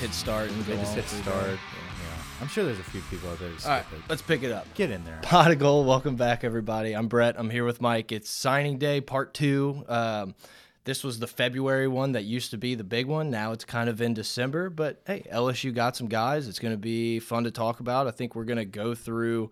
Just 0.00 0.14
hit 0.14 0.14
start 0.14 0.50
and 0.50 0.66
go 0.66 0.72
They 0.74 0.80
just 0.80 0.94
hit 0.94 1.06
start. 1.08 1.44
there. 1.44 1.52
Yeah. 1.52 1.58
I'm 2.40 2.48
sure 2.48 2.64
there's 2.64 2.78
a 2.78 2.84
few 2.84 3.02
people 3.10 3.28
out 3.28 3.38
there. 3.38 3.50
That 3.50 3.64
All 3.66 3.70
right, 3.72 3.80
it. 3.92 4.00
let's 4.08 4.22
pick 4.22 4.42
it 4.42 4.50
up. 4.50 4.66
Get 4.74 4.90
in 4.90 5.04
there. 5.04 5.18
Pot 5.22 5.50
of 5.50 5.58
Gold, 5.58 5.86
welcome 5.86 6.16
back, 6.16 6.42
everybody. 6.42 6.94
I'm 6.94 7.06
Brett. 7.06 7.34
I'm 7.38 7.50
here 7.50 7.66
with 7.66 7.82
Mike. 7.82 8.10
It's 8.10 8.30
signing 8.30 8.78
day, 8.78 9.02
part 9.02 9.34
two. 9.34 9.84
Um, 9.88 10.34
this 10.84 11.04
was 11.04 11.18
the 11.18 11.26
February 11.26 11.86
one 11.86 12.12
that 12.12 12.24
used 12.24 12.50
to 12.52 12.56
be 12.56 12.74
the 12.74 12.84
big 12.84 13.06
one. 13.06 13.30
Now 13.30 13.52
it's 13.52 13.66
kind 13.66 13.90
of 13.90 14.00
in 14.00 14.14
December, 14.14 14.70
but 14.70 15.02
hey, 15.06 15.26
LSU 15.30 15.74
got 15.74 15.96
some 15.96 16.06
guys. 16.08 16.48
It's 16.48 16.58
going 16.58 16.72
to 16.72 16.78
be 16.78 17.20
fun 17.20 17.44
to 17.44 17.50
talk 17.50 17.80
about. 17.80 18.06
I 18.06 18.10
think 18.10 18.34
we're 18.34 18.44
going 18.44 18.56
to 18.58 18.64
go 18.64 18.94
through 18.94 19.50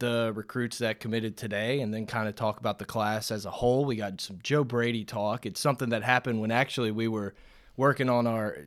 the 0.00 0.32
recruits 0.36 0.78
that 0.78 1.00
committed 1.00 1.36
today 1.38 1.80
and 1.80 1.92
then 1.94 2.04
kind 2.04 2.28
of 2.28 2.36
talk 2.36 2.60
about 2.60 2.78
the 2.78 2.84
class 2.84 3.30
as 3.30 3.46
a 3.46 3.50
whole. 3.50 3.86
We 3.86 3.96
got 3.96 4.20
some 4.20 4.38
Joe 4.42 4.64
Brady 4.64 5.04
talk. 5.04 5.46
It's 5.46 5.60
something 5.60 5.88
that 5.88 6.02
happened 6.02 6.40
when 6.42 6.50
actually 6.50 6.90
we 6.90 7.08
were 7.08 7.34
working 7.76 8.10
on 8.10 8.26
our 8.26 8.58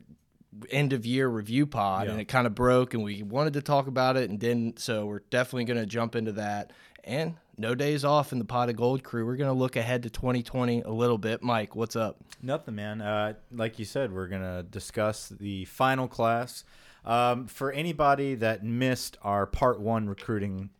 end 0.70 0.92
of 0.92 1.06
year 1.06 1.28
review 1.28 1.66
pod 1.66 2.06
and 2.08 2.20
it 2.20 2.26
kind 2.26 2.46
of 2.46 2.54
broke 2.54 2.94
and 2.94 3.02
we 3.02 3.22
wanted 3.22 3.54
to 3.54 3.62
talk 3.62 3.86
about 3.86 4.16
it 4.16 4.30
and 4.30 4.38
didn't. 4.38 4.78
So 4.78 5.06
we're 5.06 5.22
definitely 5.30 5.64
going 5.64 5.80
to 5.80 5.86
jump 5.86 6.14
into 6.14 6.32
that. 6.32 6.72
And 7.04 7.36
no 7.56 7.74
days 7.74 8.04
off 8.04 8.32
in 8.32 8.38
the 8.38 8.44
pot 8.44 8.68
of 8.68 8.76
gold 8.76 9.02
crew. 9.02 9.26
We're 9.26 9.36
going 9.36 9.52
to 9.52 9.58
look 9.58 9.76
ahead 9.76 10.02
to 10.04 10.10
2020 10.10 10.82
a 10.82 10.90
little 10.90 11.18
bit. 11.18 11.42
Mike, 11.42 11.74
what's 11.74 11.96
up? 11.96 12.18
Nothing, 12.42 12.74
man. 12.74 13.00
Uh, 13.00 13.34
like 13.52 13.78
you 13.78 13.84
said, 13.84 14.12
we're 14.12 14.26
gonna 14.26 14.64
discuss 14.64 15.28
the 15.28 15.64
final 15.66 16.08
class. 16.08 16.64
Um, 17.04 17.46
for 17.46 17.70
anybody 17.72 18.34
that 18.36 18.64
missed 18.64 19.16
our 19.22 19.46
part 19.46 19.80
one 19.80 20.08
recruiting 20.08 20.70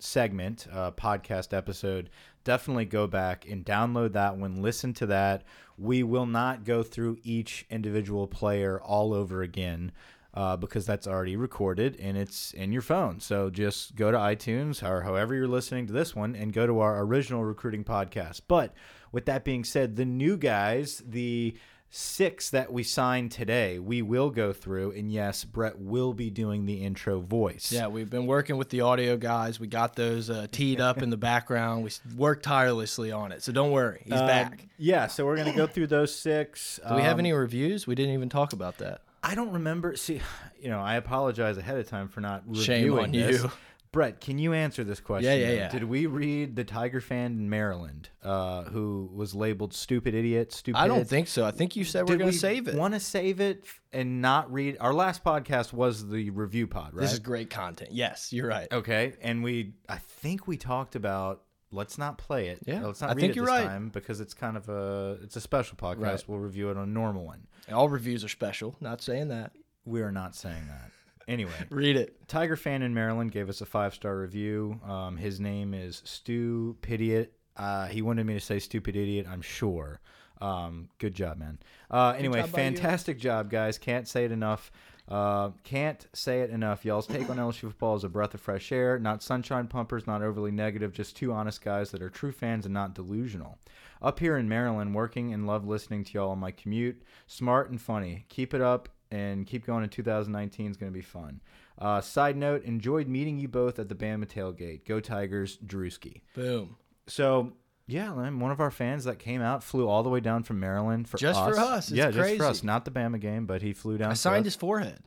segment, 0.00 0.66
uh, 0.72 0.90
podcast 0.90 1.56
episode, 1.56 2.10
definitely 2.44 2.84
go 2.84 3.06
back 3.06 3.48
and 3.48 3.64
download 3.64 4.12
that 4.12 4.36
one. 4.36 4.62
Listen 4.62 4.92
to 4.94 5.06
that. 5.06 5.44
We 5.78 6.02
will 6.02 6.26
not 6.26 6.64
go 6.64 6.82
through 6.82 7.18
each 7.22 7.66
individual 7.70 8.26
player 8.26 8.80
all 8.80 9.14
over 9.14 9.42
again. 9.42 9.92
Uh, 10.34 10.56
because 10.56 10.86
that's 10.86 11.06
already 11.06 11.36
recorded 11.36 11.94
and 12.00 12.16
it's 12.16 12.54
in 12.54 12.72
your 12.72 12.80
phone. 12.80 13.20
So 13.20 13.50
just 13.50 13.94
go 13.96 14.10
to 14.10 14.16
iTunes 14.16 14.82
or 14.82 15.02
however 15.02 15.34
you're 15.34 15.46
listening 15.46 15.86
to 15.88 15.92
this 15.92 16.16
one 16.16 16.34
and 16.34 16.54
go 16.54 16.66
to 16.66 16.80
our 16.80 17.02
original 17.02 17.44
recruiting 17.44 17.84
podcast. 17.84 18.40
But 18.48 18.72
with 19.12 19.26
that 19.26 19.44
being 19.44 19.62
said, 19.62 19.96
the 19.96 20.06
new 20.06 20.38
guys, 20.38 21.02
the 21.06 21.54
six 21.94 22.48
that 22.50 22.72
we 22.72 22.82
signed 22.82 23.30
today, 23.30 23.78
we 23.78 24.00
will 24.00 24.30
go 24.30 24.52
through. 24.52 24.92
And 24.92 25.12
yes, 25.12 25.44
Brett 25.44 25.78
will 25.78 26.14
be 26.14 26.30
doing 26.30 26.64
the 26.64 26.82
intro 26.82 27.20
voice. 27.20 27.70
Yeah, 27.70 27.88
we've 27.88 28.08
been 28.08 28.26
working 28.26 28.56
with 28.56 28.70
the 28.70 28.80
audio 28.80 29.16
guys. 29.18 29.60
We 29.60 29.66
got 29.66 29.94
those 29.94 30.30
uh, 30.30 30.46
teed 30.50 30.80
up 30.80 31.02
in 31.02 31.10
the 31.10 31.18
background. 31.18 31.84
We 31.84 31.90
worked 32.16 32.44
tirelessly 32.44 33.12
on 33.12 33.30
it. 33.30 33.42
So 33.42 33.52
don't 33.52 33.70
worry. 33.72 34.00
He's 34.04 34.14
Uh, 34.14 34.26
back. 34.26 34.66
Yeah, 34.78 35.06
so 35.06 35.26
we're 35.26 35.36
gonna 35.36 35.54
go 35.54 35.66
through 35.66 35.88
those 35.88 36.14
six. 36.16 36.80
Do 36.88 36.94
we 36.96 37.02
have 37.02 37.14
Um, 37.14 37.20
any 37.20 37.32
reviews? 37.32 37.86
We 37.86 37.94
didn't 37.94 38.14
even 38.14 38.30
talk 38.30 38.52
about 38.54 38.78
that. 38.78 39.02
I 39.22 39.34
don't 39.36 39.52
remember. 39.52 39.94
See, 39.94 40.20
you 40.60 40.70
know, 40.70 40.80
I 40.80 40.94
apologize 40.96 41.56
ahead 41.58 41.76
of 41.78 41.86
time 41.88 42.08
for 42.08 42.20
not 42.20 42.42
Shame 42.54 42.84
reviewing 42.94 43.04
on 43.04 43.12
this. 43.12 43.42
you. 43.42 43.50
Brett, 43.92 44.22
can 44.22 44.38
you 44.38 44.54
answer 44.54 44.84
this 44.84 45.00
question? 45.00 45.30
Yeah, 45.30 45.48
yeah, 45.48 45.52
yeah. 45.52 45.68
Did 45.68 45.84
we 45.84 46.06
read 46.06 46.56
the 46.56 46.64
Tiger 46.64 47.00
fan 47.00 47.32
in 47.32 47.50
Maryland, 47.50 48.08
uh, 48.22 48.64
who 48.64 49.10
was 49.14 49.34
labeled 49.34 49.74
stupid 49.74 50.14
idiot, 50.14 50.50
stupid? 50.50 50.78
I 50.78 50.88
don't 50.88 51.06
think 51.06 51.28
so. 51.28 51.44
I 51.44 51.50
think 51.50 51.76
you 51.76 51.84
said 51.84 52.08
we're 52.08 52.16
going 52.16 52.28
we 52.28 52.32
to 52.32 52.38
save 52.38 52.68
it. 52.68 52.74
Want 52.74 52.94
to 52.94 53.00
save 53.00 53.40
it 53.40 53.66
and 53.92 54.22
not 54.22 54.50
read? 54.50 54.78
Our 54.80 54.94
last 54.94 55.22
podcast 55.22 55.74
was 55.74 56.08
the 56.08 56.30
review 56.30 56.66
pod, 56.66 56.94
right? 56.94 57.02
This 57.02 57.12
is 57.12 57.18
great 57.18 57.50
content. 57.50 57.92
Yes, 57.92 58.32
you're 58.32 58.48
right. 58.48 58.66
okay, 58.72 59.12
and 59.20 59.44
we, 59.44 59.74
I 59.88 59.98
think 59.98 60.46
we 60.46 60.56
talked 60.56 60.96
about. 60.96 61.42
Let's 61.74 61.96
not 61.96 62.18
play 62.18 62.48
it. 62.48 62.60
Yeah, 62.66 62.84
let's 62.84 63.00
not 63.00 63.10
I 63.10 63.12
read 63.14 63.20
think 63.20 63.30
it 63.30 63.36
you're 63.36 63.46
this 63.46 63.54
right. 63.54 63.66
time 63.66 63.88
because 63.88 64.20
it's 64.20 64.34
kind 64.34 64.58
of 64.58 64.68
a 64.68 65.18
it's 65.22 65.36
a 65.36 65.40
special 65.40 65.76
podcast. 65.76 66.00
Right. 66.00 66.24
We'll 66.26 66.38
review 66.38 66.68
it 66.68 66.76
on 66.76 66.82
a 66.82 66.86
normal 66.86 67.24
one. 67.24 67.46
All 67.70 67.88
reviews 67.88 68.24
are 68.24 68.28
special. 68.28 68.76
Not 68.80 69.00
saying 69.02 69.28
that. 69.28 69.52
We 69.86 70.02
are 70.02 70.12
not 70.12 70.34
saying 70.36 70.66
that. 70.68 70.90
Anyway, 71.28 71.52
Read 71.70 71.96
it. 71.96 72.28
Tiger 72.28 72.56
fan 72.56 72.82
in 72.82 72.94
Maryland 72.94 73.32
gave 73.32 73.48
us 73.48 73.60
a 73.60 73.66
five 73.66 73.94
star 73.94 74.18
review. 74.18 74.80
Um, 74.86 75.16
his 75.16 75.40
name 75.40 75.74
is 75.74 76.02
Stu 76.04 76.76
Pidiot. 76.82 77.32
Uh, 77.56 77.86
he 77.86 78.02
wanted 78.02 78.24
me 78.26 78.34
to 78.34 78.40
say 78.40 78.58
stupid 78.58 78.96
idiot. 78.96 79.26
I'm 79.28 79.42
sure. 79.42 80.00
Um, 80.40 80.88
good 80.98 81.14
job, 81.14 81.38
man. 81.38 81.58
Uh, 81.90 82.14
anyway, 82.18 82.40
job 82.40 82.50
fantastic 82.50 83.18
job, 83.18 83.50
guys. 83.50 83.78
Can't 83.78 84.08
say 84.08 84.24
it 84.24 84.32
enough. 84.32 84.72
Uh, 85.08 85.50
can't 85.62 86.06
say 86.14 86.40
it 86.40 86.50
enough. 86.50 86.84
Y'all's 86.84 87.06
take 87.06 87.28
on 87.28 87.36
LSU 87.36 87.60
football 87.60 87.96
is 87.96 88.04
a 88.04 88.08
breath 88.08 88.34
of 88.34 88.40
fresh 88.40 88.72
air. 88.72 88.98
Not 88.98 89.22
sunshine 89.22 89.66
pumpers, 89.66 90.06
not 90.06 90.22
overly 90.22 90.50
negative. 90.50 90.92
Just 90.92 91.16
two 91.16 91.32
honest 91.32 91.62
guys 91.62 91.90
that 91.90 92.02
are 92.02 92.08
true 92.08 92.32
fans 92.32 92.64
and 92.64 92.72
not 92.72 92.94
delusional. 92.94 93.58
Up 94.00 94.20
here 94.20 94.36
in 94.36 94.48
Maryland, 94.48 94.94
working 94.94 95.32
and 95.32 95.46
love 95.46 95.66
listening 95.66 96.04
to 96.04 96.12
y'all 96.12 96.30
on 96.30 96.38
my 96.38 96.50
commute. 96.50 97.02
Smart 97.26 97.70
and 97.70 97.80
funny. 97.80 98.24
Keep 98.28 98.54
it 98.54 98.60
up 98.60 98.88
and 99.12 99.46
keep 99.46 99.66
going 99.66 99.84
in 99.84 99.90
2019 99.90 100.70
is 100.70 100.76
going 100.76 100.90
to 100.90 100.96
be 100.96 101.02
fun. 101.02 101.40
Uh, 101.78 102.00
side 102.00 102.36
note, 102.36 102.64
enjoyed 102.64 103.06
meeting 103.08 103.38
you 103.38 103.46
both 103.48 103.78
at 103.78 103.88
the 103.88 103.94
Bama 103.94 104.24
tailgate. 104.26 104.84
Go 104.86 105.00
Tigers, 105.00 105.58
Drewski. 105.64 106.22
Boom. 106.34 106.76
So, 107.06 107.52
yeah, 107.86 108.12
I'm 108.14 108.40
one 108.40 108.52
of 108.52 108.60
our 108.60 108.70
fans 108.70 109.04
that 109.04 109.18
came 109.18 109.42
out, 109.42 109.62
flew 109.62 109.88
all 109.88 110.02
the 110.02 110.08
way 110.10 110.20
down 110.20 110.42
from 110.44 110.60
Maryland 110.60 111.08
for 111.08 111.18
Just 111.18 111.38
us. 111.38 111.54
for 111.54 111.60
us. 111.60 111.88
It's 111.88 111.96
yeah, 111.96 112.10
just 112.10 112.36
for 112.36 112.44
us. 112.44 112.62
Not 112.62 112.84
the 112.84 112.90
Bama 112.90 113.20
game, 113.20 113.46
but 113.46 113.60
he 113.62 113.72
flew 113.72 113.98
down. 113.98 114.10
I 114.10 114.14
signed 114.14 114.42
us. 114.46 114.54
his 114.54 114.56
forehead. 114.56 115.00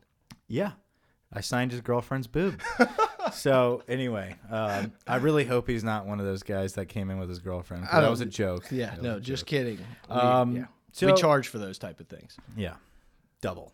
Yeah, 0.48 0.72
I 1.32 1.40
signed 1.40 1.72
his 1.72 1.80
girlfriend's 1.80 2.26
boob. 2.26 2.60
so 3.32 3.82
anyway, 3.88 4.36
um, 4.50 4.92
I 5.06 5.16
really 5.16 5.44
hope 5.44 5.68
he's 5.68 5.84
not 5.84 6.06
one 6.06 6.20
of 6.20 6.26
those 6.26 6.42
guys 6.42 6.74
that 6.74 6.86
came 6.86 7.10
in 7.10 7.18
with 7.18 7.28
his 7.28 7.38
girlfriend. 7.38 7.84
That 7.90 8.08
was 8.10 8.20
a 8.20 8.26
joke. 8.26 8.66
Yeah, 8.70 8.94
no, 9.00 9.18
just 9.18 9.42
joke. 9.42 9.48
kidding. 9.48 9.78
We, 10.08 10.14
Um, 10.14 10.56
yeah. 10.56 10.64
so- 10.92 11.06
we 11.06 11.14
charge 11.14 11.48
for 11.48 11.58
those 11.58 11.78
type 11.78 11.98
of 12.00 12.06
things. 12.08 12.36
Yeah, 12.56 12.74
double. 13.40 13.72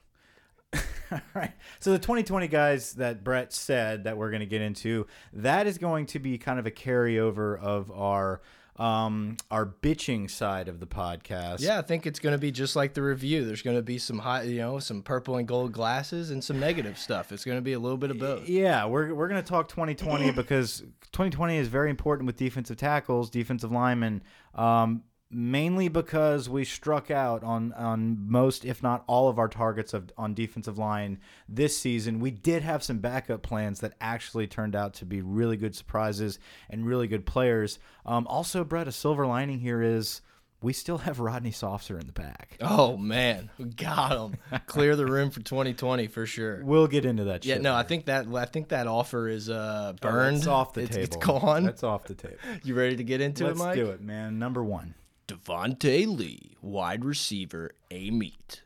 All 1.12 1.20
right. 1.34 1.52
So 1.80 1.92
the 1.92 1.98
2020 1.98 2.48
guys 2.48 2.94
that 2.94 3.22
Brett 3.22 3.52
said 3.52 4.04
that 4.04 4.16
we're 4.16 4.30
going 4.30 4.40
to 4.40 4.46
get 4.46 4.62
into, 4.62 5.06
that 5.34 5.66
is 5.66 5.78
going 5.78 6.06
to 6.06 6.18
be 6.18 6.38
kind 6.38 6.58
of 6.58 6.66
a 6.66 6.70
carryover 6.70 7.58
of 7.60 7.90
our 7.90 8.40
um 8.76 9.36
our 9.50 9.66
bitching 9.66 10.30
side 10.30 10.66
of 10.66 10.80
the 10.80 10.86
podcast. 10.86 11.60
Yeah, 11.60 11.78
I 11.78 11.82
think 11.82 12.06
it's 12.06 12.18
going 12.18 12.32
to 12.32 12.38
be 12.38 12.50
just 12.50 12.74
like 12.74 12.94
the 12.94 13.02
review. 13.02 13.44
There's 13.44 13.60
going 13.60 13.76
to 13.76 13.82
be 13.82 13.98
some 13.98 14.18
hot, 14.18 14.46
you 14.46 14.56
know, 14.58 14.78
some 14.78 15.02
purple 15.02 15.36
and 15.36 15.46
gold 15.46 15.72
glasses 15.72 16.30
and 16.30 16.42
some 16.42 16.58
negative 16.58 16.96
stuff. 16.98 17.32
It's 17.32 17.44
going 17.44 17.58
to 17.58 17.62
be 17.62 17.74
a 17.74 17.78
little 17.78 17.98
bit 17.98 18.10
of 18.10 18.18
both. 18.18 18.48
Yeah, 18.48 18.86
we're, 18.86 19.12
we're 19.12 19.28
going 19.28 19.42
to 19.42 19.46
talk 19.46 19.68
2020 19.68 20.32
because 20.32 20.80
2020 21.12 21.58
is 21.58 21.68
very 21.68 21.90
important 21.90 22.26
with 22.26 22.36
defensive 22.36 22.78
tackles, 22.78 23.28
defensive 23.28 23.70
linemen, 23.70 24.22
um, 24.54 25.02
mainly 25.32 25.88
because 25.88 26.48
we 26.48 26.64
struck 26.64 27.10
out 27.10 27.42
on, 27.42 27.72
on 27.72 28.18
most, 28.28 28.64
if 28.64 28.82
not 28.82 29.04
all, 29.06 29.28
of 29.28 29.38
our 29.38 29.48
targets 29.48 29.94
of 29.94 30.12
on 30.18 30.34
defensive 30.34 30.78
line 30.78 31.18
this 31.48 31.76
season. 31.76 32.20
We 32.20 32.30
did 32.30 32.62
have 32.62 32.82
some 32.82 32.98
backup 32.98 33.42
plans 33.42 33.80
that 33.80 33.94
actually 34.00 34.46
turned 34.46 34.76
out 34.76 34.94
to 34.94 35.04
be 35.04 35.22
really 35.22 35.56
good 35.56 35.74
surprises 35.74 36.38
and 36.68 36.86
really 36.86 37.06
good 37.06 37.26
players. 37.26 37.78
Um, 38.04 38.26
also, 38.26 38.64
Brett, 38.64 38.88
a 38.88 38.92
silver 38.92 39.26
lining 39.26 39.60
here 39.60 39.82
is 39.82 40.20
we 40.62 40.72
still 40.72 40.98
have 40.98 41.18
Rodney 41.18 41.50
Sopsher 41.50 42.00
in 42.00 42.06
the 42.06 42.12
back. 42.12 42.56
Oh 42.60 42.96
man, 42.96 43.50
we 43.58 43.64
got 43.66 44.12
him. 44.12 44.36
Clear 44.66 44.94
the 44.96 45.06
room 45.06 45.30
for 45.30 45.40
2020 45.40 46.06
for 46.06 46.24
sure. 46.24 46.62
We'll 46.64 46.86
get 46.86 47.04
into 47.04 47.24
that. 47.24 47.44
Yeah, 47.44 47.58
no, 47.58 47.74
I 47.74 47.82
think 47.82 48.06
that 48.06 48.26
I 48.32 48.44
think 48.44 48.68
that 48.68 48.86
offer 48.86 49.28
is 49.28 49.50
uh 49.50 49.92
Oh, 49.92 49.98
burned. 50.00 50.38
It's 50.38 50.46
off 50.46 50.74
the 50.74 50.82
it's, 50.82 50.90
table. 50.90 51.04
It's 51.04 51.16
gone. 51.16 51.64
That's 51.64 51.82
off 51.82 52.04
the 52.04 52.14
table. 52.14 52.36
you 52.62 52.74
ready 52.74 52.96
to 52.96 53.04
get 53.04 53.20
into 53.20 53.44
Let's 53.44 53.58
it, 53.58 53.62
Mike? 53.62 53.76
Let's 53.76 53.88
do 53.88 53.90
it, 53.92 54.00
man. 54.00 54.38
Number 54.38 54.62
one. 54.62 54.94
Devonta 55.32 56.06
Lee, 56.06 56.56
wide 56.60 57.04
receiver, 57.04 57.72
Amite. 57.90 58.62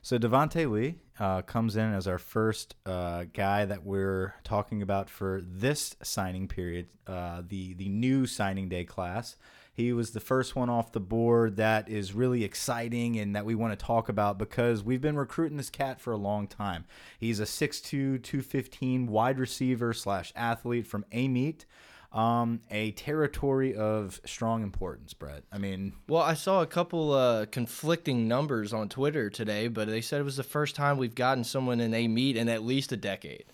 So 0.00 0.18
Devonta 0.18 0.70
Lee, 0.70 0.94
uh, 1.18 1.42
comes 1.42 1.76
in 1.76 1.92
as 1.92 2.06
our 2.06 2.18
first 2.18 2.74
uh, 2.86 3.24
guy 3.34 3.64
that 3.66 3.84
we're 3.84 4.34
talking 4.42 4.80
about 4.80 5.10
for 5.10 5.42
this 5.44 5.94
signing 6.02 6.48
period, 6.48 6.86
uh, 7.06 7.42
the 7.46 7.74
the 7.74 7.88
new 7.88 8.26
signing 8.26 8.68
day 8.68 8.84
class. 8.84 9.36
He 9.74 9.92
was 9.92 10.12
the 10.12 10.20
first 10.20 10.56
one 10.56 10.70
off 10.70 10.92
the 10.92 11.00
board 11.00 11.56
that 11.56 11.90
is 11.90 12.14
really 12.14 12.44
exciting 12.44 13.18
and 13.18 13.36
that 13.36 13.44
we 13.44 13.54
want 13.54 13.78
to 13.78 13.84
talk 13.84 14.08
about 14.08 14.38
because 14.38 14.82
we've 14.82 15.02
been 15.02 15.18
recruiting 15.18 15.58
this 15.58 15.68
cat 15.68 16.00
for 16.00 16.14
a 16.14 16.16
long 16.16 16.46
time. 16.46 16.86
He's 17.18 17.40
a 17.40 17.44
6'2", 17.44 18.22
215 18.22 19.06
wide 19.06 19.38
receiver 19.38 19.92
slash 19.92 20.32
athlete 20.34 20.86
from 20.86 21.04
Amite 21.12 21.66
um, 22.12 22.60
a 22.70 22.92
territory 22.92 23.74
of 23.74 24.20
strong 24.24 24.62
importance, 24.62 25.14
Brett. 25.14 25.44
I 25.52 25.58
mean, 25.58 25.92
well, 26.08 26.22
I 26.22 26.34
saw 26.34 26.62
a 26.62 26.66
couple 26.66 27.12
uh, 27.12 27.46
conflicting 27.46 28.28
numbers 28.28 28.72
on 28.72 28.88
Twitter 28.88 29.30
today, 29.30 29.68
but 29.68 29.88
they 29.88 30.00
said 30.00 30.20
it 30.20 30.24
was 30.24 30.36
the 30.36 30.42
first 30.42 30.76
time 30.76 30.96
we've 30.96 31.14
gotten 31.14 31.44
someone 31.44 31.80
in 31.80 31.92
Amite 31.92 32.36
in 32.36 32.48
at 32.48 32.62
least 32.62 32.92
a 32.92 32.96
decade. 32.96 33.44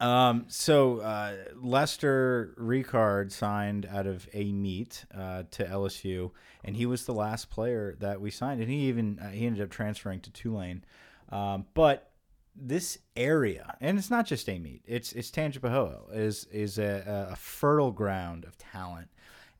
Um, 0.00 0.46
so 0.48 0.98
uh, 0.98 1.34
Lester 1.60 2.54
Ricard 2.58 3.30
signed 3.30 3.86
out 3.86 4.06
of 4.06 4.28
Amite 4.34 5.04
uh, 5.14 5.44
to 5.52 5.64
LSU, 5.64 6.32
and 6.64 6.76
he 6.76 6.86
was 6.86 7.06
the 7.06 7.14
last 7.14 7.50
player 7.50 7.96
that 8.00 8.20
we 8.20 8.30
signed, 8.30 8.60
and 8.60 8.70
he 8.70 8.88
even 8.88 9.18
uh, 9.20 9.30
he 9.30 9.46
ended 9.46 9.62
up 9.62 9.70
transferring 9.70 10.20
to 10.20 10.30
Tulane. 10.30 10.84
Um, 11.30 11.66
but 11.74 12.11
this 12.54 12.98
area, 13.16 13.76
and 13.80 13.98
it's 13.98 14.10
not 14.10 14.26
just 14.26 14.48
Amite, 14.48 14.82
it's 14.86 15.12
it's 15.12 15.30
Tangipahoa 15.30 16.14
is 16.14 16.46
is 16.52 16.78
a, 16.78 17.28
a 17.32 17.36
fertile 17.36 17.92
ground 17.92 18.44
of 18.44 18.56
talent 18.58 19.08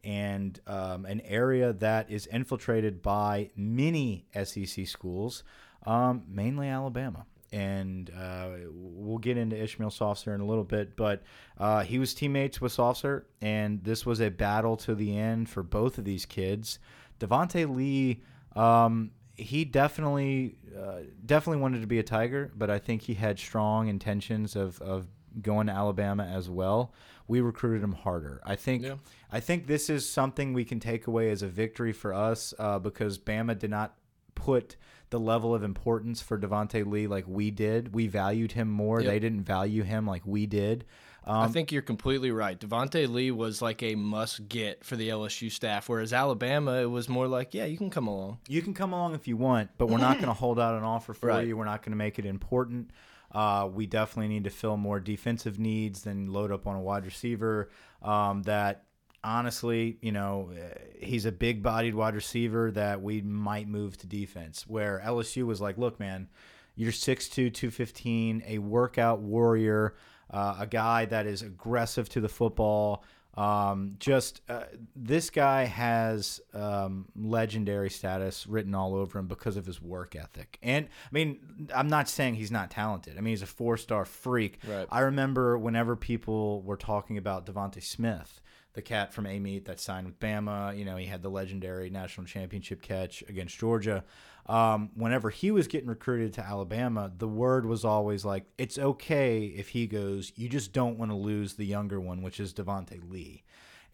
and 0.04 0.60
um, 0.66 1.04
an 1.04 1.20
area 1.22 1.72
that 1.74 2.10
is 2.10 2.26
infiltrated 2.26 3.02
by 3.02 3.50
many 3.56 4.26
SEC 4.44 4.86
schools, 4.86 5.44
um, 5.86 6.24
mainly 6.28 6.68
Alabama. 6.68 7.24
And 7.52 8.10
uh, 8.18 8.48
we'll 8.72 9.18
get 9.18 9.36
into 9.36 9.62
Ishmael 9.62 9.90
Sopsher 9.90 10.34
in 10.34 10.40
a 10.40 10.46
little 10.46 10.64
bit, 10.64 10.96
but 10.96 11.22
uh, 11.58 11.82
he 11.82 11.98
was 11.98 12.14
teammates 12.14 12.62
with 12.62 12.72
Sopsher, 12.72 13.24
and 13.42 13.84
this 13.84 14.06
was 14.06 14.20
a 14.20 14.30
battle 14.30 14.76
to 14.78 14.94
the 14.94 15.16
end 15.16 15.50
for 15.50 15.62
both 15.62 15.98
of 15.98 16.04
these 16.04 16.24
kids. 16.24 16.78
Devonta 17.20 17.72
Lee 17.72 18.22
um, 18.56 19.10
he 19.42 19.64
definitely 19.64 20.56
uh, 20.78 21.00
definitely 21.24 21.60
wanted 21.60 21.80
to 21.80 21.86
be 21.86 21.98
a 21.98 22.02
Tiger, 22.02 22.50
but 22.56 22.70
I 22.70 22.78
think 22.78 23.02
he 23.02 23.14
had 23.14 23.38
strong 23.38 23.88
intentions 23.88 24.56
of, 24.56 24.80
of 24.80 25.06
going 25.40 25.66
to 25.66 25.72
Alabama 25.72 26.24
as 26.24 26.50
well. 26.50 26.92
We 27.28 27.40
recruited 27.40 27.82
him 27.82 27.92
harder. 27.92 28.40
I 28.44 28.56
think 28.56 28.82
yeah. 28.82 28.96
I 29.30 29.40
think 29.40 29.66
this 29.66 29.88
is 29.88 30.08
something 30.08 30.52
we 30.52 30.64
can 30.64 30.80
take 30.80 31.06
away 31.06 31.30
as 31.30 31.42
a 31.42 31.48
victory 31.48 31.92
for 31.92 32.12
us 32.12 32.52
uh, 32.58 32.78
because 32.78 33.18
Bama 33.18 33.58
did 33.58 33.70
not 33.70 33.94
put 34.34 34.76
the 35.10 35.20
level 35.20 35.54
of 35.54 35.62
importance 35.62 36.20
for 36.20 36.38
Devonta 36.38 36.86
Lee 36.86 37.06
like 37.06 37.26
we 37.28 37.50
did. 37.50 37.94
We 37.94 38.06
valued 38.08 38.52
him 38.52 38.68
more. 38.68 39.00
Yep. 39.00 39.10
They 39.10 39.18
didn't 39.18 39.44
value 39.44 39.82
him 39.82 40.06
like 40.06 40.22
we 40.26 40.46
did. 40.46 40.84
Um, 41.24 41.36
I 41.36 41.48
think 41.48 41.70
you're 41.70 41.82
completely 41.82 42.30
right. 42.30 42.58
Devonta 42.58 43.08
Lee 43.08 43.30
was 43.30 43.62
like 43.62 43.82
a 43.82 43.94
must 43.94 44.48
get 44.48 44.84
for 44.84 44.96
the 44.96 45.08
LSU 45.08 45.50
staff, 45.50 45.88
whereas 45.88 46.12
Alabama 46.12 46.82
it 46.82 46.90
was 46.90 47.08
more 47.08 47.28
like, 47.28 47.54
yeah, 47.54 47.64
you 47.64 47.76
can 47.76 47.90
come 47.90 48.08
along. 48.08 48.38
You 48.48 48.60
can 48.60 48.74
come 48.74 48.92
along 48.92 49.14
if 49.14 49.28
you 49.28 49.36
want, 49.36 49.70
but 49.78 49.88
we're 49.88 49.98
not 49.98 50.14
going 50.14 50.26
to 50.26 50.32
hold 50.32 50.58
out 50.58 50.76
an 50.76 50.82
offer 50.82 51.14
for 51.14 51.28
right. 51.28 51.46
you. 51.46 51.56
We're 51.56 51.64
not 51.64 51.82
going 51.82 51.92
to 51.92 51.96
make 51.96 52.18
it 52.18 52.26
important. 52.26 52.90
Uh, 53.30 53.68
we 53.72 53.86
definitely 53.86 54.28
need 54.28 54.44
to 54.44 54.50
fill 54.50 54.76
more 54.76 55.00
defensive 55.00 55.58
needs 55.58 56.02
than 56.02 56.32
load 56.32 56.52
up 56.52 56.66
on 56.66 56.76
a 56.76 56.80
wide 56.80 57.04
receiver. 57.04 57.70
Um, 58.02 58.42
that 58.42 58.84
honestly, 59.24 59.98
you 60.02 60.12
know, 60.12 60.50
uh, 60.52 60.78
he's 61.00 61.24
a 61.24 61.32
big 61.32 61.62
bodied 61.62 61.94
wide 61.94 62.14
receiver 62.14 62.70
that 62.72 63.00
we 63.00 63.22
might 63.22 63.68
move 63.68 63.96
to 63.98 64.06
defense. 64.06 64.66
Where 64.66 65.00
LSU 65.04 65.46
was 65.46 65.60
like, 65.60 65.78
look, 65.78 65.98
man, 65.98 66.28
you're 66.74 66.92
6'2, 66.92 67.52
215, 67.52 68.42
a 68.46 68.58
workout 68.58 69.20
warrior 69.20 69.94
uh, 70.32 70.56
a 70.60 70.66
guy 70.66 71.04
that 71.06 71.26
is 71.26 71.42
aggressive 71.42 72.08
to 72.10 72.20
the 72.20 72.28
football. 72.28 73.04
Um, 73.34 73.96
just 73.98 74.42
uh, 74.48 74.64
this 74.94 75.30
guy 75.30 75.64
has 75.64 76.40
um, 76.52 77.06
legendary 77.16 77.88
status 77.88 78.46
written 78.46 78.74
all 78.74 78.94
over 78.94 79.18
him 79.18 79.26
because 79.26 79.56
of 79.56 79.64
his 79.64 79.80
work 79.80 80.14
ethic. 80.14 80.58
And 80.62 80.86
I 80.86 81.08
mean, 81.12 81.68
I'm 81.74 81.88
not 81.88 82.10
saying 82.10 82.34
he's 82.34 82.50
not 82.50 82.70
talented. 82.70 83.16
I 83.16 83.22
mean, 83.22 83.32
he's 83.32 83.42
a 83.42 83.46
four 83.46 83.78
star 83.78 84.04
freak. 84.04 84.58
Right. 84.68 84.86
I 84.90 85.00
remember 85.00 85.56
whenever 85.56 85.96
people 85.96 86.60
were 86.62 86.76
talking 86.76 87.16
about 87.16 87.46
DeVonta 87.46 87.82
Smith 87.82 88.42
the 88.74 88.82
cat 88.82 89.12
from 89.12 89.26
Amite 89.26 89.66
that 89.66 89.80
signed 89.80 90.06
with 90.06 90.18
Bama. 90.18 90.76
You 90.76 90.84
know, 90.84 90.96
he 90.96 91.06
had 91.06 91.22
the 91.22 91.28
legendary 91.28 91.90
national 91.90 92.26
championship 92.26 92.82
catch 92.82 93.22
against 93.28 93.58
Georgia. 93.58 94.04
Um, 94.46 94.90
whenever 94.94 95.30
he 95.30 95.50
was 95.50 95.68
getting 95.68 95.88
recruited 95.88 96.32
to 96.34 96.44
Alabama, 96.44 97.12
the 97.16 97.28
word 97.28 97.64
was 97.64 97.84
always 97.84 98.24
like, 98.24 98.44
it's 98.58 98.78
okay 98.78 99.44
if 99.44 99.68
he 99.68 99.86
goes. 99.86 100.32
You 100.34 100.48
just 100.48 100.72
don't 100.72 100.98
want 100.98 101.10
to 101.10 101.16
lose 101.16 101.54
the 101.54 101.64
younger 101.64 102.00
one, 102.00 102.22
which 102.22 102.40
is 102.40 102.52
Devonta 102.52 102.98
Lee. 103.08 103.44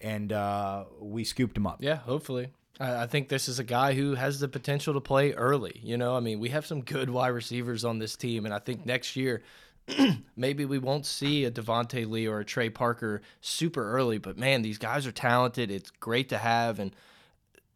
And 0.00 0.33
uh, 0.33 0.85
we 1.00 1.25
scooped 1.25 1.56
him 1.56 1.67
up. 1.67 1.79
Yeah, 1.81 1.97
hopefully. 1.97 2.49
I 2.81 3.06
think 3.06 3.29
this 3.29 3.49
is 3.49 3.59
a 3.59 3.65
guy 3.65 3.95
who 3.95 4.15
has 4.15 4.39
the 4.39 4.47
potential 4.47 4.95
to 4.95 5.00
play 5.00 5.33
early. 5.33 5.81
You 5.83 5.97
know, 5.97 6.17
I 6.17 6.21
mean, 6.21 6.39
we 6.39 6.50
have 6.50 6.65
some 6.65 6.83
good 6.83 7.11
wide 7.11 7.29
receivers 7.29 7.85
on 7.85 7.99
this 7.99 8.15
team, 8.15 8.45
and 8.45 8.55
I 8.55 8.61
think 8.61 8.87
next 8.87 9.17
year 9.17 9.43
maybe 10.37 10.65
we 10.65 10.79
won't 10.79 11.05
see 11.05 11.45
a 11.45 11.50
Devonta 11.50 12.09
Lee 12.09 12.27
or 12.27 12.41
a 12.41 12.45
Trey 12.45 12.71
Parker 12.71 13.21
super 13.41 13.91
early, 13.91 14.19
but 14.19 14.39
man, 14.39 14.62
these 14.62 14.79
guys 14.79 15.06
are 15.06 15.12
talented. 15.12 15.73
It's 15.73 15.91
great 15.91 16.29
to 16.29 16.39
have, 16.39 16.79
and 16.79 16.95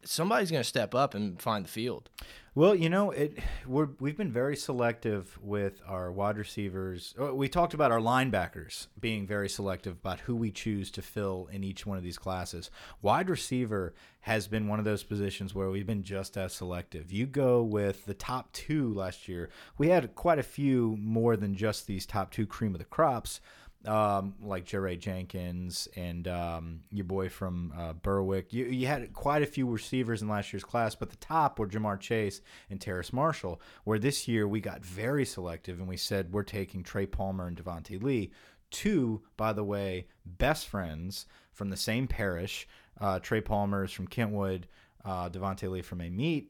somebody's 0.05 0.51
going 0.51 0.63
to 0.63 0.67
step 0.67 0.95
up 0.95 1.13
and 1.15 1.41
find 1.41 1.65
the 1.65 1.69
field. 1.69 2.09
Well, 2.55 2.75
you 2.75 2.87
know, 2.87 3.09
it 3.09 3.39
we're 3.67 3.89
we've 3.99 4.17
been 4.17 4.31
very 4.31 4.55
selective 4.55 5.39
with 5.41 5.81
our 5.87 6.11
wide 6.11 6.37
receivers. 6.37 7.15
Uh, 7.19 7.33
we 7.33 7.49
talked 7.49 7.73
about 7.73 7.91
our 7.91 7.99
linebackers 7.99 8.87
being 8.99 9.25
very 9.25 9.49
selective 9.49 9.93
about 9.93 10.21
who 10.21 10.35
we 10.35 10.51
choose 10.51 10.91
to 10.91 11.01
fill 11.01 11.49
in 11.51 11.63
each 11.63 11.87
one 11.87 11.97
of 11.97 12.03
these 12.03 12.19
classes. 12.19 12.69
Wide 13.01 13.29
receiver 13.29 13.95
has 14.21 14.47
been 14.47 14.67
one 14.67 14.77
of 14.77 14.85
those 14.85 15.03
positions 15.03 15.55
where 15.55 15.69
we've 15.69 15.87
been 15.87 16.03
just 16.03 16.37
as 16.37 16.53
selective. 16.53 17.11
You 17.11 17.25
go 17.25 17.63
with 17.63 18.05
the 18.05 18.13
top 18.13 18.53
2 18.53 18.93
last 18.93 19.27
year. 19.27 19.49
We 19.77 19.89
had 19.89 20.15
quite 20.15 20.39
a 20.39 20.43
few 20.43 20.95
more 21.01 21.35
than 21.35 21.55
just 21.55 21.87
these 21.87 22.05
top 22.05 22.31
2 22.31 22.45
cream 22.45 22.73
of 22.73 22.79
the 22.79 22.85
crops 22.85 23.41
um, 23.85 24.35
like 24.41 24.65
Jaray 24.65 24.97
Jenkins 24.97 25.87
and 25.95 26.27
um, 26.27 26.79
your 26.91 27.05
boy 27.05 27.29
from 27.29 27.73
uh, 27.77 27.93
Berwick. 27.93 28.53
You, 28.53 28.65
you 28.65 28.87
had 28.87 29.11
quite 29.13 29.41
a 29.41 29.47
few 29.47 29.67
receivers 29.67 30.21
in 30.21 30.27
last 30.27 30.53
year's 30.53 30.63
class, 30.63 30.95
but 30.95 31.09
the 31.09 31.17
top 31.17 31.59
were 31.59 31.67
Ja'Marr 31.67 31.99
Chase 31.99 32.41
and 32.69 32.79
Terrace 32.79 33.11
Marshall. 33.11 33.61
Where 33.83 33.99
this 33.99 34.27
year 34.27 34.47
we 34.47 34.61
got 34.61 34.85
very 34.85 35.25
selective 35.25 35.79
and 35.79 35.87
we 35.87 35.97
said 35.97 36.31
we're 36.31 36.43
taking 36.43 36.83
Trey 36.83 37.05
Palmer 37.05 37.47
and 37.47 37.57
Devonta 37.57 38.01
Lee. 38.01 38.31
Two, 38.71 39.21
by 39.37 39.53
the 39.53 39.63
way, 39.63 40.07
best 40.25 40.67
friends 40.67 41.25
from 41.51 41.69
the 41.69 41.77
same 41.77 42.07
parish. 42.07 42.67
Uh, 42.99 43.19
Trey 43.19 43.41
Palmer 43.41 43.83
is 43.83 43.91
from 43.91 44.07
Kentwood. 44.07 44.67
Uh, 45.05 45.29
Devonta 45.29 45.69
Lee 45.69 45.81
from 45.81 45.99
Amite, 45.99 46.47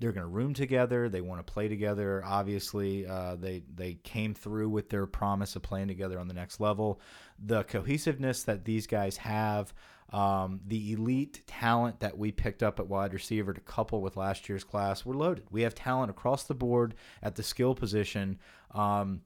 they're 0.00 0.12
going 0.12 0.26
to 0.26 0.28
room 0.28 0.54
together. 0.54 1.08
They 1.08 1.20
want 1.20 1.44
to 1.44 1.52
play 1.52 1.68
together. 1.68 2.22
Obviously, 2.24 3.06
uh, 3.06 3.36
they 3.36 3.64
they 3.74 3.94
came 3.94 4.34
through 4.34 4.68
with 4.68 4.90
their 4.90 5.06
promise 5.06 5.56
of 5.56 5.62
playing 5.62 5.88
together 5.88 6.18
on 6.18 6.28
the 6.28 6.34
next 6.34 6.60
level. 6.60 7.00
The 7.38 7.64
cohesiveness 7.64 8.44
that 8.44 8.64
these 8.64 8.86
guys 8.86 9.16
have, 9.18 9.74
um, 10.12 10.60
the 10.66 10.92
elite 10.92 11.42
talent 11.46 12.00
that 12.00 12.16
we 12.16 12.30
picked 12.30 12.62
up 12.62 12.78
at 12.78 12.86
wide 12.86 13.12
receiver 13.12 13.52
to 13.52 13.60
couple 13.60 14.00
with 14.00 14.16
last 14.16 14.48
year's 14.48 14.64
class, 14.64 15.04
we're 15.04 15.14
loaded. 15.14 15.46
We 15.50 15.62
have 15.62 15.74
talent 15.74 16.10
across 16.10 16.44
the 16.44 16.54
board 16.54 16.94
at 17.22 17.34
the 17.34 17.42
skill 17.42 17.74
position. 17.74 18.38
Um, 18.72 19.22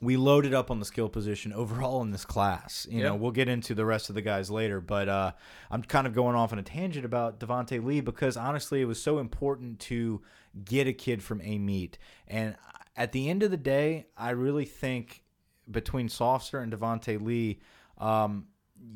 we 0.00 0.16
loaded 0.16 0.54
up 0.54 0.70
on 0.70 0.78
the 0.78 0.84
skill 0.84 1.08
position 1.08 1.52
overall 1.52 2.02
in 2.02 2.10
this 2.10 2.24
class. 2.24 2.86
You 2.88 3.02
know, 3.02 3.14
we'll 3.16 3.32
get 3.32 3.48
into 3.48 3.74
the 3.74 3.84
rest 3.84 4.08
of 4.08 4.14
the 4.14 4.22
guys 4.22 4.50
later, 4.50 4.80
but 4.80 5.08
uh, 5.08 5.32
I'm 5.70 5.82
kind 5.82 6.06
of 6.06 6.14
going 6.14 6.36
off 6.36 6.52
on 6.52 6.58
a 6.58 6.62
tangent 6.62 7.04
about 7.04 7.40
Devonta 7.40 7.84
Lee 7.84 8.00
because 8.00 8.36
honestly, 8.36 8.80
it 8.80 8.84
was 8.84 9.02
so 9.02 9.18
important 9.18 9.80
to 9.80 10.22
get 10.64 10.86
a 10.86 10.92
kid 10.92 11.22
from 11.22 11.40
Amite. 11.40 11.98
And 12.28 12.56
at 12.96 13.12
the 13.12 13.28
end 13.28 13.42
of 13.42 13.50
the 13.50 13.56
day, 13.56 14.06
I 14.16 14.30
really 14.30 14.64
think 14.64 15.22
between 15.70 16.08
Sopsher 16.08 16.62
and 16.62 16.72
Devonta 16.72 17.20
Lee, 17.20 17.60
um, 17.98 18.46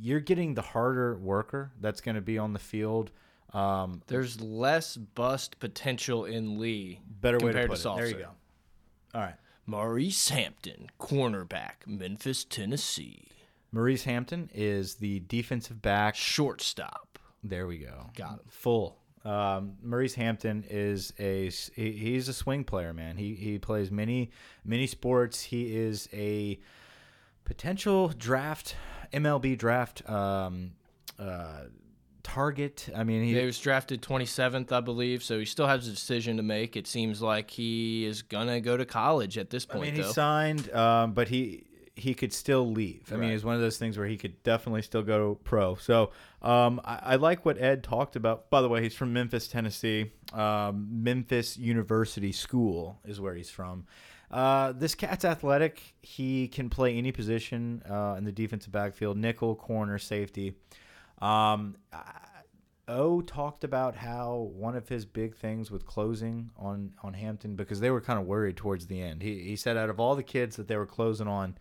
you're 0.01 0.21
getting 0.21 0.55
the 0.55 0.63
harder 0.63 1.17
worker 1.17 1.73
that's 1.81 2.01
going 2.01 2.15
to 2.15 2.21
be 2.21 2.39
on 2.39 2.53
the 2.53 2.59
field. 2.59 3.11
Um, 3.53 4.03
There's 4.07 4.41
less 4.41 4.97
bust 4.97 5.59
potential 5.59 6.25
in 6.25 6.59
Lee. 6.59 7.01
Better 7.21 7.39
way 7.39 7.53
to 7.53 7.67
put 7.67 7.81
to 7.81 7.93
it. 7.93 7.97
There 7.97 8.07
you 8.07 8.15
go. 8.15 8.29
All 9.15 9.21
right. 9.21 9.35
Maurice 9.67 10.29
Hampton, 10.31 10.89
cornerback, 11.01 11.87
Memphis, 11.87 12.45
Tennessee. 12.45 13.29
Maurice 13.71 14.05
Hampton 14.05 14.51
is 14.53 14.97
the 14.97 15.21
defensive 15.21 15.81
back. 15.81 16.15
Shortstop. 16.15 17.19
There 17.45 17.67
we 17.67 17.79
go. 17.79 18.11
Got 18.17 18.41
it. 18.41 18.53
Full. 18.53 18.99
Um, 19.25 19.75
Maurice 19.83 20.15
Hampton 20.15 20.65
is 20.69 21.13
a 21.19 21.49
he, 21.75 21.93
he's 21.93 22.29
a 22.29 22.33
swing 22.33 22.65
player, 22.65 22.93
man. 22.93 23.17
He 23.17 23.35
he 23.35 23.59
plays 23.59 23.91
many 23.91 24.31
many 24.65 24.87
sports. 24.87 25.43
He 25.43 25.77
is 25.77 26.09
a 26.13 26.59
potential 27.45 28.09
draft 28.09 28.75
MLB 29.13 29.57
draft 29.57 30.09
um, 30.11 30.73
uh, 31.19 31.65
target. 32.23 32.89
I 32.95 33.05
mean, 33.05 33.23
he, 33.25 33.35
He 33.39 33.45
was 33.47 33.59
drafted 33.59 34.03
27th, 34.03 34.73
I 34.73 34.81
believe, 34.81 35.23
so 35.23 35.39
he 35.39 35.45
still 35.45 35.67
has 35.67 35.87
a 35.89 35.91
decision 35.91 36.37
to 36.37 36.43
make. 36.43 36.77
It 36.77 36.87
seems 36.87 37.21
like 37.23 37.51
he 37.51 38.05
is 38.05 38.23
gonna 38.23 38.61
go 38.61 38.77
to 38.77 38.85
college 38.85 39.39
at 39.39 39.51
this 39.51 39.65
point. 39.67 39.89
I 39.89 39.91
mean, 39.93 40.03
he 40.05 40.13
signed, 40.13 40.73
um, 40.73 41.13
but 41.13 41.29
he 41.29 41.65
he 41.95 42.15
could 42.15 42.33
still 42.33 42.71
leave. 42.71 43.13
I 43.13 43.17
mean, 43.17 43.29
Right. 43.29 43.35
it's 43.35 43.45
one 43.45 43.55
of 43.55 43.61
those 43.61 43.77
things 43.77 43.99
where 43.99 44.07
he 44.07 44.17
could 44.17 44.43
definitely 44.43 44.81
still 44.81 45.03
go 45.03 45.35
pro. 45.45 45.75
So 45.75 46.11
um, 46.41 46.81
I, 46.85 47.01
I 47.03 47.17
like 47.17 47.45
what 47.45 47.61
Ed 47.61 47.85
talked 47.85 48.17
about. 48.17 48.49
By 48.49 48.63
the 48.63 48.69
way, 48.71 48.83
he's 48.83 48.95
from 48.95 49.13
Memphis, 49.13 49.47
Tennessee. 49.47 50.11
Um, 50.33 50.89
Memphis 51.03 51.59
University 51.59 52.33
School 52.33 52.99
is 53.05 53.21
where 53.21 53.35
he's 53.35 53.51
from. 53.51 53.85
Uh, 54.31 54.73
this 54.73 54.95
cat's 54.95 55.27
athletic. 55.27 55.83
He 56.01 56.49
can 56.49 56.71
play 56.71 56.97
any 56.97 57.13
position 57.13 57.83
uh, 57.89 58.15
in 58.17 58.25
the 58.25 58.33
defensive 58.33 58.73
backfield, 58.73 59.19
nickel, 59.19 59.55
corner, 59.55 59.99
safety. 59.99 60.55
Um, 61.23 61.77
O 62.89 63.21
talked 63.21 63.63
about 63.65 63.95
how 63.95 64.51
one 64.55 64.77
of 64.77 64.89
his 64.89 65.07
big 65.07 65.37
things 65.37 65.71
with 65.71 65.87
closing 65.87 66.51
on 66.57 66.93
on 67.03 67.15
Hampton 67.15 67.55
because 67.55 67.81
they 67.81 67.91
were 67.91 68.01
kind 68.01 68.19
of 68.19 68.27
worried 68.27 68.57
towards 68.57 68.87
the 68.87 69.01
end. 69.01 69.23
He 69.23 69.45
he 69.45 69.57
said 69.57 69.77
out 69.77 69.89
of 69.89 70.01
all 70.01 70.17
the 70.17 70.23
kids 70.23 70.57
that 70.57 70.67
they 70.69 70.77
were 70.77 70.87
closing 70.87 71.29
on, 71.29 71.57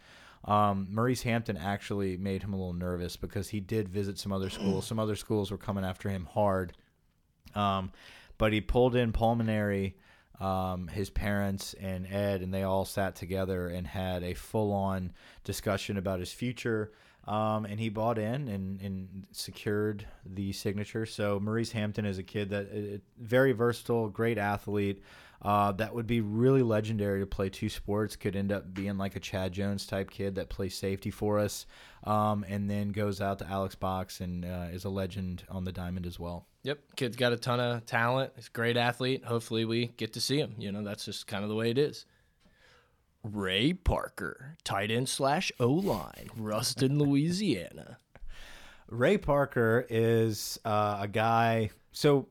um, 0.45 0.87
Maurice 0.89 1.21
Hampton 1.21 1.57
actually 1.57 2.17
made 2.17 2.41
him 2.41 2.53
a 2.53 2.57
little 2.57 2.73
nervous 2.73 3.15
because 3.15 3.49
he 3.49 3.59
did 3.59 3.87
visit 3.87 4.17
some 4.17 4.31
other 4.31 4.49
schools. 4.49 4.87
Some 4.87 4.99
other 4.99 5.15
schools 5.15 5.51
were 5.51 5.57
coming 5.57 5.85
after 5.85 6.09
him 6.09 6.27
hard. 6.33 6.73
Um, 7.53 7.91
but 8.39 8.51
he 8.51 8.61
pulled 8.61 8.95
in 8.95 9.11
pulmonary, 9.11 9.97
um, 10.39 10.87
his 10.87 11.11
parents 11.11 11.75
and 11.79 12.07
Ed, 12.07 12.41
and 12.41 12.51
they 12.51 12.63
all 12.63 12.85
sat 12.85 13.15
together 13.15 13.67
and 13.67 13.85
had 13.85 14.23
a 14.23 14.33
full 14.33 14.73
on 14.73 15.13
discussion 15.43 15.97
about 15.97 16.19
his 16.19 16.33
future. 16.33 16.91
Um, 17.27 17.65
and 17.65 17.79
he 17.79 17.89
bought 17.89 18.17
in 18.17 18.47
and, 18.47 18.81
and 18.81 19.27
secured 19.31 20.07
the 20.25 20.51
signature. 20.53 21.05
So 21.05 21.39
Maurice 21.39 21.71
Hampton 21.71 22.05
is 22.05 22.17
a 22.17 22.23
kid 22.23 22.49
that 22.49 23.01
very 23.19 23.51
versatile, 23.51 24.09
great 24.09 24.37
athlete. 24.39 25.03
Uh, 25.41 25.71
that 25.71 25.93
would 25.93 26.05
be 26.05 26.21
really 26.21 26.61
legendary 26.61 27.19
to 27.19 27.25
play 27.25 27.49
two 27.49 27.69
sports. 27.69 28.15
Could 28.15 28.35
end 28.35 28.51
up 28.51 28.73
being 28.73 28.97
like 28.97 29.15
a 29.15 29.19
Chad 29.19 29.53
Jones 29.53 29.87
type 29.87 30.11
kid 30.11 30.35
that 30.35 30.49
plays 30.49 30.75
safety 30.75 31.09
for 31.09 31.39
us, 31.39 31.65
um, 32.03 32.45
and 32.47 32.69
then 32.69 32.89
goes 32.89 33.21
out 33.21 33.39
to 33.39 33.47
Alex 33.47 33.73
Box 33.73 34.21
and 34.21 34.45
uh, 34.45 34.67
is 34.71 34.85
a 34.85 34.89
legend 34.89 35.43
on 35.49 35.63
the 35.63 35.71
diamond 35.71 36.05
as 36.05 36.19
well. 36.19 36.45
Yep, 36.63 36.79
kid's 36.95 37.15
got 37.15 37.33
a 37.33 37.37
ton 37.37 37.59
of 37.59 37.87
talent. 37.87 38.33
He's 38.35 38.47
a 38.47 38.51
great 38.51 38.77
athlete. 38.77 39.25
Hopefully, 39.25 39.65
we 39.65 39.87
get 39.97 40.13
to 40.13 40.21
see 40.21 40.37
him. 40.37 40.53
You 40.59 40.71
know, 40.71 40.83
that's 40.83 41.05
just 41.05 41.25
kind 41.25 41.43
of 41.43 41.49
the 41.49 41.55
way 41.55 41.71
it 41.71 41.79
is. 41.79 42.05
Ray 43.23 43.73
Parker, 43.73 44.55
tight 44.63 44.91
end 44.91 45.09
slash 45.09 45.51
O 45.59 45.69
line, 45.69 46.29
Ruston, 46.35 46.97
Louisiana. 46.97 47.97
Ray 48.89 49.17
Parker 49.17 49.85
is 49.89 50.59
uh, 50.65 50.99
a 51.01 51.07
guy. 51.07 51.69
So, 51.91 52.27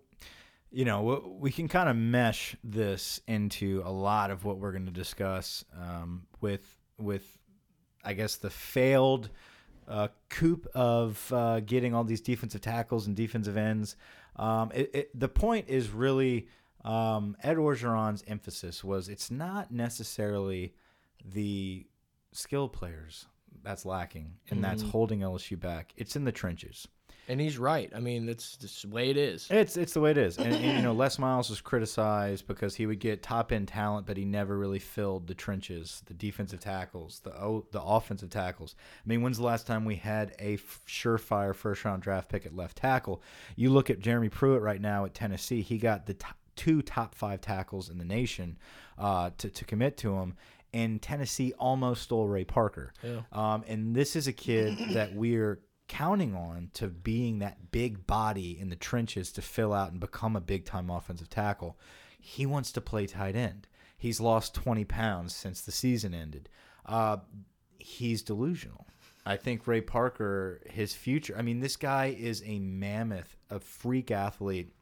you 0.70 0.84
know, 0.84 1.36
we 1.38 1.50
can 1.50 1.68
kind 1.68 1.88
of 1.88 1.96
mesh 1.96 2.56
this 2.62 3.20
into 3.26 3.82
a 3.84 3.90
lot 3.90 4.30
of 4.30 4.44
what 4.44 4.58
we're 4.58 4.72
going 4.72 4.86
to 4.86 4.92
discuss 4.92 5.64
um, 5.80 6.26
with 6.40 6.76
with, 6.98 7.38
I 8.04 8.12
guess, 8.12 8.36
the 8.36 8.50
failed 8.50 9.30
uh, 9.88 10.08
coup 10.28 10.62
of 10.74 11.32
uh, 11.32 11.60
getting 11.60 11.94
all 11.94 12.04
these 12.04 12.20
defensive 12.20 12.60
tackles 12.60 13.06
and 13.06 13.16
defensive 13.16 13.56
ends. 13.56 13.96
Um, 14.36 14.70
it, 14.74 14.90
it, 14.94 15.18
the 15.18 15.28
point 15.28 15.68
is 15.68 15.90
really 15.90 16.48
um, 16.84 17.36
Ed 17.42 17.56
Orgeron's 17.56 18.22
emphasis 18.26 18.84
was 18.84 19.08
it's 19.08 19.30
not 19.30 19.70
necessarily 19.70 20.74
the 21.24 21.86
skill 22.32 22.68
players 22.68 23.26
that's 23.62 23.84
lacking 23.84 24.34
and 24.50 24.62
that's 24.62 24.82
holding 24.82 25.20
LSU 25.20 25.58
back. 25.58 25.92
It's 25.96 26.16
in 26.16 26.24
the 26.24 26.32
trenches. 26.32 26.88
And 27.28 27.40
he's 27.40 27.58
right. 27.58 27.88
I 27.94 28.00
mean, 28.00 28.26
that's 28.26 28.56
just 28.56 28.82
the 28.82 28.88
way 28.88 29.08
it 29.08 29.16
is. 29.16 29.46
It's 29.50 29.76
it's 29.76 29.92
the 29.92 30.00
way 30.00 30.10
it 30.10 30.18
is, 30.18 30.36
and, 30.36 30.52
and, 30.52 30.78
you 30.78 30.82
know 30.82 30.92
Les 30.92 31.16
Miles 31.16 31.48
was 31.48 31.60
criticized 31.60 32.48
because 32.48 32.74
he 32.74 32.86
would 32.86 32.98
get 32.98 33.22
top 33.22 33.52
end 33.52 33.68
talent, 33.68 34.04
but 34.04 34.16
he 34.16 34.24
never 34.24 34.58
really 34.58 34.80
filled 34.80 35.28
the 35.28 35.34
trenches, 35.34 36.02
the 36.06 36.14
defensive 36.14 36.58
tackles, 36.58 37.20
the 37.20 37.30
o, 37.30 37.66
the 37.70 37.80
offensive 37.80 38.30
tackles. 38.30 38.74
I 39.04 39.08
mean, 39.08 39.22
when's 39.22 39.36
the 39.36 39.44
last 39.44 39.68
time 39.68 39.84
we 39.84 39.94
had 39.94 40.34
a 40.40 40.54
f- 40.54 40.80
surefire 40.88 41.54
first 41.54 41.84
round 41.84 42.02
draft 42.02 42.28
pick 42.28 42.46
at 42.46 42.56
left 42.56 42.78
tackle? 42.78 43.22
You 43.54 43.70
look 43.70 43.90
at 43.90 44.00
Jeremy 44.00 44.28
Pruitt 44.28 44.62
right 44.62 44.80
now 44.80 45.04
at 45.04 45.14
Tennessee; 45.14 45.60
he 45.60 45.78
got 45.78 46.06
the 46.06 46.14
top, 46.14 46.36
two 46.56 46.82
top 46.82 47.14
five 47.14 47.40
tackles 47.40 47.90
in 47.90 47.98
the 47.98 48.04
nation 48.04 48.58
uh, 48.98 49.30
to 49.38 49.50
to 49.50 49.64
commit 49.64 49.96
to 49.98 50.16
him. 50.16 50.34
And 50.72 51.02
Tennessee 51.02 51.52
almost 51.58 52.02
stole 52.02 52.28
Ray 52.28 52.44
Parker. 52.44 52.92
Yeah. 53.02 53.22
Um, 53.32 53.64
and 53.66 53.94
this 53.94 54.14
is 54.14 54.26
a 54.26 54.32
kid 54.32 54.78
that 54.92 55.14
we're 55.14 55.60
counting 55.88 56.36
on 56.36 56.70
to 56.74 56.86
being 56.86 57.40
that 57.40 57.72
big 57.72 58.06
body 58.06 58.58
in 58.58 58.70
the 58.70 58.76
trenches 58.76 59.32
to 59.32 59.42
fill 59.42 59.72
out 59.72 59.90
and 59.90 59.98
become 59.98 60.36
a 60.36 60.40
big 60.40 60.64
time 60.64 60.88
offensive 60.88 61.28
tackle. 61.28 61.78
He 62.20 62.46
wants 62.46 62.70
to 62.72 62.80
play 62.80 63.06
tight 63.06 63.34
end. 63.34 63.66
He's 63.98 64.20
lost 64.20 64.54
20 64.54 64.84
pounds 64.84 65.34
since 65.34 65.60
the 65.60 65.72
season 65.72 66.14
ended. 66.14 66.48
Uh, 66.86 67.18
he's 67.78 68.22
delusional. 68.22 68.86
I 69.26 69.36
think 69.36 69.66
Ray 69.66 69.80
Parker, 69.80 70.60
his 70.70 70.94
future, 70.94 71.34
I 71.36 71.42
mean, 71.42 71.60
this 71.60 71.76
guy 71.76 72.16
is 72.18 72.42
a 72.46 72.58
mammoth, 72.58 73.36
a 73.50 73.60
freak 73.60 74.10
athlete 74.10 74.72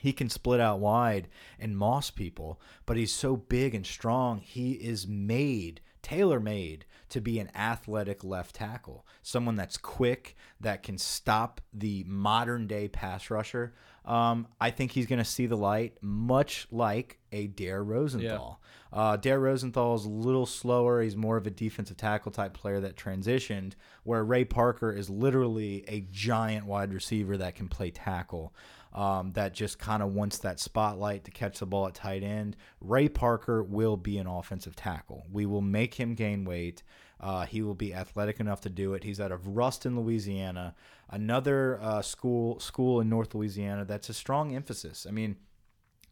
he 0.00 0.12
can 0.12 0.28
split 0.28 0.60
out 0.60 0.80
wide 0.80 1.28
and 1.58 1.76
moss 1.76 2.10
people, 2.10 2.60
but 2.86 2.96
he's 2.96 3.12
so 3.12 3.36
big 3.36 3.74
and 3.74 3.86
strong. 3.86 4.38
He 4.38 4.72
is 4.72 5.06
made, 5.06 5.80
tailor 6.02 6.40
made 6.40 6.84
to 7.10 7.20
be 7.20 7.38
an 7.38 7.50
athletic 7.54 8.22
left 8.22 8.54
tackle, 8.56 9.06
someone 9.22 9.56
that's 9.56 9.76
quick, 9.76 10.36
that 10.60 10.82
can 10.82 10.98
stop 10.98 11.60
the 11.72 12.04
modern 12.06 12.66
day 12.66 12.88
pass 12.88 13.30
rusher. 13.30 13.74
Um, 14.04 14.48
I 14.60 14.70
think 14.70 14.92
he's 14.92 15.06
going 15.06 15.18
to 15.18 15.24
see 15.24 15.46
the 15.46 15.56
light, 15.56 15.98
much 16.00 16.66
like 16.70 17.18
a 17.30 17.46
Dare 17.46 17.84
Rosenthal. 17.84 18.60
Uh, 18.90 19.16
Dare 19.16 19.38
Rosenthal 19.38 19.94
is 19.96 20.06
a 20.06 20.10
little 20.10 20.46
slower. 20.46 21.02
He's 21.02 21.16
more 21.16 21.36
of 21.36 21.46
a 21.46 21.50
defensive 21.50 21.98
tackle 21.98 22.32
type 22.32 22.54
player 22.54 22.80
that 22.80 22.96
transitioned, 22.96 23.72
where 24.04 24.24
Ray 24.24 24.44
Parker 24.46 24.90
is 24.90 25.10
literally 25.10 25.84
a 25.88 26.00
giant 26.10 26.64
wide 26.64 26.94
receiver 26.94 27.36
that 27.36 27.54
can 27.54 27.68
play 27.68 27.90
tackle 27.90 28.54
um, 28.92 29.32
that 29.32 29.52
just 29.52 29.78
kind 29.78 30.02
of 30.02 30.14
wants 30.14 30.38
that 30.38 30.60
spotlight 30.60 31.24
to 31.24 31.30
catch 31.30 31.58
the 31.58 31.66
ball 31.66 31.86
at 31.86 31.94
tight 31.94 32.22
end. 32.22 32.56
Ray 32.80 33.08
Parker 33.08 33.62
will 33.62 33.96
be 33.96 34.18
an 34.18 34.26
offensive 34.26 34.74
tackle. 34.74 35.26
We 35.30 35.46
will 35.46 35.62
make 35.62 35.94
him 35.94 36.14
gain 36.14 36.44
weight. 36.44 36.82
Uh, 37.20 37.46
he 37.46 37.62
will 37.62 37.74
be 37.74 37.92
athletic 37.92 38.40
enough 38.40 38.60
to 38.62 38.70
do 38.70 38.94
it. 38.94 39.04
He's 39.04 39.20
out 39.20 39.32
of 39.32 39.46
Ruston, 39.46 40.00
Louisiana, 40.00 40.74
another 41.10 41.78
uh, 41.82 42.02
school 42.02 42.60
school 42.60 43.00
in 43.00 43.08
North 43.08 43.34
Louisiana. 43.34 43.84
That's 43.84 44.08
a 44.08 44.14
strong 44.14 44.54
emphasis. 44.54 45.06
I 45.06 45.12
mean, 45.12 45.36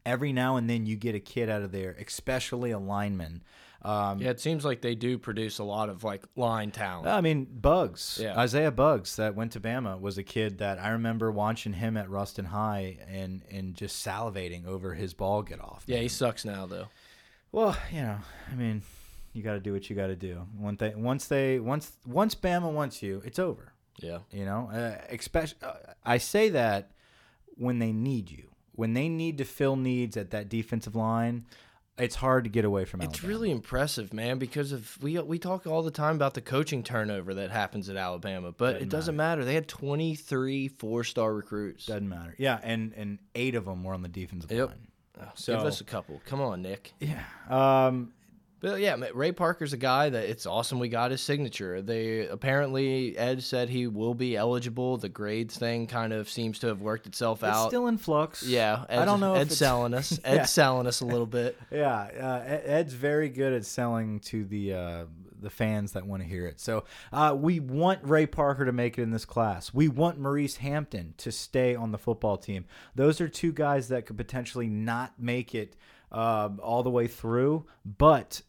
every 0.04 0.32
now 0.32 0.56
and 0.56 0.68
then 0.68 0.86
you 0.86 0.96
get 0.96 1.14
a 1.14 1.20
kid 1.20 1.48
out 1.48 1.62
of 1.62 1.72
there, 1.72 1.96
especially 2.04 2.70
a 2.70 2.78
lineman. 2.78 3.42
Um, 3.86 4.18
Yeah, 4.18 4.30
it 4.30 4.40
seems 4.40 4.64
like 4.64 4.80
they 4.80 4.94
do 4.94 5.16
produce 5.18 5.58
a 5.58 5.64
lot 5.64 5.88
of 5.88 6.02
like 6.02 6.24
line 6.34 6.70
talent. 6.72 7.06
I 7.06 7.20
mean, 7.20 7.44
Buggs. 7.46 8.18
Yeah. 8.20 8.36
Isaiah 8.38 8.72
Buggs 8.72 9.16
that 9.16 9.34
went 9.36 9.52
to 9.52 9.60
Bama 9.60 10.00
was 10.00 10.18
a 10.18 10.22
kid 10.22 10.58
that 10.58 10.78
I 10.78 10.88
remember 10.90 11.30
watching 11.30 11.72
him 11.74 11.96
at 11.96 12.10
Ruston 12.10 12.46
High 12.46 12.98
and 13.08 13.42
and 13.50 13.74
just 13.74 14.04
salivating 14.04 14.66
over 14.66 14.94
his 14.94 15.14
ball 15.14 15.42
get 15.42 15.60
off. 15.60 15.84
yeah, 15.86 15.98
he 15.98 16.08
sucks 16.08 16.44
now 16.44 16.66
though. 16.66 16.88
Well, 17.52 17.76
you 17.92 18.02
know, 18.02 18.18
I 18.50 18.54
mean, 18.56 18.82
you 19.32 19.42
got 19.42 19.52
to 19.54 19.60
do 19.60 19.72
what 19.72 19.88
you 19.88 19.94
got 19.96 20.08
to 20.08 20.16
do. 20.16 20.46
One 20.58 20.76
thing, 20.76 21.02
once 21.02 21.28
they 21.28 21.60
once 21.60 21.92
once 22.04 22.34
Bama 22.34 22.72
wants 22.72 23.02
you, 23.02 23.22
it's 23.24 23.38
over. 23.38 23.72
Yeah. 23.98 24.18
You 24.32 24.44
know, 24.44 24.68
uh, 24.72 25.00
especially 25.10 25.58
uh, 25.62 25.74
I 26.04 26.18
say 26.18 26.48
that 26.50 26.90
when 27.54 27.78
they 27.78 27.92
need 27.92 28.30
you, 28.30 28.50
when 28.72 28.92
they 28.94 29.08
need 29.08 29.38
to 29.38 29.44
fill 29.44 29.76
needs 29.76 30.16
at 30.16 30.30
that 30.32 30.48
defensive 30.48 30.94
line, 30.94 31.46
it's 31.98 32.14
hard 32.14 32.44
to 32.44 32.50
get 32.50 32.64
away 32.64 32.84
from. 32.84 33.00
It's 33.00 33.22
really 33.24 33.50
impressive, 33.50 34.12
man, 34.12 34.38
because 34.38 34.72
of 34.72 34.98
we 35.02 35.18
we 35.20 35.38
talk 35.38 35.66
all 35.66 35.82
the 35.82 35.90
time 35.90 36.14
about 36.16 36.34
the 36.34 36.40
coaching 36.42 36.82
turnover 36.82 37.34
that 37.34 37.50
happens 37.50 37.88
at 37.88 37.96
Alabama, 37.96 38.52
but 38.52 38.72
Doesn't 38.74 38.82
it 38.82 38.90
doesn't 38.90 39.16
matter. 39.16 39.44
They 39.44 39.54
had 39.54 39.68
23 39.68 40.68
four-star 40.68 41.32
recruits. 41.34 41.86
doesn't 41.86 42.08
matter. 42.08 42.34
Yeah, 42.38 42.58
and 42.62 42.92
and 42.94 43.18
eight 43.34 43.54
of 43.54 43.64
them 43.64 43.82
were 43.84 43.94
on 43.94 44.02
the 44.02 44.08
defensive 44.08 44.50
Yep. 44.52 44.68
line. 44.68 44.86
Oh, 45.18 45.24
So- 45.34 45.56
Give 45.56 45.64
us 45.66 45.80
a 45.80 45.84
couple. 45.84 46.20
Come 46.26 46.42
on, 46.42 46.60
Nick. 46.60 46.92
Yeah. 47.00 47.22
Um, 47.48 48.12
But 48.66 48.80
yeah, 48.80 48.96
Ray 49.14 49.30
Parker's 49.30 49.72
a 49.72 49.76
guy 49.76 50.10
that 50.10 50.24
it's 50.28 50.44
awesome 50.44 50.80
we 50.80 50.88
got 50.88 51.12
his 51.12 51.20
signature. 51.20 51.80
They 51.80 52.26
apparently 52.26 53.16
Ed 53.16 53.44
said 53.44 53.68
he 53.68 53.86
will 53.86 54.12
be 54.12 54.36
eligible. 54.36 54.96
The 54.96 55.08
grades 55.08 55.56
thing 55.56 55.86
kind 55.86 56.12
of 56.12 56.28
seems 56.28 56.58
to 56.58 56.66
have 56.66 56.80
worked 56.80 57.06
itself 57.06 57.44
it's 57.44 57.56
out. 57.56 57.68
still 57.68 57.86
in 57.86 57.96
flux. 57.96 58.42
yeah, 58.42 58.84
Ed's, 58.88 59.02
I 59.02 59.04
don't 59.04 59.20
know. 59.20 59.34
Ed's 59.34 59.56
selling 59.56 59.94
us. 59.94 60.18
Ed's 60.24 60.36
Yeah. 60.36 60.44
selling 60.46 60.88
us 60.88 61.00
a 61.00 61.06
little 61.06 61.26
bit. 61.26 61.56
Yeah, 61.70 61.96
uh, 62.20 62.42
Ed's 62.64 62.92
very 62.94 63.28
good 63.28 63.52
at 63.52 63.64
selling 63.64 64.18
to 64.20 64.44
the 64.44 64.74
uh, 64.74 65.04
the 65.40 65.50
fans 65.50 65.92
that 65.92 66.04
want 66.04 66.22
to 66.22 66.28
hear 66.28 66.46
it. 66.46 66.58
So 66.58 66.82
uh, 67.12 67.36
we 67.38 67.60
want 67.60 68.00
Ray 68.02 68.26
Parker 68.26 68.64
to 68.64 68.72
make 68.72 68.98
it 68.98 69.02
in 69.02 69.12
this 69.12 69.24
class. 69.24 69.72
We 69.72 69.86
want 69.86 70.18
Maurice 70.18 70.56
Hampton 70.56 71.14
to 71.18 71.30
stay 71.30 71.76
on 71.76 71.92
the 71.92 71.98
football 71.98 72.36
team. 72.36 72.64
Those 72.96 73.20
are 73.20 73.28
two 73.28 73.52
guys 73.52 73.86
that 73.88 74.06
could 74.06 74.16
potentially 74.16 74.66
not 74.68 75.12
make 75.20 75.54
it 75.54 75.76
uh, 76.10 76.48
all 76.60 76.82
the 76.82 76.90
way 76.90 77.06
through, 77.06 77.66
but. 77.84 78.42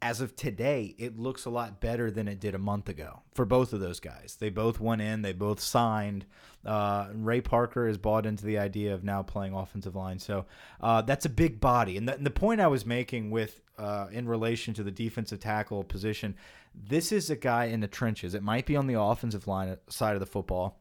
As 0.00 0.20
of 0.20 0.36
today, 0.36 0.94
it 0.96 1.18
looks 1.18 1.44
a 1.44 1.50
lot 1.50 1.80
better 1.80 2.10
than 2.10 2.28
it 2.28 2.38
did 2.38 2.54
a 2.54 2.58
month 2.58 2.88
ago 2.88 3.22
for 3.34 3.44
both 3.44 3.72
of 3.72 3.80
those 3.80 3.98
guys. 3.98 4.36
They 4.38 4.48
both 4.48 4.78
went 4.78 5.02
in, 5.02 5.22
they 5.22 5.32
both 5.32 5.60
signed. 5.60 6.24
Uh, 6.64 7.08
Ray 7.14 7.40
Parker 7.40 7.88
is 7.88 7.98
bought 7.98 8.24
into 8.24 8.44
the 8.44 8.58
idea 8.58 8.94
of 8.94 9.02
now 9.02 9.22
playing 9.22 9.54
offensive 9.54 9.96
line, 9.96 10.18
so 10.18 10.46
uh, 10.80 11.02
that's 11.02 11.24
a 11.24 11.30
big 11.30 11.60
body. 11.60 11.96
And 11.96 12.08
the, 12.08 12.14
and 12.14 12.24
the 12.24 12.30
point 12.30 12.60
I 12.60 12.68
was 12.68 12.86
making 12.86 13.30
with 13.30 13.60
uh, 13.76 14.06
in 14.12 14.28
relation 14.28 14.74
to 14.74 14.82
the 14.82 14.90
defensive 14.90 15.40
tackle 15.40 15.82
position, 15.82 16.36
this 16.74 17.10
is 17.10 17.30
a 17.30 17.36
guy 17.36 17.66
in 17.66 17.80
the 17.80 17.88
trenches. 17.88 18.34
It 18.34 18.42
might 18.42 18.66
be 18.66 18.76
on 18.76 18.86
the 18.86 19.00
offensive 19.00 19.46
line 19.46 19.76
side 19.88 20.14
of 20.14 20.20
the 20.20 20.26
football 20.26 20.77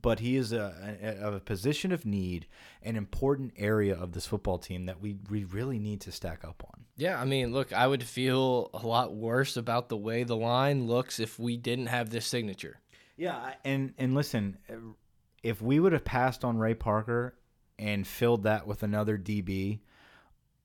but 0.00 0.20
he 0.20 0.36
is 0.36 0.52
a, 0.52 0.96
a, 1.02 1.34
a, 1.34 1.40
position 1.40 1.92
of 1.92 2.06
need, 2.06 2.46
an 2.82 2.96
important 2.96 3.52
area 3.56 3.94
of 3.94 4.12
this 4.12 4.26
football 4.26 4.58
team 4.58 4.86
that 4.86 5.00
we, 5.00 5.16
we 5.28 5.44
really 5.44 5.78
need 5.78 6.00
to 6.02 6.12
stack 6.12 6.44
up 6.44 6.62
on. 6.66 6.84
Yeah, 6.96 7.20
I 7.20 7.24
mean, 7.24 7.52
look, 7.52 7.72
I 7.72 7.86
would 7.86 8.02
feel 8.02 8.70
a 8.74 8.86
lot 8.86 9.14
worse 9.14 9.56
about 9.56 9.88
the 9.88 9.96
way 9.96 10.24
the 10.24 10.36
line 10.36 10.86
looks 10.86 11.20
if 11.20 11.38
we 11.38 11.56
didn't 11.56 11.86
have 11.86 12.10
this 12.10 12.26
signature. 12.26 12.80
Yeah, 13.16 13.54
and 13.64 13.92
and 13.98 14.14
listen, 14.14 14.58
if 15.42 15.60
we 15.60 15.78
would 15.78 15.92
have 15.92 16.04
passed 16.04 16.44
on 16.44 16.58
Ray 16.58 16.74
Parker 16.74 17.36
and 17.78 18.06
filled 18.06 18.44
that 18.44 18.66
with 18.66 18.82
another 18.82 19.18
DB, 19.18 19.80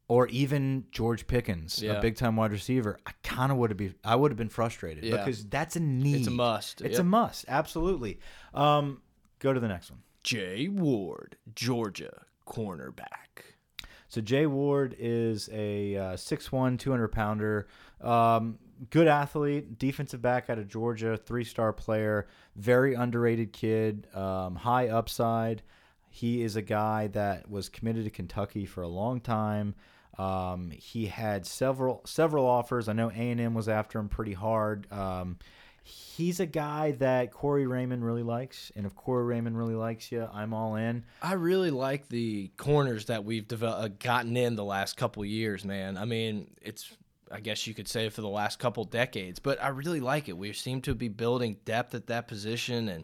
or 0.07 0.27
even 0.27 0.85
George 0.91 1.27
Pickens, 1.27 1.81
yeah. 1.81 1.93
a 1.93 2.01
big 2.01 2.15
time 2.15 2.35
wide 2.35 2.51
receiver, 2.51 2.97
I 3.05 3.11
kind 3.23 3.51
of 3.51 3.57
would 3.57 3.71
have 3.71 3.77
been 3.77 3.95
I 4.03 4.15
would 4.15 4.31
have 4.31 4.37
been 4.37 4.49
frustrated 4.49 5.03
yeah. 5.03 5.17
because 5.17 5.45
that's 5.45 5.75
a 5.75 5.79
need. 5.79 6.19
It's 6.19 6.27
a 6.27 6.31
must. 6.31 6.81
It's 6.81 6.93
yep. 6.93 7.01
a 7.01 7.03
must. 7.03 7.45
Absolutely. 7.47 8.19
Um, 8.53 9.01
Go 9.39 9.53
to 9.53 9.59
the 9.59 9.67
next 9.67 9.91
one. 9.91 10.01
Jay 10.23 10.67
Ward, 10.67 11.37
Georgia 11.55 12.25
cornerback. 12.47 13.55
So 14.09 14.21
Jay 14.21 14.45
Ward 14.45 14.95
is 14.97 15.49
a 15.51 15.95
uh, 15.95 16.01
6'1", 16.13 16.79
200 16.79 17.07
pounder, 17.09 17.67
um, 18.01 18.57
good 18.89 19.07
athlete, 19.07 19.77
defensive 19.77 20.21
back 20.21 20.49
out 20.49 20.57
of 20.57 20.67
Georgia, 20.67 21.17
three 21.17 21.43
star 21.43 21.73
player, 21.73 22.27
very 22.55 22.93
underrated 22.93 23.51
kid, 23.51 24.07
um, 24.15 24.55
high 24.55 24.87
upside. 24.87 25.61
He 26.09 26.41
is 26.41 26.55
a 26.55 26.61
guy 26.61 27.07
that 27.07 27.49
was 27.49 27.69
committed 27.69 28.05
to 28.05 28.09
Kentucky 28.09 28.65
for 28.65 28.81
a 28.81 28.87
long 28.87 29.19
time. 29.19 29.75
Um, 30.17 30.71
he 30.71 31.05
had 31.05 31.45
several 31.45 32.01
several 32.05 32.45
offers. 32.45 32.87
I 32.89 32.93
know 32.93 33.11
A 33.11 33.31
and 33.31 33.39
M 33.39 33.53
was 33.53 33.69
after 33.69 33.99
him 33.99 34.09
pretty 34.09 34.33
hard. 34.33 34.91
Um, 34.91 35.37
he's 35.87 36.39
a 36.39 36.45
guy 36.45 36.91
that 36.93 37.31
Corey 37.31 37.65
Raymond 37.65 38.03
really 38.03 38.23
likes, 38.23 38.71
and 38.75 38.85
if 38.85 38.95
Corey 38.95 39.25
Raymond 39.25 39.57
really 39.57 39.75
likes 39.75 40.11
you, 40.11 40.27
I'm 40.33 40.53
all 40.53 40.75
in. 40.75 41.03
I 41.21 41.33
really 41.33 41.71
like 41.71 42.09
the 42.09 42.51
corners 42.57 43.05
that 43.05 43.23
we've 43.23 43.45
uh, 43.63 43.87
gotten 43.99 44.35
in 44.35 44.55
the 44.55 44.63
last 44.63 44.97
couple 44.97 45.23
years, 45.23 45.63
man. 45.63 45.97
I 45.97 46.05
mean, 46.05 46.47
it's 46.61 46.91
I 47.31 47.39
guess 47.39 47.67
you 47.67 47.73
could 47.73 47.87
say 47.87 48.09
for 48.09 48.21
the 48.21 48.27
last 48.27 48.59
couple 48.59 48.83
decades, 48.83 49.39
but 49.39 49.61
I 49.61 49.69
really 49.69 49.99
like 49.99 50.29
it. 50.29 50.37
We 50.37 50.53
seem 50.53 50.81
to 50.81 50.95
be 50.95 51.07
building 51.07 51.57
depth 51.65 51.95
at 51.95 52.07
that 52.07 52.27
position, 52.27 52.89
and 52.89 53.03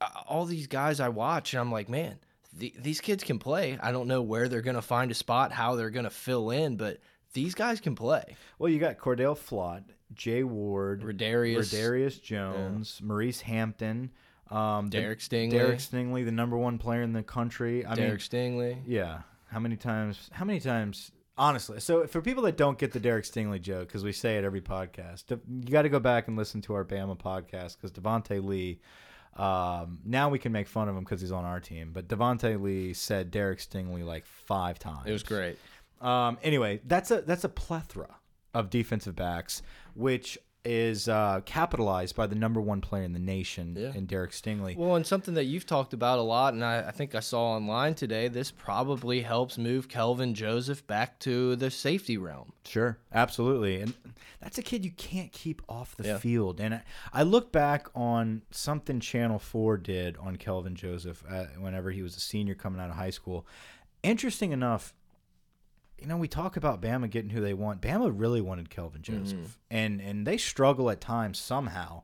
uh, 0.00 0.08
all 0.26 0.44
these 0.44 0.66
guys 0.66 1.00
I 1.00 1.08
watch, 1.08 1.54
and 1.54 1.60
I'm 1.60 1.72
like, 1.72 1.88
man, 1.88 2.18
the, 2.56 2.74
these 2.78 3.00
kids 3.00 3.24
can 3.24 3.38
play. 3.38 3.78
I 3.82 3.92
don't 3.92 4.08
know 4.08 4.22
where 4.22 4.48
they're 4.48 4.60
going 4.60 4.76
to 4.76 4.82
find 4.82 5.10
a 5.10 5.14
spot, 5.14 5.52
how 5.52 5.76
they're 5.76 5.90
going 5.90 6.04
to 6.04 6.10
fill 6.10 6.50
in, 6.50 6.76
but 6.76 6.98
these 7.32 7.54
guys 7.54 7.80
can 7.80 7.94
play. 7.94 8.36
Well, 8.58 8.70
you 8.70 8.78
got 8.78 8.98
Cordell 8.98 9.36
Flott, 9.36 9.84
Jay 10.14 10.42
Ward, 10.42 11.02
Rodarius, 11.02 11.72
Rodarius 11.72 12.20
Jones, 12.20 12.98
yeah. 13.00 13.06
Maurice 13.06 13.40
Hampton, 13.40 14.10
um, 14.50 14.88
Derek 14.88 15.20
Stingley, 15.20 15.52
Derek 15.52 15.78
Stingley, 15.78 16.24
the 16.24 16.32
number 16.32 16.56
one 16.56 16.78
player 16.78 17.02
in 17.02 17.12
the 17.12 17.22
country. 17.22 17.84
I 17.86 17.94
Derek 17.94 18.10
mean, 18.10 18.18
Stingley. 18.18 18.78
Yeah. 18.86 19.20
How 19.48 19.60
many 19.60 19.76
times? 19.76 20.30
How 20.32 20.44
many 20.44 20.60
times? 20.60 21.12
Honestly, 21.38 21.80
so 21.80 22.06
for 22.06 22.20
people 22.20 22.42
that 22.42 22.58
don't 22.58 22.76
get 22.76 22.92
the 22.92 23.00
Derek 23.00 23.24
Stingley 23.24 23.62
joke, 23.62 23.88
because 23.88 24.04
we 24.04 24.12
say 24.12 24.36
it 24.36 24.44
every 24.44 24.60
podcast, 24.60 25.30
you 25.30 25.72
got 25.72 25.82
to 25.82 25.88
go 25.88 25.98
back 25.98 26.28
and 26.28 26.36
listen 26.36 26.60
to 26.62 26.74
our 26.74 26.84
Bama 26.84 27.18
podcast 27.18 27.76
because 27.76 27.92
Devonta 27.92 28.44
Lee. 28.44 28.80
Um, 29.36 30.00
now 30.04 30.28
we 30.28 30.38
can 30.40 30.50
make 30.52 30.66
fun 30.66 30.88
of 30.88 30.96
him 30.96 31.04
because 31.04 31.20
he's 31.20 31.32
on 31.32 31.44
our 31.44 31.60
team, 31.60 31.92
but 31.94 32.08
Devonta 32.08 32.60
Lee 32.60 32.92
said 32.92 33.30
Derek 33.30 33.60
Stingley 33.60 34.04
like 34.04 34.26
five 34.26 34.78
times. 34.78 35.06
It 35.06 35.12
was 35.12 35.22
great. 35.22 35.56
Um, 36.00 36.38
anyway, 36.42 36.80
that's 36.84 37.10
a 37.10 37.22
that's 37.22 37.44
a 37.44 37.48
plethora 37.48 38.16
of 38.54 38.70
defensive 38.70 39.16
backs, 39.16 39.62
which 39.94 40.38
is 40.64 41.08
uh, 41.08 41.40
capitalized 41.46 42.14
by 42.14 42.26
the 42.26 42.34
number 42.34 42.60
one 42.60 42.80
player 42.80 43.02
in 43.02 43.12
the 43.12 43.18
nation 43.18 43.74
yeah. 43.78 43.92
in 43.94 44.04
Derek 44.04 44.32
Stingley. 44.32 44.76
Well, 44.76 44.96
and 44.96 45.06
something 45.06 45.34
that 45.34 45.44
you've 45.44 45.64
talked 45.64 45.94
about 45.94 46.18
a 46.18 46.22
lot, 46.22 46.52
and 46.52 46.62
I, 46.62 46.88
I, 46.88 46.90
think 46.90 47.14
I 47.14 47.20
saw 47.20 47.52
online 47.52 47.94
today, 47.94 48.28
this 48.28 48.50
probably 48.50 49.22
helps 49.22 49.56
move 49.56 49.88
Kelvin 49.88 50.34
Joseph 50.34 50.86
back 50.86 51.18
to 51.20 51.56
the 51.56 51.70
safety 51.70 52.18
realm. 52.18 52.52
Sure, 52.66 52.98
absolutely, 53.12 53.80
and 53.80 53.94
that's 54.42 54.58
a 54.58 54.62
kid 54.62 54.84
you 54.84 54.90
can't 54.92 55.32
keep 55.32 55.62
off 55.68 55.96
the 55.96 56.08
yeah. 56.08 56.18
field. 56.18 56.60
And 56.60 56.74
I, 56.74 56.82
I, 57.12 57.22
look 57.22 57.52
back 57.52 57.88
on 57.94 58.42
something 58.50 59.00
Channel 59.00 59.38
Four 59.38 59.78
did 59.78 60.18
on 60.18 60.36
Kelvin 60.36 60.74
Joseph 60.74 61.24
uh, 61.28 61.44
whenever 61.58 61.90
he 61.90 62.02
was 62.02 62.16
a 62.16 62.20
senior 62.20 62.54
coming 62.54 62.80
out 62.80 62.90
of 62.90 62.96
high 62.96 63.10
school. 63.10 63.46
Interesting 64.02 64.52
enough, 64.52 64.94
you 66.00 66.06
know, 66.06 66.16
we 66.16 66.28
talk 66.28 66.56
about 66.56 66.80
Bama 66.80 67.10
getting 67.10 67.30
who 67.30 67.40
they 67.40 67.54
want. 67.54 67.80
Bama 67.80 68.12
really 68.14 68.40
wanted 68.40 68.70
Kelvin 68.70 69.02
Joseph, 69.02 69.38
mm 69.38 69.44
-hmm. 69.44 69.50
and 69.70 70.00
and 70.00 70.26
they 70.26 70.38
struggle 70.38 70.90
at 70.90 71.00
times 71.00 71.38
somehow 71.38 72.02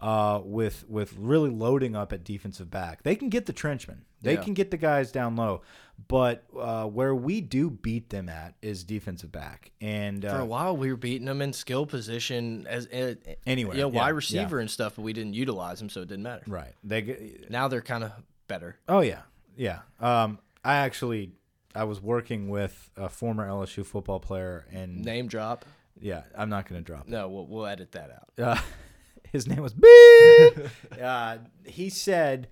uh, 0.00 0.40
with 0.44 0.84
with 0.88 1.14
really 1.18 1.50
loading 1.50 1.96
up 1.96 2.12
at 2.12 2.24
defensive 2.24 2.70
back. 2.70 3.02
They 3.02 3.16
can 3.16 3.28
get 3.28 3.46
the 3.46 3.52
trenchmen, 3.52 4.04
they 4.22 4.34
yeah. 4.34 4.42
can 4.42 4.54
get 4.54 4.70
the 4.70 4.76
guys 4.76 5.10
down 5.10 5.36
low, 5.36 5.62
but 6.06 6.44
uh, 6.58 6.84
where 6.84 7.14
we 7.14 7.40
do 7.40 7.70
beat 7.70 8.10
them 8.10 8.28
at 8.28 8.54
is 8.62 8.84
defensive 8.84 9.32
back. 9.32 9.72
And 9.80 10.24
uh, 10.24 10.36
for 10.36 10.40
a 10.40 10.46
while, 10.46 10.76
we 10.76 10.90
were 10.90 10.96
beating 10.96 11.26
them 11.26 11.42
in 11.42 11.52
skill 11.52 11.86
position 11.86 12.66
as 12.68 12.86
uh, 12.88 13.14
anywhere, 13.46 13.76
you 13.76 13.82
know, 13.82 13.90
yeah, 13.90 14.00
wide 14.00 14.10
receiver 14.10 14.56
yeah. 14.56 14.62
and 14.62 14.70
stuff, 14.70 14.96
but 14.96 15.02
we 15.02 15.12
didn't 15.12 15.34
utilize 15.34 15.78
them, 15.78 15.90
so 15.90 16.02
it 16.02 16.08
didn't 16.08 16.24
matter. 16.24 16.44
Right? 16.46 16.74
They 16.84 17.38
now 17.48 17.68
they're 17.68 17.80
kind 17.80 18.04
of 18.04 18.12
better. 18.46 18.76
Oh 18.88 19.00
yeah, 19.00 19.22
yeah. 19.56 19.80
Um, 20.00 20.38
I 20.64 20.76
actually 20.76 21.32
I 21.74 21.84
was 21.84 22.00
working 22.00 22.48
with 22.48 22.90
a 22.96 23.08
former 23.08 23.46
LSU 23.46 23.84
football 23.84 24.20
player 24.20 24.66
and 24.72 25.04
name 25.04 25.26
drop. 25.26 25.64
Yeah, 26.00 26.22
I'm 26.36 26.48
not 26.48 26.68
going 26.68 26.80
to 26.80 26.84
drop. 26.84 27.08
No, 27.08 27.28
we'll, 27.28 27.46
we'll 27.46 27.66
edit 27.66 27.92
that 27.92 28.10
out. 28.10 28.44
Uh, 28.44 28.60
his 29.32 29.46
name 29.46 29.62
was 29.62 29.74
Beep. 29.74 30.68
uh, 31.02 31.38
he 31.64 31.90
said 31.90 32.48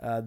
uh, 0.00 0.22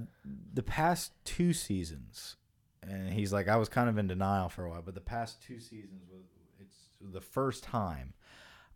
the 0.53 0.63
past 0.63 1.13
two 1.25 1.53
seasons, 1.53 2.37
and 2.81 3.11
he's 3.11 3.33
like, 3.33 3.47
I 3.47 3.57
was 3.57 3.69
kind 3.69 3.89
of 3.89 3.97
in 3.97 4.07
denial 4.07 4.49
for 4.49 4.65
a 4.65 4.69
while, 4.69 4.81
but 4.81 4.95
the 4.95 5.01
past 5.01 5.41
two 5.41 5.59
seasons 5.59 6.03
was 6.11 6.23
it's 6.59 6.75
the 7.01 7.21
first 7.21 7.63
time 7.63 8.13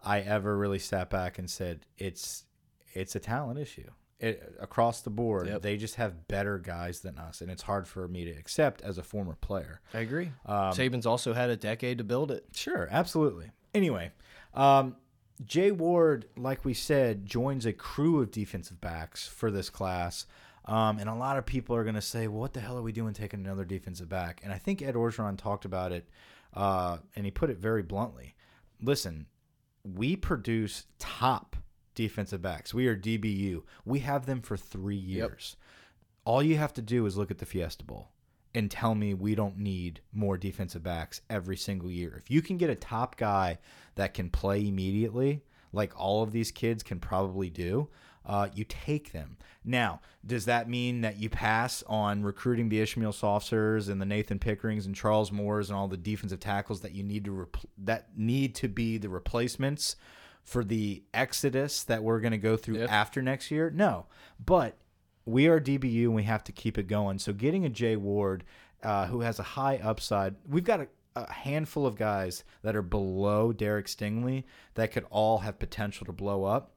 I 0.03 0.19
ever 0.21 0.57
really 0.57 0.79
sat 0.79 1.09
back 1.09 1.37
and 1.39 1.49
said 1.49 1.85
it's 1.97 2.43
it's 2.93 3.15
a 3.15 3.19
talent 3.19 3.59
issue 3.59 3.89
it, 4.19 4.55
across 4.59 5.01
the 5.01 5.09
board, 5.09 5.47
yep. 5.47 5.61
they 5.61 5.77
just 5.77 5.95
have 5.95 6.27
better 6.27 6.57
guys 6.57 7.01
than 7.01 7.17
us, 7.17 7.41
and 7.41 7.51
it's 7.51 7.63
hard 7.63 7.87
for 7.87 8.07
me 8.07 8.25
to 8.25 8.31
accept 8.31 8.81
as 8.81 8.97
a 8.97 9.03
former 9.03 9.35
player. 9.35 9.81
I 9.93 9.99
agree. 9.99 10.31
Um, 10.45 10.73
Saban's 10.73 11.05
also 11.05 11.33
had 11.33 11.49
a 11.49 11.57
decade 11.57 11.97
to 11.97 12.03
build 12.03 12.31
it. 12.31 12.45
Sure, 12.53 12.87
absolutely. 12.89 13.51
Anyway, 13.73 14.11
um, 14.53 14.95
Jay 15.45 15.71
Ward, 15.71 16.25
like 16.37 16.63
we 16.63 16.73
said, 16.73 17.25
joins 17.25 17.65
a 17.65 17.73
crew 17.73 18.21
of 18.21 18.31
defensive 18.31 18.79
backs 18.79 19.27
for 19.27 19.51
this 19.51 19.69
class. 19.69 20.25
Um, 20.65 20.99
and 20.99 21.09
a 21.09 21.15
lot 21.15 21.37
of 21.37 21.45
people 21.45 21.75
are 21.75 21.83
going 21.83 21.95
to 21.95 22.01
say, 22.01 22.27
well, 22.27 22.39
what 22.39 22.53
the 22.53 22.61
hell 22.61 22.77
are 22.77 22.81
we 22.81 22.93
doing 22.93 23.13
taking 23.13 23.41
another 23.41 23.65
defensive 23.65 24.07
back? 24.07 24.39
And 24.43 24.53
I 24.53 24.57
think 24.57 24.81
Ed 24.81 24.95
Orgeron 24.95 25.37
talked 25.37 25.65
about 25.65 25.91
it, 25.91 26.07
uh, 26.53 26.99
and 27.15 27.25
he 27.25 27.31
put 27.31 27.49
it 27.49 27.57
very 27.57 27.83
bluntly. 27.83 28.35
Listen, 28.81 29.25
we 29.83 30.15
produce 30.15 30.85
top 30.99 31.57
defensive 31.95 32.41
backs. 32.41 32.73
We 32.73 32.87
are 32.87 32.95
DBU. 32.95 33.63
We 33.85 33.99
have 33.99 34.25
them 34.25 34.41
for 34.41 34.57
three 34.57 34.95
years. 34.95 35.55
Yep. 35.57 35.63
All 36.25 36.43
you 36.43 36.57
have 36.57 36.73
to 36.73 36.81
do 36.81 37.05
is 37.05 37.17
look 37.17 37.31
at 37.31 37.39
the 37.39 37.45
Fiesta 37.45 37.83
Bowl 37.83 38.09
and 38.55 38.69
tell 38.69 38.95
me 38.95 39.13
we 39.13 39.35
don't 39.35 39.57
need 39.57 40.01
more 40.11 40.37
defensive 40.37 40.83
backs 40.83 41.21
every 41.29 41.57
single 41.57 41.91
year. 41.91 42.15
If 42.17 42.29
you 42.29 42.41
can 42.41 42.57
get 42.57 42.69
a 42.69 42.75
top 42.75 43.17
guy 43.17 43.57
that 43.95 44.13
can 44.13 44.29
play 44.29 44.67
immediately, 44.67 45.43
like 45.71 45.99
all 45.99 46.23
of 46.23 46.31
these 46.31 46.51
kids 46.51 46.83
can 46.83 46.99
probably 46.99 47.49
do, 47.49 47.89
uh, 48.25 48.47
you 48.53 48.63
take 48.63 49.11
them. 49.11 49.37
Now, 49.65 50.01
does 50.25 50.45
that 50.45 50.69
mean 50.69 51.01
that 51.01 51.17
you 51.17 51.29
pass 51.29 51.83
on 51.87 52.23
recruiting 52.23 52.69
the 52.69 52.79
Ishmael 52.79 53.11
Sopshers 53.11 53.89
and 53.89 53.99
the 53.99 54.05
Nathan 54.05 54.39
Pickerings 54.39 54.85
and 54.85 54.95
Charles 54.95 55.31
Moores 55.31 55.69
and 55.69 55.77
all 55.77 55.87
the 55.87 55.97
defensive 55.97 56.39
tackles 56.39 56.81
that 56.81 56.93
you 56.93 57.03
need 57.03 57.25
to 57.25 57.49
that 57.79 58.17
need 58.17 58.55
to 58.55 58.67
be 58.67 58.97
the 58.97 59.09
replacements 59.09 59.95
for 60.43 60.63
the 60.63 61.03
exodus 61.13 61.83
that 61.83 62.03
we're 62.03 62.19
going 62.19 62.31
to 62.31 62.37
go 62.37 62.57
through 62.57 62.77
yep. 62.77 62.91
after 62.91 63.21
next 63.21 63.49
year. 63.49 63.69
No, 63.69 64.05
but 64.43 64.77
we 65.25 65.47
are 65.47 65.59
DBU 65.59 66.03
and 66.03 66.15
we 66.15 66.23
have 66.23 66.43
to 66.45 66.51
keep 66.51 66.77
it 66.77 66.87
going. 66.87 67.19
So 67.19 67.33
getting 67.33 67.65
a 67.65 67.69
Jay 67.69 67.95
Ward 67.95 68.43
uh, 68.83 69.07
who 69.07 69.21
has 69.21 69.39
a 69.39 69.43
high 69.43 69.77
upside, 69.77 70.35
we've 70.47 70.63
got 70.63 70.81
a, 70.81 70.87
a, 71.15 71.31
handful 71.31 71.85
of 71.85 71.95
guys 71.95 72.43
that 72.61 72.75
are 72.75 72.81
below 72.81 73.53
Derek 73.53 73.85
Stingley 73.85 74.43
that 74.75 74.91
could 74.91 75.05
all 75.09 75.39
have 75.39 75.59
potential 75.59 76.05
to 76.05 76.11
blow 76.11 76.43
up. 76.43 76.71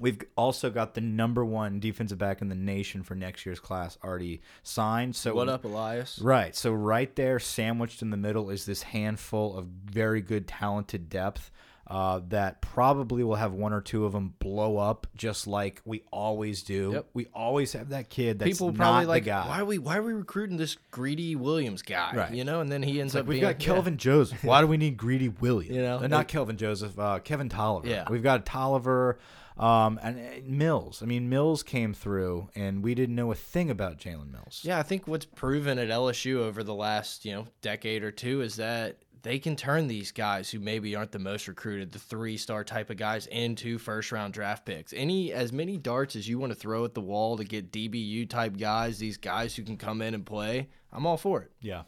We've 0.00 0.22
also 0.36 0.70
got 0.70 0.94
the 0.94 1.02
number 1.02 1.44
one 1.44 1.78
defensive 1.78 2.16
back 2.16 2.40
in 2.40 2.48
the 2.48 2.54
nation 2.54 3.02
for 3.02 3.14
next 3.14 3.44
year's 3.44 3.60
class 3.60 3.98
already 4.02 4.40
signed. 4.62 5.14
So 5.14 5.34
what 5.34 5.50
up, 5.50 5.66
Elias? 5.66 6.18
Right. 6.18 6.56
So 6.56 6.72
right 6.72 7.14
there, 7.14 7.38
sandwiched 7.38 8.00
in 8.00 8.08
the 8.08 8.16
middle, 8.16 8.48
is 8.48 8.64
this 8.64 8.82
handful 8.82 9.54
of 9.56 9.66
very 9.66 10.22
good, 10.22 10.48
talented 10.48 11.10
depth 11.10 11.50
Uh, 11.84 12.20
that 12.28 12.62
probably 12.62 13.22
will 13.24 13.34
have 13.34 13.52
one 13.52 13.72
or 13.72 13.80
two 13.80 14.06
of 14.06 14.12
them 14.12 14.32
blow 14.38 14.78
up, 14.78 15.06
just 15.16 15.46
like 15.46 15.82
we 15.84 16.02
always 16.10 16.62
do. 16.62 16.92
Yep. 16.94 17.06
We 17.12 17.26
always 17.34 17.72
have 17.74 17.90
that 17.90 18.08
kid 18.08 18.38
that's 18.38 18.50
People 18.52 18.72
probably 18.72 19.04
like, 19.04 19.24
the 19.24 19.30
guy. 19.30 19.48
why 19.48 19.60
are 19.60 19.64
we 19.64 19.78
why 19.78 19.98
are 19.98 20.02
we 20.02 20.12
recruiting 20.14 20.56
this 20.56 20.76
greedy 20.90 21.36
Williams 21.36 21.82
guy? 21.82 22.12
Right. 22.14 22.32
You 22.32 22.44
know, 22.44 22.60
and 22.60 22.70
then 22.72 22.82
he 22.82 23.00
ends 23.00 23.14
Like 23.14 23.22
up 23.22 23.26
we've 23.26 23.40
being 23.40 23.50
got 23.52 23.58
Kelvin 23.58 23.96
Joseph. 23.98 24.42
Why 24.44 24.60
do 24.62 24.68
we 24.68 24.76
need 24.78 24.96
Greedy 24.96 25.28
Williams? 25.28 25.74
You 25.76 25.82
know, 25.82 25.98
Uh, 25.98 26.06
not 26.06 26.28
Kelvin 26.28 26.56
Joseph. 26.56 26.98
Uh, 26.98 27.18
Kevin 27.18 27.48
Toliver. 27.50 27.86
Yeah. 27.86 28.06
we've 28.08 28.22
got 28.22 28.46
Toliver, 28.46 29.16
um, 29.58 29.98
and 30.02 30.18
uh, 30.18 30.22
Mills. 30.46 31.02
I 31.02 31.06
mean, 31.06 31.28
Mills 31.28 31.62
came 31.62 31.92
through, 31.92 32.48
and 32.54 32.82
we 32.82 32.94
didn't 32.94 33.16
know 33.16 33.32
a 33.32 33.34
thing 33.34 33.70
about 33.70 33.98
Jalen 33.98 34.30
Mills. 34.32 34.60
Yeah, 34.62 34.78
I 34.78 34.82
think 34.82 35.06
what's 35.06 35.26
proven 35.26 35.78
at 35.78 35.88
LSU 35.88 36.36
over 36.38 36.62
the 36.62 36.74
last, 36.74 37.24
you 37.26 37.32
know, 37.32 37.46
decade 37.60 38.02
or 38.02 38.12
two 38.12 38.40
is 38.40 38.56
that 38.56 38.96
they 39.22 39.38
can 39.38 39.54
turn 39.56 39.86
these 39.88 40.10
guys 40.12 40.50
who 40.50 40.58
maybe 40.58 40.96
aren't 40.96 41.12
the 41.12 41.18
most 41.18 41.46
recruited, 41.48 41.92
the 41.92 41.98
three 41.98 42.36
star 42.36 42.64
type 42.64 42.90
of 42.90 42.96
guys, 42.96 43.26
into 43.28 43.78
first 43.78 44.10
round 44.12 44.34
draft 44.34 44.64
picks. 44.66 44.92
Any 44.92 45.32
as 45.32 45.52
many 45.52 45.76
darts 45.76 46.16
as 46.16 46.28
you 46.28 46.38
want 46.38 46.52
to 46.52 46.58
throw 46.58 46.84
at 46.84 46.94
the 46.94 47.00
wall 47.00 47.36
to 47.36 47.44
get 47.44 47.70
DBU 47.72 48.28
type 48.28 48.56
guys, 48.58 48.98
these 48.98 49.16
guys 49.16 49.54
who 49.54 49.62
can 49.62 49.76
come 49.76 50.02
in 50.02 50.14
and 50.14 50.26
play, 50.26 50.68
I'm 50.92 51.06
all 51.06 51.16
for 51.16 51.42
it. 51.42 51.50
yeah. 51.60 51.82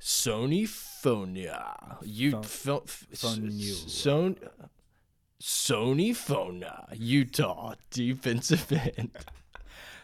Soni 0.00 0.64
Fonua. 0.64 1.98
You 2.02 2.32
Phon- 2.32 2.42
pho- 2.44 2.82
f- 2.86 3.06
Fonua. 3.14 3.88
Son 3.88 4.36
Soni 5.40 6.10
Fonua, 6.10 6.86
Utah 6.96 7.74
defensive 7.90 8.72
end. 8.96 9.10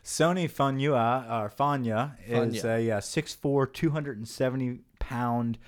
Soni 0.05 0.49
Fanua 0.51 1.27
or 1.29 1.51
Fanya 1.51 2.13
is 2.27 2.63
Fanya. 2.63 2.79
a 2.79 2.91
uh, 2.93 3.01
6'4", 3.01 3.73
270 3.73 4.81
pound 4.99 5.59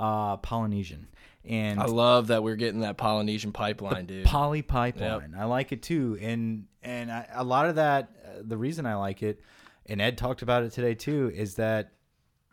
uh, 0.00 0.36
Polynesian, 0.38 1.06
and 1.44 1.78
I 1.78 1.84
love 1.84 2.28
that 2.28 2.42
we're 2.42 2.56
getting 2.56 2.80
that 2.80 2.96
Polynesian 2.96 3.52
pipeline, 3.52 4.06
dude. 4.06 4.24
poly 4.24 4.62
pipeline. 4.62 5.34
I 5.38 5.44
like 5.44 5.72
it 5.72 5.82
too, 5.82 6.18
and 6.20 6.66
and 6.82 7.12
I, 7.12 7.26
a 7.34 7.44
lot 7.44 7.66
of 7.66 7.76
that. 7.76 8.08
Uh, 8.24 8.42
the 8.42 8.56
reason 8.56 8.86
I 8.86 8.94
like 8.96 9.22
it, 9.22 9.40
and 9.86 10.00
Ed 10.00 10.18
talked 10.18 10.42
about 10.42 10.62
it 10.64 10.72
today 10.72 10.94
too, 10.94 11.30
is 11.34 11.54
that 11.56 11.92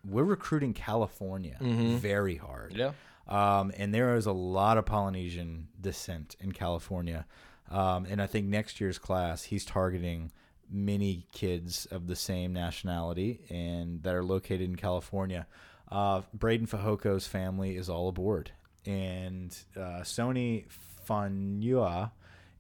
we're 0.05 0.23
recruiting 0.23 0.73
California 0.73 1.57
very 1.60 2.36
hard. 2.36 2.73
yeah. 2.75 2.91
Um, 3.27 3.73
and 3.75 3.93
there 3.93 4.15
is 4.15 4.25
a 4.25 4.31
lot 4.31 4.77
of 4.77 4.86
Polynesian 4.86 5.67
descent 5.81 6.36
in 6.39 6.53
California. 6.53 7.25
Um, 7.69 8.05
and 8.10 8.21
I 8.21 8.27
think 8.27 8.47
next 8.47 8.79
year's 8.79 8.97
class, 8.97 9.43
he's 9.43 9.65
targeting 9.65 10.31
many 10.69 11.27
kids 11.33 11.86
of 11.88 12.07
the 12.07 12.15
same 12.15 12.53
nationality 12.53 13.41
and 13.49 14.01
that 14.03 14.15
are 14.15 14.23
located 14.23 14.62
in 14.62 14.75
California. 14.77 15.45
Uh, 15.91 16.21
Braden 16.34 16.67
Fajoko's 16.67 17.28
family 17.28 17.78
is 17.78 17.89
all 17.89 18.10
aboard. 18.10 18.52
And 18.86 19.58
uh, 19.76 20.02
Soni 20.04 20.65
Fanua 21.06 22.12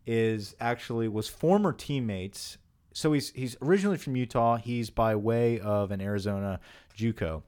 is 0.05 0.55
actually 0.59 1.07
was 1.07 1.27
former 1.27 1.73
teammates. 1.73 2.57
So 2.93 3.13
he's 3.13 3.31
he's 3.31 3.55
originally 3.61 3.97
from 3.97 4.15
Utah. 4.15 4.57
He's 4.57 4.89
by 4.89 5.15
way 5.15 5.59
of 5.59 5.91
an 5.91 6.01
Arizona 6.01 6.59
JUCO. 6.97 7.43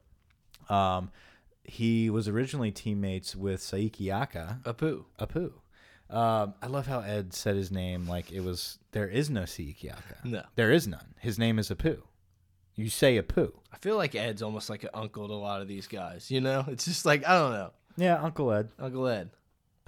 Um, 0.70 1.12
he 1.64 2.10
was 2.10 2.28
originally 2.28 2.72
teammates 2.72 3.36
with 3.36 3.62
Siaki 3.62 4.08
Ika, 4.24 4.60
Apu. 4.64 5.06
Apu. 5.20 5.52
Um, 6.10 6.56
I 6.62 6.68
love 6.68 6.88
how 6.88 7.02
Ed 7.02 7.34
said 7.34 7.56
his 7.56 7.72
name 7.72 8.08
like 8.08 8.32
it 8.32 8.42
was 8.42 8.80
there 8.92 9.08
is 9.08 9.30
no 9.30 9.42
Siaki 9.44 9.86
Ika. 9.86 10.18
No. 10.24 10.44
There 10.56 10.72
is 10.72 10.88
none. 10.88 11.16
His 11.20 11.40
name 11.40 11.60
is 11.60 11.70
Apu. 11.70 12.02
You 12.80 12.90
say 12.90 13.18
a 13.18 13.24
poo. 13.24 13.52
I 13.74 13.78
feel 13.78 13.98
like 13.98 14.16
Ed's 14.16 14.42
almost 14.42 14.70
like 14.70 14.84
an 14.84 14.90
uncle 14.94 15.28
to 15.28 15.34
a 15.34 15.36
lot 15.36 15.62
of 15.62 15.68
these 15.68 15.86
guys. 15.88 16.32
You 16.32 16.40
know, 16.40 16.64
it's 16.68 16.86
just 16.86 17.06
like 17.06 17.28
I 17.28 17.38
don't 17.38 17.52
know, 17.52 17.72
Yeah, 17.98 18.22
Uncle 18.22 18.52
Ed. 18.54 18.70
Uncle 18.80 19.06
Ed. 19.08 19.32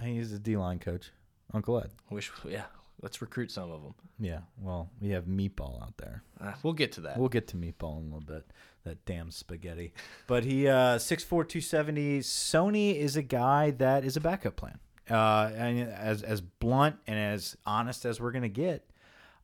He's 0.02 0.32
a 0.32 0.38
D 0.38 0.56
line 0.58 0.78
coach. 0.78 1.10
Uncle 1.54 1.78
Ed. 1.80 1.90
Wish, 2.10 2.30
yeah, 2.46 2.64
let's 3.00 3.22
recruit 3.22 3.50
some 3.50 3.70
of 3.70 3.82
them. 3.82 3.94
Yeah. 4.18 4.40
Well, 4.60 4.90
we 5.00 5.10
have 5.10 5.24
Meatball 5.24 5.82
out 5.82 5.96
there. 5.96 6.22
Uh, 6.38 6.52
we'll 6.62 6.72
get 6.74 6.92
to 6.92 7.00
that. 7.02 7.18
We'll 7.18 7.28
get 7.30 7.48
to 7.48 7.56
Meatball 7.56 7.98
in 7.98 8.10
a 8.10 8.14
little 8.14 8.20
bit. 8.20 8.50
That 8.84 9.04
damn 9.06 9.30
spaghetti. 9.30 9.94
But 10.26 10.44
he 10.44 10.68
uh 10.68 10.98
6'4", 10.98 11.28
270. 11.28 12.20
Soni 12.20 12.94
is 12.96 13.16
a 13.16 13.22
guy 13.22 13.70
that 13.70 14.04
is 14.04 14.16
a 14.18 14.20
backup 14.20 14.56
plan. 14.56 14.78
Uh, 15.08 15.50
and 15.54 15.80
as 15.90 16.22
as 16.22 16.40
blunt 16.42 16.96
and 17.06 17.18
as 17.18 17.56
honest 17.64 18.04
as 18.04 18.20
we're 18.20 18.32
gonna 18.32 18.48
get, 18.48 18.90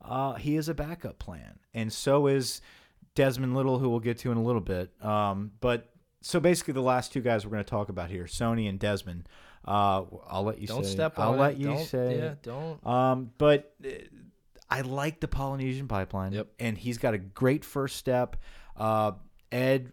uh, 0.03 0.35
he 0.35 0.57
is 0.57 0.69
a 0.69 0.75
backup 0.75 1.19
plan, 1.19 1.59
and 1.73 1.91
so 1.93 2.27
is 2.27 2.61
Desmond 3.15 3.55
Little, 3.57 3.79
who 3.79 3.89
we'll 3.91 4.01
get 4.01 4.19
to 4.19 4.31
in 4.33 4.39
a 4.39 4.43
little 4.43 4.61
bit. 4.61 4.91
Um, 5.05 5.53
but 5.61 5.91
so 6.21 6.41
basically, 6.41 6.75
the 6.75 6.83
last 6.83 7.13
two 7.13 7.21
guys 7.21 7.45
we're 7.45 7.53
going 7.53 7.65
to 7.65 7.71
talk 7.71 7.89
about 7.89 8.11
here, 8.11 8.25
Soni 8.25 8.69
and 8.69 8.79
Desmond. 8.79 9.29
Uh, 9.67 10.05
I'll 10.29 10.45
let 10.45 10.61
you 10.61 10.67
don't 10.67 10.85
say. 10.85 10.91
step 10.93 11.19
I'll 11.19 11.33
let 11.37 11.53
it. 11.53 11.59
you 11.59 11.67
Don't- 11.69 11.87
say. 11.87 12.19
Yeah, 12.19 12.35
don't. 12.43 12.87
Um, 12.87 13.31
but 13.39 13.75
uh, 13.85 13.89
I 14.71 14.81
like 14.83 15.21
the 15.21 15.29
Polynesian 15.29 15.89
pipeline. 15.89 16.33
Yep. 16.33 16.49
And 16.59 16.79
he's 16.79 16.99
got 16.99 17.15
a 17.15 17.19
great 17.19 17.65
first 17.65 17.97
step. 17.97 18.37
Uh, 18.77 19.13
Ed, 19.53 19.93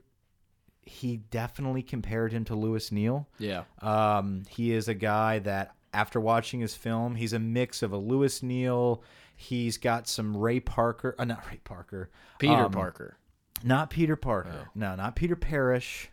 he 0.84 1.18
definitely 1.18 1.82
compared 1.82 2.32
him 2.32 2.46
to 2.46 2.56
Lewis 2.56 2.92
Neal. 2.92 3.28
Yeah, 3.40 3.64
Um, 3.82 4.44
he 4.50 4.72
is 4.72 4.88
a 4.88 4.94
guy 4.94 5.40
that, 5.40 5.74
after 5.94 6.20
watching 6.20 6.60
his 6.60 6.76
film, 6.76 7.16
he's 7.16 7.34
a 7.34 7.40
mix 7.40 7.82
of 7.82 7.92
a 7.92 7.98
Lewis 7.98 8.44
Neal. 8.44 9.02
He's 9.36 9.78
got 9.78 10.08
some 10.08 10.36
Ray 10.36 10.60
Parker, 10.60 11.16
uh, 11.20 11.26
not 11.26 11.46
Ray 11.50 11.60
Parker, 11.64 12.10
Peter 12.40 12.54
um, 12.54 12.72
Parker. 12.72 13.18
not 13.64 13.90
Peter 13.90 14.16
Parker. 14.16 14.70
No, 14.74 14.96
not 14.96 15.16
Peter 15.16 15.36
Parrish. 15.36 16.10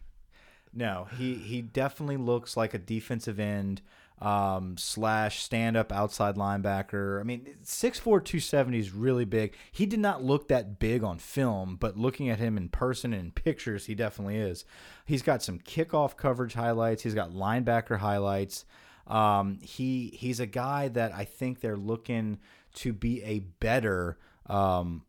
No, 0.74 1.06
he 1.18 1.34
he 1.34 1.60
definitely 1.62 2.16
looks 2.16 2.56
like 2.56 2.74
a 2.74 2.78
defensive 2.78 3.38
end 3.38 3.82
um, 4.22 4.76
slash 4.78 5.42
stand 5.42 5.76
up 5.76 5.92
outside 5.92 6.36
linebacker. 6.36 7.20
I 7.20 7.24
mean, 7.24 7.56
6'4", 7.64 8.02
270 8.02 8.78
is 8.78 8.92
really 8.92 9.24
big. 9.24 9.54
He 9.72 9.84
did 9.84 9.98
not 9.98 10.22
look 10.22 10.46
that 10.48 10.78
big 10.78 11.02
on 11.02 11.18
film, 11.18 11.76
but 11.76 11.98
looking 11.98 12.30
at 12.30 12.38
him 12.38 12.56
in 12.56 12.68
person 12.68 13.12
and 13.12 13.24
in 13.24 13.30
pictures, 13.32 13.86
he 13.86 13.96
definitely 13.96 14.36
is. 14.36 14.64
He's 15.04 15.22
got 15.22 15.42
some 15.42 15.58
kickoff 15.58 16.16
coverage 16.16 16.54
highlights. 16.54 17.02
He's 17.02 17.14
got 17.14 17.30
linebacker 17.32 17.98
highlights. 17.98 18.64
Um, 19.08 19.58
he 19.60 20.16
he's 20.16 20.38
a 20.38 20.46
guy 20.46 20.86
that 20.88 21.12
I 21.12 21.24
think 21.24 21.60
they're 21.60 21.76
looking 21.76 22.38
to 22.74 22.92
be 22.92 23.22
a 23.22 23.40
better 23.40 24.18
um, 24.46 25.04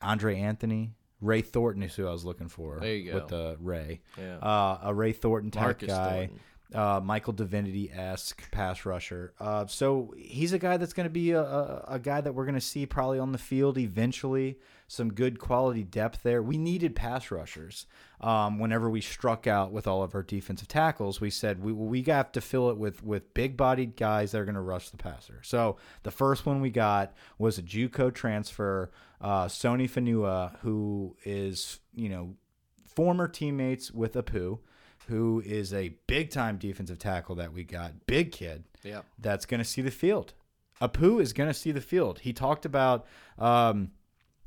Andre 0.00 0.38
Anthony. 0.38 0.94
Ray 1.20 1.42
Thornton 1.42 1.82
is 1.82 1.94
who 1.94 2.06
I 2.08 2.12
was 2.12 2.24
looking 2.24 2.48
for. 2.48 2.78
There 2.80 2.94
you 2.94 3.12
go. 3.12 3.14
With 3.16 3.28
the 3.28 3.56
Ray. 3.60 4.00
Yeah. 4.18 4.36
Uh, 4.38 4.78
a 4.84 4.94
Ray 4.94 5.12
Thornton 5.12 5.50
type 5.50 5.62
Marcus 5.62 5.88
guy. 5.88 6.10
Thornton. 6.10 6.40
Uh, 6.72 7.00
Michael 7.02 7.32
Divinity 7.32 7.90
esque 7.90 8.48
pass 8.52 8.86
rusher. 8.86 9.32
Uh, 9.40 9.66
so 9.66 10.14
he's 10.16 10.52
a 10.52 10.58
guy 10.58 10.76
that's 10.76 10.92
going 10.92 11.04
to 11.04 11.10
be 11.10 11.32
a, 11.32 11.42
a, 11.42 11.98
guy 12.00 12.20
that 12.20 12.32
we're 12.32 12.44
going 12.44 12.54
to 12.54 12.60
see 12.60 12.86
probably 12.86 13.18
on 13.18 13.32
the 13.32 13.38
field 13.38 13.76
eventually. 13.76 14.56
Some 14.86 15.12
good 15.12 15.40
quality 15.40 15.82
depth 15.82 16.22
there. 16.22 16.42
We 16.42 16.58
needed 16.58 16.94
pass 16.94 17.32
rushers. 17.32 17.86
Um, 18.20 18.60
whenever 18.60 18.88
we 18.88 19.00
struck 19.00 19.46
out 19.46 19.72
with 19.72 19.88
all 19.88 20.04
of 20.04 20.14
our 20.14 20.22
defensive 20.22 20.68
tackles, 20.68 21.20
we 21.20 21.30
said 21.30 21.62
we 21.62 21.72
we 21.72 22.02
have 22.02 22.30
to 22.32 22.40
fill 22.40 22.70
it 22.70 22.76
with 22.76 23.02
with 23.02 23.34
big 23.34 23.56
bodied 23.56 23.96
guys 23.96 24.32
that 24.32 24.40
are 24.40 24.44
going 24.44 24.54
to 24.54 24.60
rush 24.60 24.90
the 24.90 24.96
passer. 24.96 25.40
So 25.42 25.76
the 26.02 26.10
first 26.10 26.46
one 26.46 26.60
we 26.60 26.70
got 26.70 27.14
was 27.38 27.58
a 27.58 27.62
JUCO 27.62 28.14
transfer, 28.14 28.90
uh, 29.20 29.46
Soni 29.46 29.88
Fanua, 29.88 30.58
who 30.62 31.16
is 31.24 31.80
you 31.94 32.08
know 32.08 32.34
former 32.86 33.28
teammates 33.28 33.90
with 33.90 34.14
Apu, 34.14 34.58
who 35.08 35.42
is 35.44 35.72
a 35.72 35.90
big 36.06 36.30
time 36.30 36.56
defensive 36.58 36.98
tackle 36.98 37.34
that 37.36 37.52
we 37.52 37.64
got, 37.64 38.06
big 38.06 38.32
kid 38.32 38.64
Yeah. 38.82 39.02
that's 39.18 39.46
going 39.46 39.58
to 39.58 39.64
see 39.64 39.82
the 39.82 39.90
field. 39.90 40.34
Apu 40.80 41.20
is 41.20 41.32
going 41.32 41.48
to 41.48 41.54
see 41.54 41.72
the 41.72 41.80
field. 41.80 42.20
He 42.20 42.32
talked 42.32 42.64
about. 42.64 43.06
Um, 43.38 43.90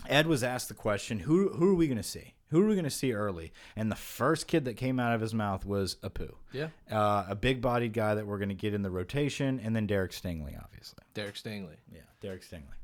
Ed 0.10 0.28
was 0.28 0.44
asked 0.44 0.68
the 0.68 0.74
question, 0.74 1.20
"Who 1.20 1.50
who 1.50 1.70
are 1.72 1.76
we 1.76 1.88
going 1.88 1.98
to 1.98 2.04
see? 2.04 2.34
Who 2.50 2.62
are 2.62 2.68
we 2.68 2.74
going 2.74 2.84
to 2.86 2.90
see 2.90 3.14
early?" 3.14 3.54
And 3.76 3.92
the 3.92 3.96
first 3.96 4.48
kid 4.48 4.66
that 4.66 4.76
came 4.76 5.00
out 5.00 5.14
of 5.14 5.22
his 5.22 5.34
mouth 5.34 5.66
was 5.66 5.96
Apu, 6.04 6.34
Yeah. 6.52 6.70
uh, 6.92 7.26
a 7.30 7.36
big 7.36 7.62
bodied 7.62 7.94
guy 7.94 8.16
that 8.16 8.26
we're 8.28 8.38
going 8.40 8.50
to 8.50 8.56
get 8.56 8.74
in 8.74 8.82
the 8.82 8.90
rotation, 8.90 9.60
and 9.64 9.76
then 9.76 9.86
Derek 9.88 10.12
Stingley, 10.12 10.62
obviously. 10.62 11.04
Derek 11.14 11.36
Stingley. 11.36 11.78
Yeah, 11.92 12.02
Derek 12.20 12.42
Stingley. 12.44 12.76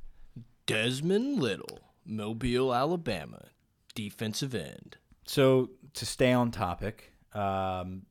Desmond 0.65 1.39
Little, 1.39 1.79
Mobile, 2.05 2.73
Alabama, 2.73 3.45
defensive 3.95 4.53
end. 4.53 4.97
So 5.25 5.71
to 5.95 6.05
stay 6.05 6.31
on 6.31 6.51
topic, 6.51 7.13
um, 7.33 8.03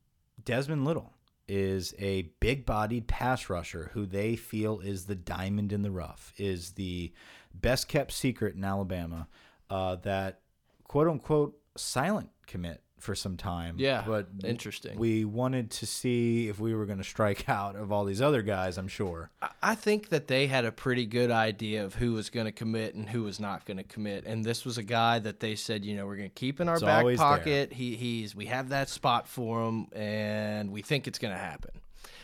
Desmond 0.45 0.85
Little 0.85 1.13
is 1.49 1.95
a 1.99 2.23
big-bodied 2.41 3.07
pass 3.07 3.49
rusher 3.49 3.91
who 3.95 4.05
they 4.05 4.37
feel 4.37 4.81
is 4.81 5.07
the 5.07 5.15
diamond 5.15 5.73
in 5.73 5.83
the 5.83 5.91
rough, 5.91 6.33
is 6.37 6.73
the 6.73 7.13
best 7.55 7.89
kept 7.89 8.13
secret 8.13 8.55
in 8.55 8.65
Alabama. 8.65 9.29
Uh, 9.71 9.97
that 9.97 10.41
quote 10.85 11.09
unquote 11.09 11.59
silent 11.77 12.31
commit 12.47 12.83
for 13.01 13.15
some 13.15 13.37
time. 13.37 13.77
Yeah, 13.79 14.05
but 14.07 14.29
interesting. 14.45 14.99
We 14.99 15.25
wanted 15.25 15.71
to 15.73 15.87
see 15.87 16.49
if 16.49 16.59
we 16.59 16.75
were 16.75 16.87
going 16.87 16.99
to 16.99 17.05
strike 17.05 17.49
out 17.49 17.77
of 17.77 17.93
all 17.93 18.05
these 18.05 18.21
other 18.21 18.43
guys. 18.43 18.77
I'm 18.79 18.89
sure. 18.89 19.31
I- 19.63 19.75
think 19.75 20.09
that 20.09 20.27
they 20.27 20.49
had 20.49 20.65
a 20.65 20.73
pretty 20.73 21.07
good 21.07 21.31
idea 21.31 21.85
of 21.85 21.95
who 21.95 22.13
was 22.13 22.31
going 22.31 22.47
to 22.47 22.53
commit 22.53 22.95
and 22.95 23.09
who 23.09 23.23
was 23.23 23.39
not 23.41 23.65
going 23.65 23.77
to 23.77 23.85
commit, 23.85 24.25
and 24.27 24.45
this 24.45 24.65
was 24.65 24.77
a 24.79 24.83
guy 24.83 25.19
that 25.21 25.41
they 25.41 25.55
said, 25.55 25.85
you 25.85 25.97
know, 25.97 26.07
we're 26.07 26.17
going 26.17 26.29
to 26.29 26.35
keep 26.35 26.61
in 26.61 26.69
our 26.69 26.75
It's 26.75 26.83
back 26.85 26.99
always 27.01 27.19
there. 27.19 27.27
pocket. 27.29 27.73
He, 27.73 27.95
he's 27.97 28.35
we 28.35 28.47
have 28.47 28.71
that 28.71 28.89
spot 28.89 29.29
for 29.29 29.67
him, 29.69 29.87
and 29.93 30.71
we 30.73 30.83
think 30.83 31.07
it's 31.07 31.19
going 31.19 31.33
to 31.33 31.39
happen. 31.41 31.71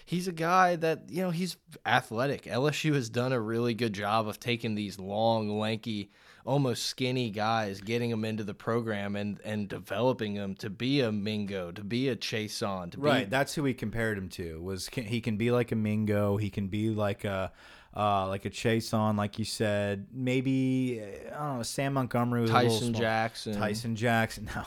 he's 0.05 0.27
a 0.29 0.33
guy 0.33 0.77
that 0.77 1.09
you 1.09 1.23
know 1.23 1.31
he's 1.31 1.57
athletic. 1.87 2.43
LSU 2.45 2.95
has 2.95 3.09
done 3.09 3.33
a 3.33 3.41
really 3.41 3.75
good 3.75 3.93
job 3.93 4.27
of 4.29 4.41
taking 4.41 4.75
these 4.75 4.99
long, 4.99 5.59
lanky, 5.59 6.11
almost 6.45 6.87
skinny 6.87 7.31
guys, 7.31 7.81
getting 7.81 8.11
them 8.11 8.25
into 8.25 8.45
the 8.45 8.55
program 8.55 9.17
and 9.17 9.41
and 9.45 9.69
developing 9.69 10.35
them 10.35 10.55
to 10.57 10.71
be 10.71 11.01
a 11.01 11.11
Mingo, 11.11 11.73
to 11.73 11.83
be 11.83 12.09
a 12.09 12.17
Chaisson, 12.17 12.93
to 12.93 13.01
Right, 13.01 13.25
be 13.25 13.31
that's 13.31 13.55
who 13.55 13.63
we 13.63 13.75
compared 13.75 14.19
him 14.19 14.29
to. 14.31 14.61
Was 14.61 14.89
can, 14.89 15.05
he 15.05 15.21
can 15.21 15.37
be 15.37 15.51
like 15.51 15.73
a 15.73 15.77
Mingo, 15.77 16.37
he 16.37 16.51
can 16.51 16.69
be 16.69 16.91
like 16.91 17.25
a 17.25 17.53
uh, 17.97 18.27
like 18.27 18.45
a 18.45 18.51
Chase 18.51 18.93
on, 18.93 19.17
like 19.17 19.39
you 19.39 19.45
said. 19.45 20.07
Maybe 20.13 21.01
uh, 21.01 21.35
I 21.35 21.47
don't 21.47 21.57
know. 21.59 21.63
Sam 21.63 21.95
Montgomery 21.95 22.43
was 22.43 22.51
Tyson. 22.51 22.93
Jackson. 22.95 23.57
Tyson 23.57 23.97
Jackson. 23.97 24.51
No, 24.55 24.65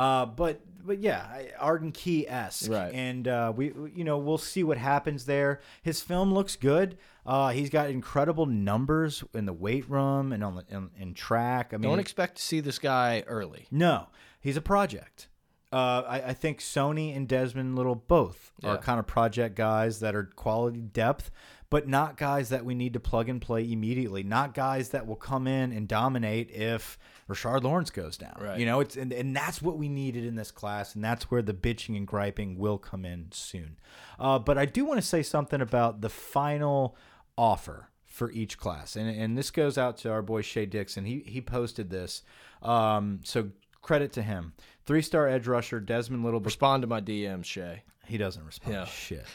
uh, 0.00 0.26
but 0.26 0.60
but 0.88 0.98
yeah, 0.98 1.42
Arden 1.60 1.92
Key 1.92 2.26
esque, 2.28 2.70
Right. 2.70 2.92
And 2.92 3.28
uh, 3.28 3.52
we 3.54 3.72
you 3.94 4.02
know 4.02 4.18
we'll 4.18 4.38
see 4.38 4.64
what 4.64 4.78
happens 4.78 5.26
there. 5.26 5.60
His 5.82 6.00
film 6.00 6.34
looks 6.34 6.56
good. 6.56 6.98
Uh, 7.24 7.50
he's 7.50 7.70
got 7.70 7.90
incredible 7.90 8.46
numbers 8.46 9.22
in 9.34 9.44
the 9.46 9.52
weight 9.52 9.88
room 9.88 10.32
and 10.32 10.42
on 10.42 10.56
the 10.56 10.64
in, 10.68 10.90
in 10.98 11.14
track. 11.14 11.72
I 11.72 11.76
mean, 11.76 11.88
Don't 11.90 11.98
expect 12.00 12.36
to 12.38 12.42
see 12.42 12.60
this 12.60 12.78
guy 12.78 13.22
early. 13.26 13.66
no, 13.70 14.08
he's 14.40 14.56
a 14.56 14.62
project. 14.62 15.28
Uh, 15.70 16.02
I, 16.08 16.22
I 16.28 16.32
think 16.32 16.60
Soni 16.60 17.14
and 17.14 17.28
Desmond 17.28 17.76
Little 17.76 17.94
both 17.94 18.52
are 18.64 18.78
kind 18.78 18.98
of 18.98 19.06
project 19.06 19.54
guys 19.54 20.00
that 20.00 20.14
are 20.14 20.24
quality 20.24 20.80
depth, 20.80 21.30
but 21.68 21.86
not 21.86 22.16
guys 22.16 22.48
that 22.48 22.64
we 22.64 22.74
need 22.74 22.94
to 22.94 23.00
plug 23.00 23.28
and 23.28 23.38
play 23.38 23.70
immediately. 23.70 24.22
Not 24.22 24.54
guys 24.54 24.88
that 24.90 25.06
will 25.06 25.16
come 25.16 25.46
in 25.46 25.70
and 25.72 25.86
dominate 25.86 26.50
if 26.50 26.98
Rashard 27.28 27.62
Lawrence 27.62 27.90
goes 27.90 28.16
down. 28.16 28.36
Right. 28.40 28.58
You 28.58 28.66
know, 28.66 28.80
it's 28.80 28.96
and, 28.96 29.12
and 29.12 29.36
that's 29.36 29.60
what 29.60 29.76
we 29.76 29.88
needed 29.88 30.24
in 30.24 30.34
this 30.34 30.50
class, 30.50 30.94
and 30.94 31.04
that's 31.04 31.30
where 31.30 31.42
the 31.42 31.52
bitching 31.52 31.96
and 31.96 32.06
griping 32.06 32.58
will 32.58 32.78
come 32.78 33.04
in 33.04 33.26
soon. 33.32 33.78
Uh, 34.18 34.38
but 34.38 34.56
I 34.56 34.64
do 34.64 34.84
want 34.84 35.00
to 35.00 35.06
say 35.06 35.22
something 35.22 35.60
about 35.60 36.00
the 36.00 36.08
final 36.08 36.96
offer 37.36 37.90
for 38.06 38.32
each 38.32 38.58
class, 38.58 38.96
and 38.96 39.08
and 39.08 39.36
this 39.36 39.50
goes 39.50 39.76
out 39.76 39.98
to 39.98 40.10
our 40.10 40.22
boy 40.22 40.40
Shay 40.40 40.64
Dixon. 40.66 41.04
He 41.04 41.20
he 41.26 41.40
posted 41.40 41.90
this, 41.90 42.22
um, 42.62 43.20
so 43.24 43.50
credit 43.82 44.12
to 44.12 44.22
him. 44.22 44.54
Three 44.86 45.02
star 45.02 45.28
edge 45.28 45.46
rusher 45.46 45.80
Desmond 45.80 46.24
Little. 46.24 46.40
Respond 46.40 46.82
to 46.82 46.86
my 46.86 47.00
DM, 47.00 47.44
Shay. 47.44 47.82
He 48.06 48.16
doesn't 48.16 48.44
respond. 48.44 48.74
Yeah. 48.74 48.84
Shit. 48.86 49.26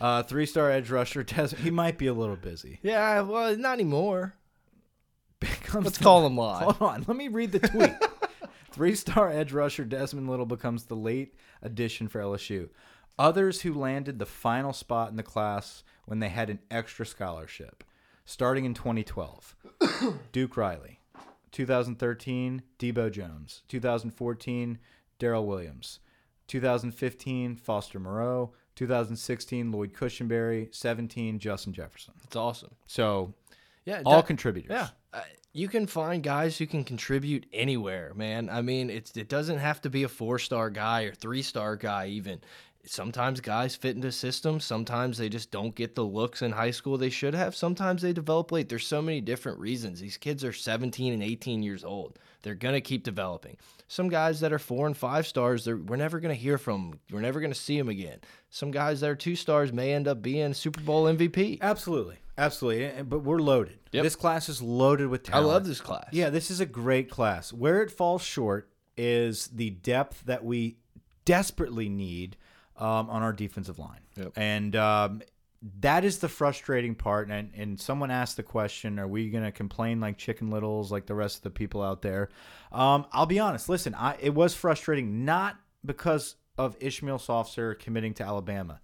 Uh, 0.00 0.24
three 0.24 0.46
star 0.46 0.70
edge 0.70 0.90
rusher 0.90 1.22
Desmond. 1.22 1.62
He 1.62 1.70
might 1.70 1.96
be 1.96 2.08
a 2.08 2.12
little 2.12 2.36
busy. 2.36 2.80
Yeah, 2.82 3.20
well, 3.20 3.56
not 3.56 3.74
anymore. 3.74 4.34
Becomes 5.40 5.84
Let's 5.84 5.98
the- 5.98 6.04
call 6.04 6.26
him 6.26 6.36
live. 6.36 6.76
Hold 6.76 6.90
on, 6.90 7.04
let 7.06 7.16
me 7.16 7.28
read 7.28 7.52
the 7.52 7.60
tweet. 7.60 7.92
Three 8.72 8.94
star 8.94 9.30
edge 9.30 9.52
rusher 9.52 9.84
Desmond 9.84 10.28
Little 10.28 10.46
becomes 10.46 10.84
the 10.84 10.96
late 10.96 11.34
addition 11.62 12.08
for 12.08 12.20
LSU. 12.20 12.68
Others 13.18 13.62
who 13.62 13.72
landed 13.72 14.18
the 14.18 14.26
final 14.26 14.72
spot 14.74 15.10
in 15.10 15.16
the 15.16 15.22
class 15.22 15.82
when 16.04 16.18
they 16.20 16.28
had 16.28 16.50
an 16.50 16.58
extra 16.70 17.06
scholarship, 17.06 17.82
starting 18.26 18.64
in 18.66 18.74
2012. 18.74 19.56
Duke 20.32 20.56
Riley, 20.56 21.00
2013 21.52 22.62
Debo 22.78 23.10
Jones, 23.10 23.62
2014 23.68 24.78
Darrel 25.18 25.46
Williams, 25.46 26.00
2015 26.48 27.56
Foster 27.56 27.98
Moreau, 27.98 28.52
2016 28.74 29.72
Lloyd 29.72 29.94
Cushenberry, 29.94 30.74
17 30.74 31.38
Justin 31.38 31.72
Jefferson. 31.72 32.12
That's 32.22 32.36
awesome. 32.36 32.74
So 32.86 33.32
Yeah, 33.86 34.02
all 34.04 34.16
that- 34.16 34.26
contributors. 34.26 34.70
Yeah, 34.70 34.88
uh, 35.14 35.22
you 35.54 35.68
can 35.68 35.86
find 35.86 36.22
guys 36.22 36.58
who 36.58 36.66
can 36.66 36.84
contribute 36.84 37.46
anywhere, 37.52 38.12
man. 38.14 38.50
I 38.50 38.60
mean, 38.60 38.90
it's 38.90 39.16
it 39.16 39.28
doesn't 39.30 39.58
have 39.58 39.80
to 39.82 39.90
be 39.90 40.02
a 40.02 40.08
four 40.08 40.38
star 40.38 40.68
guy 40.68 41.04
or 41.04 41.14
three 41.14 41.40
star 41.42 41.76
guy 41.76 42.08
even. 42.08 42.40
Sometimes 42.88 43.40
guys 43.40 43.74
fit 43.74 43.96
into 43.96 44.12
systems. 44.12 44.64
Sometimes 44.64 45.18
they 45.18 45.28
just 45.28 45.50
don't 45.50 45.74
get 45.74 45.96
the 45.96 46.04
looks 46.04 46.42
in 46.42 46.52
high 46.52 46.70
school 46.70 46.96
they 46.96 47.10
should 47.10 47.34
have. 47.34 47.56
Sometimes 47.56 48.00
they 48.00 48.12
develop 48.12 48.52
late. 48.52 48.68
There's 48.68 48.86
so 48.86 49.02
many 49.02 49.20
different 49.20 49.58
reasons. 49.58 49.98
These 49.98 50.16
kids 50.18 50.44
are 50.44 50.52
17 50.52 51.12
and 51.12 51.20
18 51.22 51.64
years 51.64 51.82
old. 51.82 52.16
They're 52.42 52.54
gonna 52.54 52.80
keep 52.80 53.02
developing. 53.02 53.56
Some 53.88 54.08
guys 54.08 54.38
that 54.38 54.52
are 54.52 54.58
four 54.60 54.86
and 54.86 54.96
five 54.96 55.26
stars, 55.26 55.64
they're, 55.64 55.76
we're 55.76 55.96
never 55.96 56.20
gonna 56.20 56.34
hear 56.34 56.58
from. 56.58 56.92
'em. 56.92 57.00
We're 57.10 57.22
never 57.22 57.40
gonna 57.40 57.54
see 57.54 57.76
them 57.76 57.88
again. 57.88 58.20
Some 58.50 58.70
guys 58.70 59.00
that 59.00 59.10
are 59.10 59.16
two 59.16 59.34
stars 59.34 59.72
may 59.72 59.92
end 59.92 60.06
up 60.06 60.22
being 60.22 60.54
Super 60.54 60.80
Bowl 60.80 61.06
MVP. 61.08 61.58
Absolutely, 61.60 62.18
absolutely. 62.38 63.02
But 63.02 63.20
we're 63.20 63.38
loaded. 63.40 63.78
Yep. 63.92 64.02
This 64.04 64.16
class 64.16 64.48
is 64.48 64.60
loaded 64.62 65.08
with 65.08 65.22
talent. 65.24 65.46
I 65.46 65.48
love 65.52 65.66
this 65.66 65.80
class. 65.80 66.06
Yeah, 66.12 66.30
this 66.30 66.50
is 66.50 66.60
a 66.60 66.66
great 66.66 67.10
class. 67.10 67.52
Where 67.52 67.82
it 67.82 67.90
falls 67.90 68.22
short 68.22 68.70
is 68.96 69.48
the 69.48 69.70
depth 69.70 70.22
that 70.26 70.44
we 70.44 70.76
desperately 71.24 71.88
need 71.88 72.36
um, 72.76 73.08
on 73.10 73.22
our 73.22 73.32
defensive 73.32 73.78
line, 73.78 74.00
Yep. 74.16 74.32
and 74.36 74.76
um, 74.76 75.22
that 75.80 76.04
is 76.04 76.18
the 76.18 76.28
frustrating 76.28 76.94
part. 76.94 77.30
And 77.30 77.50
and 77.56 77.80
someone 77.80 78.10
asked 78.10 78.36
the 78.36 78.42
question: 78.42 78.98
Are 78.98 79.08
we 79.08 79.30
going 79.30 79.44
to 79.44 79.52
complain 79.52 80.00
like 80.00 80.18
Chicken 80.18 80.50
Littles, 80.50 80.92
like 80.92 81.06
the 81.06 81.14
rest 81.14 81.38
of 81.38 81.42
the 81.42 81.50
people 81.50 81.82
out 81.82 82.02
there? 82.02 82.28
Um, 82.72 83.06
I'll 83.12 83.26
be 83.26 83.38
honest. 83.38 83.68
Listen, 83.68 83.94
I, 83.94 84.16
it 84.20 84.34
was 84.34 84.54
frustrating 84.54 85.24
not 85.24 85.56
because 85.84 86.36
of 86.58 86.76
Ishmael 86.80 87.18
Sopsher 87.18 87.78
committing 87.78 88.12
to 88.14 88.24
Alabama. 88.24 88.80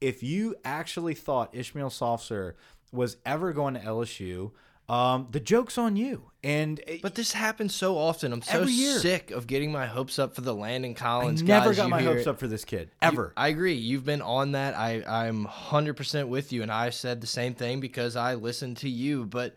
If 0.00 0.22
you 0.22 0.54
actually 0.64 1.14
thought 1.14 1.54
Ishmael 1.54 1.90
Sopsher 1.90 2.54
was 2.92 3.16
ever 3.26 3.52
going 3.52 3.74
to 3.74 3.80
LSU, 3.80 4.52
um, 4.88 5.28
the 5.32 5.40
joke's 5.40 5.76
on 5.78 5.96
you. 5.96 6.30
And 6.44 6.80
But 7.02 7.16
this 7.16 7.32
happens 7.32 7.74
so 7.74 7.98
often. 7.98 8.32
I'm 8.32 8.40
so 8.42 8.66
sick 8.66 9.32
of 9.32 9.48
getting 9.48 9.72
my 9.72 9.86
hopes 9.86 10.16
up 10.18 10.34
for 10.36 10.42
the 10.42 10.54
Landon 10.54 10.92
I 10.92 10.94
Collins. 10.94 11.42
never 11.42 11.70
guys. 11.70 11.76
got 11.78 11.84
You 11.84 11.90
my 11.90 12.02
hopes 12.02 12.20
it. 12.22 12.28
up 12.28 12.38
for 12.38 12.46
this 12.46 12.64
kid 12.64 12.90
You- 13.02 13.08
ever. 13.08 13.32
I 13.36 13.48
agree. 13.48 13.74
You've 13.74 14.04
been 14.04 14.22
on 14.22 14.52
that. 14.52 14.74
I 14.78 15.02
I'm 15.06 15.44
100% 15.46 16.28
with 16.28 16.52
you 16.52 16.62
and 16.62 16.70
I 16.70 16.90
said 16.90 17.20
the 17.20 17.26
same 17.26 17.54
thing 17.54 17.80
because 17.80 18.14
I 18.14 18.34
listened 18.34 18.76
to 18.78 18.88
you, 18.88 19.24
but 19.26 19.56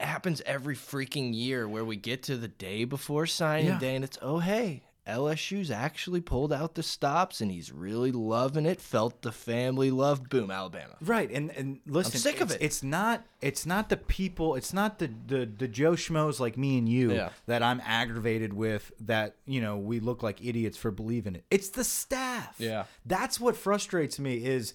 it 0.00 0.04
happens 0.04 0.42
every 0.44 0.74
freaking 0.74 1.32
year 1.32 1.68
where 1.68 1.84
we 1.84 1.94
get 1.96 2.24
to 2.24 2.36
the 2.36 2.48
day 2.48 2.84
before 2.84 3.26
signing 3.26 3.66
Yeah. 3.66 3.78
day 3.78 3.94
and 3.94 4.04
it's 4.04 4.18
oh 4.20 4.40
hey, 4.40 4.82
LSU's 5.06 5.70
actually 5.70 6.20
pulled 6.20 6.52
out 6.52 6.74
the 6.74 6.82
stops 6.82 7.40
and 7.40 7.50
he's 7.50 7.72
really 7.72 8.10
loving 8.12 8.66
it. 8.66 8.80
Felt 8.80 9.22
the 9.22 9.32
family 9.32 9.90
love. 9.90 10.28
Boom, 10.28 10.50
Alabama. 10.50 10.96
Right, 11.00 11.30
and 11.30 11.50
and 11.52 11.80
listen, 11.86 12.12
I'm 12.14 12.18
sick 12.18 12.40
of 12.40 12.50
it. 12.50 12.58
It's 12.60 12.82
not 12.82 13.24
it's 13.40 13.64
not 13.66 13.88
the 13.88 13.96
people, 13.96 14.54
it's 14.56 14.72
not 14.72 14.98
the 14.98 15.10
the 15.26 15.46
the 15.46 15.68
Joe 15.68 15.92
schmoes 15.92 16.40
like 16.40 16.56
me 16.58 16.78
and 16.78 16.88
you 16.88 17.12
Yeah. 17.12 17.28
that 17.46 17.62
I'm 17.62 17.80
aggravated 17.84 18.52
with. 18.52 18.92
That 19.00 19.36
you 19.46 19.60
know 19.60 19.76
we 19.76 20.00
look 20.00 20.22
like 20.22 20.44
idiots 20.44 20.76
for 20.76 20.90
believing 20.90 21.34
it. 21.34 21.44
It's 21.50 21.68
the 21.68 21.84
staff. 21.84 22.56
Yeah. 22.58 22.84
that's 23.04 23.38
what 23.38 23.56
frustrates 23.56 24.18
me 24.18 24.44
is 24.44 24.74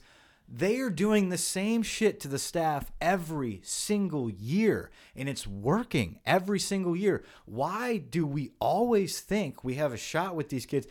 they 0.54 0.80
are 0.80 0.90
doing 0.90 1.30
the 1.30 1.38
same 1.38 1.82
shit 1.82 2.20
to 2.20 2.28
the 2.28 2.38
staff 2.40 2.92
every 3.00 3.62
single 3.64 4.30
year 4.30 4.92
and 5.16 5.30
it's 5.30 5.48
working 5.48 6.20
every 6.26 6.60
single 6.60 6.96
year. 6.96 7.24
Why 7.46 7.98
do 7.98 8.26
we 8.26 8.52
always 8.60 9.22
think 9.22 9.64
we 9.64 9.76
have 9.76 9.94
a 9.94 9.98
shot 9.98 10.36
with 10.36 10.50
these 10.50 10.66
kids? 10.66 10.88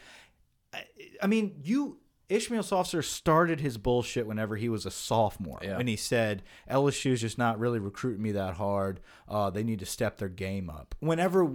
I, 0.72 0.84
I 1.22 1.26
mean, 1.26 1.60
you 1.62 1.98
Ishmael 2.30 2.62
Sopsher 2.62 3.02
started 3.04 3.60
his 3.60 3.76
bullshit 3.76 4.24
whenever 4.24 4.54
he 4.56 4.68
was 4.68 4.86
a 4.86 4.90
sophomore, 4.90 5.58
Yeah. 5.62 5.78
and 5.80 5.88
he 5.88 5.96
said 5.96 6.44
LSU's 6.70 7.20
just 7.20 7.38
not 7.38 7.58
really 7.58 7.80
recruiting 7.80 8.22
me 8.22 8.30
that 8.32 8.54
hard. 8.54 9.00
Uh, 9.28 9.50
they 9.50 9.64
need 9.64 9.80
to 9.80 9.86
step 9.86 10.18
their 10.18 10.28
game 10.28 10.70
up. 10.70 10.94
Whenever 11.00 11.50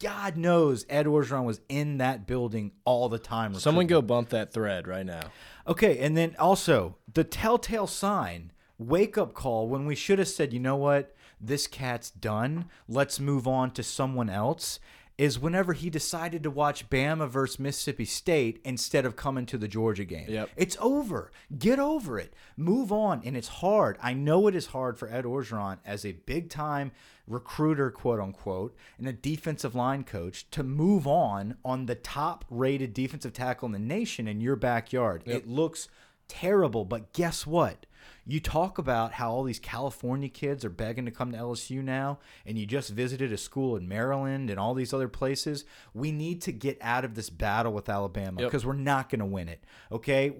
God 0.00 0.36
knows 0.36 0.86
Ed 0.88 1.06
Orgeron 1.06 1.44
was 1.44 1.60
in 1.68 1.98
that 1.98 2.26
building 2.26 2.72
all 2.84 3.08
the 3.08 3.18
time. 3.18 3.54
Someone 3.54 3.86
go 3.86 4.00
bump 4.00 4.28
that 4.30 4.52
thread 4.52 4.86
right 4.86 5.06
now. 5.06 5.22
Okay, 5.66 5.98
and 5.98 6.16
then 6.16 6.36
also 6.38 6.96
the 7.12 7.24
telltale 7.24 7.86
sign, 7.86 8.52
wake 8.78 9.18
up 9.18 9.34
call 9.34 9.68
when 9.68 9.86
we 9.86 9.94
should 9.94 10.18
have 10.18 10.28
said, 10.28 10.52
you 10.52 10.60
know 10.60 10.76
what, 10.76 11.14
this 11.40 11.66
cat's 11.66 12.10
done. 12.10 12.66
Let's 12.88 13.18
move 13.18 13.46
on 13.48 13.72
to 13.72 13.82
someone 13.82 14.30
else. 14.30 14.78
Is 15.16 15.36
whenever 15.36 15.72
he 15.72 15.90
decided 15.90 16.44
to 16.44 16.50
watch 16.50 16.88
Bama 16.88 17.28
versus 17.28 17.58
Mississippi 17.58 18.04
State 18.04 18.60
instead 18.64 19.04
of 19.04 19.16
coming 19.16 19.46
to 19.46 19.58
the 19.58 19.66
Georgia 19.66 20.04
game. 20.04 20.26
Yep. 20.28 20.50
It's 20.56 20.76
over. 20.80 21.32
Get 21.58 21.80
over 21.80 22.20
it. 22.20 22.34
Move 22.56 22.92
on. 22.92 23.22
And 23.24 23.36
it's 23.36 23.48
hard. 23.48 23.98
I 24.00 24.12
know 24.12 24.46
it 24.46 24.54
is 24.54 24.66
hard 24.66 24.96
for 24.96 25.08
Ed 25.08 25.24
Orgeron 25.24 25.78
as 25.84 26.06
a 26.06 26.12
big 26.12 26.50
time 26.50 26.92
recruiter, 27.28 27.90
quote 27.90 28.20
unquote, 28.20 28.74
and 28.98 29.06
a 29.06 29.12
defensive 29.12 29.74
line 29.74 30.04
coach 30.04 30.50
to 30.50 30.62
move 30.62 31.06
on 31.06 31.56
on 31.64 31.86
the 31.86 31.94
top 31.94 32.44
rated 32.50 32.94
defensive 32.94 33.32
tackle 33.32 33.66
in 33.66 33.72
the 33.72 33.78
nation 33.78 34.26
in 34.26 34.40
your 34.40 34.56
backyard. 34.56 35.22
It 35.26 35.48
looks 35.48 35.88
terrible, 36.28 36.84
but 36.84 37.12
guess 37.12 37.46
what? 37.46 37.86
You 38.26 38.40
talk 38.40 38.76
about 38.76 39.12
how 39.14 39.30
all 39.30 39.42
these 39.42 39.58
California 39.58 40.28
kids 40.28 40.62
are 40.64 40.70
begging 40.70 41.06
to 41.06 41.10
come 41.10 41.32
to 41.32 41.38
LSU 41.38 41.82
now, 41.82 42.18
and 42.44 42.58
you 42.58 42.66
just 42.66 42.90
visited 42.90 43.32
a 43.32 43.38
school 43.38 43.74
in 43.76 43.88
Maryland 43.88 44.50
and 44.50 44.60
all 44.60 44.74
these 44.74 44.92
other 44.92 45.08
places. 45.08 45.64
We 45.94 46.12
need 46.12 46.42
to 46.42 46.52
get 46.52 46.76
out 46.82 47.06
of 47.06 47.14
this 47.14 47.30
battle 47.30 47.72
with 47.72 47.88
Alabama 47.88 48.40
Yep. 48.42 48.50
because 48.50 48.66
we're 48.66 48.74
not 48.74 49.08
going 49.08 49.20
to 49.20 49.24
win 49.26 49.48
it. 49.48 49.64
Okay. 49.90 50.36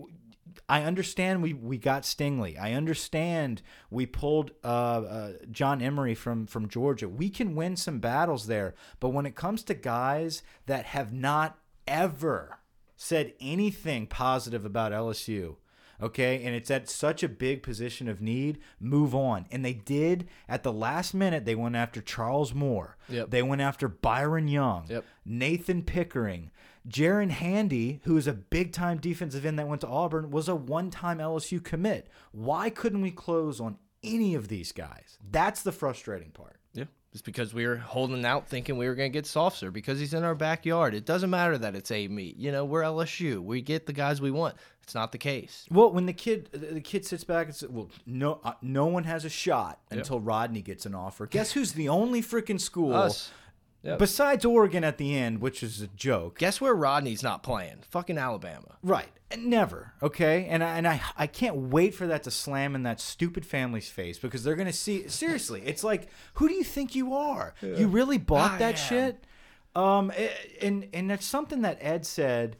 I 0.69 0.83
understand 0.83 1.43
we, 1.43 1.55
we 1.55 1.79
got 1.79 2.03
Stingley. 2.03 2.59
I 2.61 2.73
understand 2.73 3.63
we 3.91 4.07
pulled 4.07 4.53
uh, 4.63 4.67
uh, 4.67 5.33
John 5.51 5.81
Emery 5.83 6.15
from, 6.15 6.47
from 6.47 6.69
Georgia. 6.69 7.09
We 7.09 7.31
can 7.31 7.55
win 7.55 7.77
some 7.77 7.99
battles 7.99 8.47
there. 8.47 8.75
But 9.01 9.11
when 9.11 9.27
it 9.27 9.35
comes 9.35 9.63
to 9.65 9.75
guys 9.75 10.43
that 10.67 10.87
have 10.87 11.13
not 11.13 11.59
ever 11.87 12.59
said 12.97 13.33
anything 13.41 14.07
positive 14.07 14.65
about 14.65 14.93
LSU, 14.93 15.57
Okay, 16.01 16.45
and 16.45 16.55
it's 16.55 16.71
at 16.71 16.89
such 16.89 17.23
a 17.23 17.29
big 17.29 17.63
position 17.63 18.09
of 18.09 18.21
need. 18.21 18.59
Move 18.79 19.15
on, 19.15 19.47
and 19.51 19.65
they 19.65 19.73
did 19.73 20.29
at 20.49 20.63
the 20.63 20.73
last 20.73 21.13
minute. 21.13 21.45
They 21.45 21.57
went 21.57 21.75
after 21.75 22.01
Charles 22.01 22.55
Moore. 22.55 22.97
Yep. 23.09 23.31
They 23.31 23.43
went 23.43 23.63
after 23.63 23.89
Byron 23.89 24.47
Young. 24.47 24.87
Yep. 24.89 25.05
Nathan 25.25 25.83
Pickering. 25.83 26.51
Jaren 26.89 27.31
Handy, 27.31 28.01
who 28.05 28.17
is 28.17 28.27
a 28.27 28.33
big 28.33 28.73
time 28.73 28.99
defensive 28.99 29.47
end 29.47 29.59
that 29.59 29.69
went 29.69 29.81
to 29.81 29.89
Auburn, 29.89 30.31
was 30.31 30.49
a 30.49 30.55
one 30.55 30.91
time 30.91 31.19
LSU 31.19 31.63
commit. 31.63 32.09
Why 32.33 32.71
couldn't 32.71 33.03
we 33.03 33.11
close 33.11 33.61
on 33.61 33.79
any 34.03 34.35
of 34.35 34.49
these 34.49 34.73
guys? 34.73 35.19
That's 35.31 35.63
the 35.63 35.73
frustrating 35.73 36.31
part. 36.31 36.57
Yeah. 36.75 36.85
It's 37.13 37.23
because 37.23 37.55
we 37.55 37.67
were 37.67 37.77
holding 37.77 38.25
out 38.25 38.49
thinking 38.49 38.77
we 38.77 38.87
were 38.87 38.95
going 38.95 39.11
to 39.11 39.17
get 39.17 39.25
Sopsher 39.25 39.73
because 39.73 39.99
he's 39.99 40.13
in 40.13 40.25
our 40.25 40.35
backyard. 40.35 40.95
It 40.95 41.07
doesn't 41.07 41.31
matter 41.31 41.57
that 41.57 41.75
it's 41.75 41.91
Amite. 41.91 42.37
You 42.37 42.53
know, 42.53 42.65
we're 42.65 42.83
LSU. 42.83 43.43
We 43.43 43.63
get 43.63 43.87
the 43.87 43.95
guys 43.95 44.21
we 44.21 44.31
want. 44.31 44.57
It's 44.83 44.95
not 44.95 45.13
the 45.13 45.19
case. 45.19 45.67
Well, 45.71 45.91
when 45.93 46.07
the 46.07 46.13
kid 46.15 46.49
the 46.53 46.81
kid 46.81 47.05
sits 47.05 47.25
back 47.25 47.47
and 47.47 47.55
says, 47.55 47.69
"Well, 47.69 47.91
no, 48.07 48.41
uh, 48.43 48.55
no 48.63 48.87
one 48.87 49.05
has 49.05 49.27
a 49.27 49.29
shot 49.29 49.81
until 49.91 50.19
Rodney 50.19 50.63
gets 50.63 50.87
an 50.87 50.95
offer." 50.95 51.27
Guess 51.27 51.53
who's 51.53 51.73
the 51.73 51.91
only 51.91 52.23
freaking 52.23 52.59
school 52.59 52.95
Us. 52.95 53.31
Yep. 53.83 53.99
besides 54.01 54.45
Oregon 54.45 54.83
at 54.83 54.99
the 54.99 55.17
end, 55.17 55.41
which 55.41 55.63
is 55.63 55.81
a 55.81 55.87
joke. 55.89 56.39
Guess 56.39 56.61
where 56.61 56.75
Rodney's 56.75 57.23
not 57.23 57.43
playing? 57.45 57.79
Fucking 57.91 58.19
Alabama. 58.19 58.77
Right. 58.83 59.09
Never. 59.37 59.93
Okay. 60.03 60.47
And 60.49 60.65
I, 60.65 60.77
and 60.79 60.89
I 60.89 61.01
I 61.17 61.27
can't 61.27 61.55
wait 61.57 61.95
for 61.95 62.07
that 62.07 62.23
to 62.25 62.31
slam 62.31 62.75
in 62.75 62.83
that 62.85 63.01
stupid 63.01 63.47
family's 63.47 63.89
face 63.89 64.19
because 64.19 64.43
they're 64.43 64.57
gonna 64.57 64.73
see 64.73 65.07
seriously. 65.09 65.63
It's 65.65 65.85
like, 65.85 66.09
who 66.35 66.49
do 66.49 66.55
you 66.55 66.65
think 66.65 66.95
you 66.95 67.15
are? 67.15 67.55
You 67.63 67.89
really 67.89 68.19
bought 68.19 68.53
I 68.53 68.59
that 68.59 68.75
am. 68.75 68.77
shit? 68.89 69.25
Um. 69.77 70.13
And 70.63 70.89
and 70.93 71.11
that's 71.11 71.27
something 71.27 71.63
that 71.63 71.79
Ed 71.81 72.05
said 72.07 72.57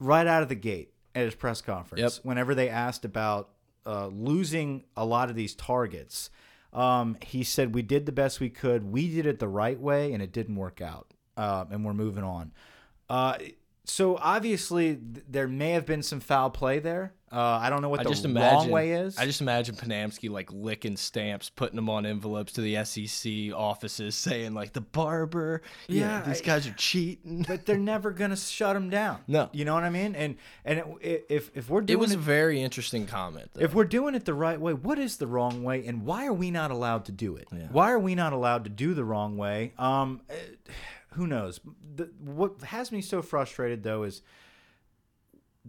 right 0.00 0.26
out 0.26 0.42
of 0.42 0.48
the 0.48 0.54
gate 0.54 0.92
at 1.14 1.24
his 1.24 1.34
press 1.34 1.62
conference. 1.62 2.16
Yep. 2.16 2.24
Whenever 2.24 2.54
they 2.54 2.68
asked 2.68 3.04
about 3.04 3.50
uh, 3.86 4.08
losing 4.08 4.84
a 4.96 5.04
lot 5.06 5.30
of 5.30 5.36
these 5.36 5.54
targets, 5.54 6.30
um, 6.76 7.16
he 7.22 7.42
said 7.42 7.74
we 7.74 7.82
did 7.82 8.06
the 8.06 8.12
best 8.12 8.38
we 8.38 8.50
could. 8.50 8.84
We 8.84 9.08
did 9.08 9.26
it 9.26 9.38
the 9.38 9.48
right 9.48 9.80
way, 9.80 10.12
and 10.12 10.22
it 10.22 10.30
didn't 10.30 10.56
work 10.56 10.80
out. 10.80 11.12
Uh, 11.36 11.64
and 11.70 11.84
we're 11.84 11.94
moving 11.94 12.22
on. 12.22 12.52
Uh, 13.08 13.38
so 13.84 14.16
obviously 14.16 14.96
th 14.96 15.24
there 15.28 15.48
may 15.48 15.70
have 15.70 15.86
been 15.86 16.02
some 16.02 16.20
foul 16.20 16.50
play 16.50 16.78
there. 16.78 17.14
Uh, 17.32 17.40
I 17.60 17.70
don't 17.70 17.82
know 17.82 17.88
what 17.88 17.98
I 18.00 18.04
the 18.04 18.10
just 18.10 18.24
wrong 18.24 18.30
imagine. 18.36 18.70
way 18.70 18.92
is. 18.92 19.18
I 19.18 19.26
just 19.26 19.40
imagine 19.40 19.74
Panamsky 19.74 20.30
like 20.30 20.52
licking 20.52 20.96
stamps, 20.96 21.50
putting 21.50 21.74
them 21.74 21.90
on 21.90 22.06
envelopes 22.06 22.52
to 22.52 22.60
the 22.60 22.84
SEC 22.84 23.52
offices, 23.52 24.14
saying 24.14 24.54
like 24.54 24.72
the 24.72 24.80
barber. 24.80 25.62
Yeah, 25.88 26.20
Yeah, 26.20 26.22
these 26.28 26.40
I- 26.40 26.44
guys 26.44 26.66
are 26.68 26.72
cheating. 26.74 27.44
but 27.48 27.66
they're 27.66 27.76
never 27.94 28.12
gonna 28.12 28.36
shut 28.36 28.76
him 28.76 28.90
down. 28.90 29.18
No. 29.26 29.48
you 29.52 29.64
know 29.64 29.74
what 29.74 29.82
I 29.82 29.90
mean. 29.90 30.14
And 30.14 30.36
and 30.64 30.84
it, 31.00 31.26
if 31.28 31.50
if 31.56 31.68
we're 31.68 31.80
doing 31.80 31.98
It 31.98 32.00
was 32.00 32.12
it, 32.12 32.16
a 32.16 32.20
very 32.20 32.62
interesting 32.62 33.06
comment. 33.06 33.50
Though. 33.54 33.62
if 33.64 33.74
we're 33.74 33.84
doing 33.84 34.14
it 34.14 34.24
the 34.24 34.34
right 34.34 34.60
way, 34.60 34.72
what 34.74 34.98
is 34.98 35.16
the 35.16 35.26
wrong 35.26 35.64
way, 35.64 35.84
and 35.86 36.04
why 36.06 36.26
are 36.26 36.32
we 36.32 36.52
not 36.52 36.70
allowed 36.70 37.06
to 37.06 37.12
do 37.12 37.34
it? 37.36 37.48
Yeah. 37.52 37.66
Why 37.72 37.90
are 37.90 37.98
we 37.98 38.14
not 38.14 38.32
allowed 38.34 38.64
to 38.64 38.70
do 38.70 38.94
the 38.94 39.04
wrong 39.04 39.36
way? 39.36 39.72
Um, 39.78 40.20
who 41.14 41.26
knows? 41.26 41.60
The, 41.96 42.10
what 42.24 42.60
has 42.62 42.92
me 42.92 43.00
so 43.00 43.20
frustrated 43.22 43.82
though 43.82 44.04
is 44.04 44.22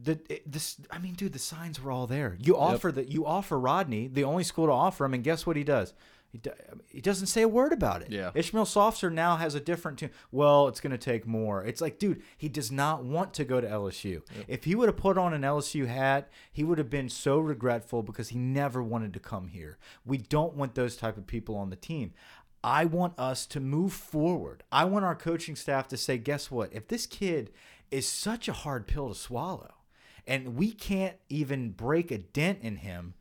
the 0.03 0.19
it- 0.29 0.51
this. 0.51 0.77
I 0.91 0.99
mean, 0.99 1.13
dude, 1.13 1.33
the 1.33 1.39
signs 1.39 1.81
were 1.81 1.91
all 1.91 2.07
there. 2.07 2.38
You 2.39 2.57
offer 2.57 2.91
that 2.91 3.10
you 3.10 3.25
offer 3.25 3.60
Rodney 3.60 4.07
the 4.07 4.23
only 4.23 4.43
school 4.43 4.65
to 4.67 4.71
offer 4.71 5.05
him, 5.05 5.13
and 5.13 5.23
guess 5.23 5.45
what 5.45 5.55
he 5.55 5.63
does? 5.63 5.93
He, 6.29 6.39
do- 6.39 6.51
he 6.89 6.99
doesn't 6.99 7.27
say 7.27 7.41
a 7.41 7.47
word 7.47 7.71
about 7.71 8.01
it. 8.01 8.12
Yeah. 8.12 8.31
Ishmael 8.36 8.65
Sopsher 8.65 9.10
now 9.12 9.38
has 9.38 9.55
a 9.55 9.62
different 9.62 9.97
tune. 9.99 10.10
Well, 10.29 10.67
it's 10.67 10.81
going 10.81 10.91
to 10.91 10.97
take 10.97 11.25
more. 11.25 11.63
It's 11.63 11.79
like, 11.79 11.99
dude, 11.99 12.21
he 12.38 12.49
does 12.49 12.69
not 12.69 13.05
want 13.05 13.33
to 13.36 13.45
go 13.45 13.62
to 13.62 13.67
LSU. 13.67 14.21
If 14.45 14.65
he 14.65 14.75
would 14.75 14.89
have 14.89 14.97
put 14.97 15.17
on 15.17 15.33
an 15.33 15.43
LSU 15.43 15.88
hat, 15.88 16.29
he 16.51 16.65
would 16.65 16.79
have 16.79 16.89
been 16.89 17.07
so 17.07 17.39
regretful 17.39 18.03
because 18.03 18.27
he 18.29 18.38
never 18.38 18.83
wanted 18.83 19.13
to 19.13 19.21
come 19.21 19.47
here. 19.47 19.77
We 20.05 20.17
don't 20.17 20.53
want 20.53 20.75
those 20.75 20.97
type 20.97 21.15
of 21.17 21.27
people 21.27 21.55
on 21.55 21.69
the 21.69 21.77
team. 21.77 22.12
I 22.62 22.83
want 22.83 23.17
us 23.17 23.45
to 23.47 23.62
move 23.62 23.93
forward. 23.93 24.63
I 24.69 24.83
want 24.83 25.05
our 25.05 25.15
coaching 25.15 25.55
staff 25.55 25.88
to 25.88 25.97
say, 25.97 26.17
guess 26.17 26.51
what? 26.51 26.73
If 26.73 26.89
this 26.89 27.05
kid 27.05 27.51
is 27.89 28.05
such 28.05 28.49
a 28.49 28.53
hard 28.53 28.86
pill 28.86 29.07
to 29.07 29.15
swallow 29.15 29.75
and 30.28 30.56
we 30.56 30.72
can't 30.72 31.16
even 31.30 31.72
break 31.72 32.12
a 32.12 32.18
dent 32.18 32.60
in 32.62 32.78
him, 32.78 33.13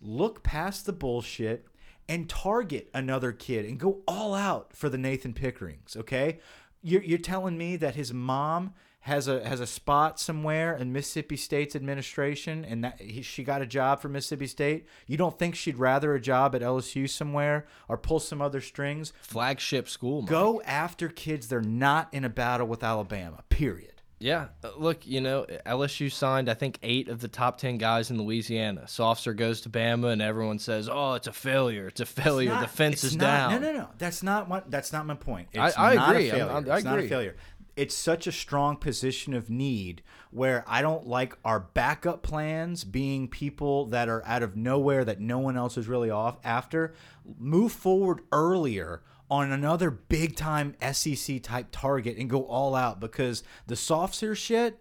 look 0.00 0.42
past 0.42 0.84
the 0.84 0.92
bullshit 0.92 1.66
and 2.08 2.28
target 2.28 2.90
another 2.92 3.32
kid 3.32 3.64
and 3.64 3.78
go 3.78 4.00
all 4.08 4.34
out 4.34 4.72
for 4.74 4.88
the 4.88 4.98
Nathan 4.98 5.34
Pickerings, 5.34 5.96
okay? 5.96 6.40
You're, 6.82 7.02
you're 7.02 7.18
telling 7.18 7.56
me 7.56 7.76
that 7.76 7.94
his 7.94 8.12
mom 8.12 8.74
has 9.00 9.28
a 9.28 9.46
has 9.46 9.60
a 9.60 9.66
spot 9.66 10.18
somewhere 10.18 10.76
in 10.76 10.92
Mississippi 10.92 11.36
State's 11.36 11.76
administration 11.76 12.64
and 12.64 12.84
that 12.84 13.00
he, 13.00 13.22
she 13.22 13.44
got 13.44 13.62
a 13.62 13.66
job 13.66 14.00
for 14.00 14.08
Mississippi 14.08 14.46
State. 14.46 14.86
You 15.06 15.16
don't 15.16 15.38
think 15.38 15.54
she'd 15.54 15.78
rather 15.78 16.14
a 16.14 16.20
job 16.20 16.54
at 16.54 16.62
LSU 16.62 17.08
somewhere 17.08 17.66
or 17.88 17.96
pull 17.96 18.20
some 18.20 18.42
other 18.42 18.60
strings? 18.60 19.12
flagship 19.22 19.88
school. 19.88 20.22
Mike. 20.22 20.30
Go 20.30 20.60
after 20.62 21.08
kids 21.08 21.48
they're 21.48 21.62
not 21.62 22.12
in 22.12 22.24
a 22.24 22.28
battle 22.28 22.66
with 22.66 22.82
Alabama. 22.82 23.44
Period. 23.48 23.97
Yeah, 24.20 24.48
uh, 24.64 24.70
look, 24.76 25.06
you 25.06 25.20
know, 25.20 25.46
LSU 25.64 26.10
signed 26.10 26.48
I 26.50 26.54
think 26.54 26.78
eight 26.82 27.08
of 27.08 27.20
the 27.20 27.28
top 27.28 27.56
ten 27.58 27.78
guys 27.78 28.10
in 28.10 28.18
Louisiana. 28.20 28.82
Sopsher 28.86 29.36
goes 29.36 29.60
to 29.60 29.68
Bama, 29.70 30.12
and 30.12 30.20
everyone 30.20 30.58
says, 30.58 30.88
"Oh, 30.90 31.14
it's 31.14 31.28
a 31.28 31.32
failure. 31.32 31.86
It's 31.86 32.00
a 32.00 32.06
failure. 32.06 32.50
not- 32.50 32.62
the 32.62 32.66
fence 32.68 33.04
is 33.04 33.16
not- 33.16 33.50
down." 33.50 33.62
No, 33.62 33.72
no, 33.72 33.78
no. 33.78 33.88
That's 33.98 34.22
not 34.24 34.48
what. 34.48 34.70
That's 34.70 34.92
not 34.92 35.06
my 35.06 35.14
point. 35.14 35.48
I- 35.56 35.68
It's 35.68 35.78
I 35.78 35.94
not 35.94 36.10
agree. 36.10 36.28
A 36.28 36.32
failure. 36.32 36.52
I'm- 36.52 36.70
I 36.70 36.76
it's 36.76 36.84
not 36.84 36.98
a 36.98 37.08
failure. 37.08 37.36
It's 37.76 37.94
such 37.94 38.26
a 38.26 38.32
strong 38.32 38.76
position 38.76 39.34
of 39.34 39.48
need 39.50 40.02
where 40.32 40.64
I 40.66 40.82
don't 40.82 41.06
like 41.06 41.38
our 41.44 41.60
backup 41.60 42.22
plans 42.24 42.82
being 42.82 43.28
people 43.28 43.86
that 43.86 44.08
are 44.08 44.24
out 44.26 44.42
of 44.42 44.56
nowhere 44.56 45.04
that 45.04 45.20
no 45.20 45.38
one 45.38 45.56
else 45.56 45.78
is 45.78 45.86
really 45.86 46.10
off 46.10 46.38
after. 46.42 46.92
Move 47.38 47.70
forward 47.70 48.22
earlier 48.32 49.02
on 49.30 49.52
another 49.52 49.90
big 49.90 50.36
time 50.36 50.74
SEC 50.92 51.42
type 51.42 51.66
target 51.70 52.16
and 52.16 52.28
go 52.30 52.44
all 52.44 52.74
out 52.74 53.00
because 53.00 53.42
the 53.66 53.76
soft 53.76 54.14
shit. 54.36 54.80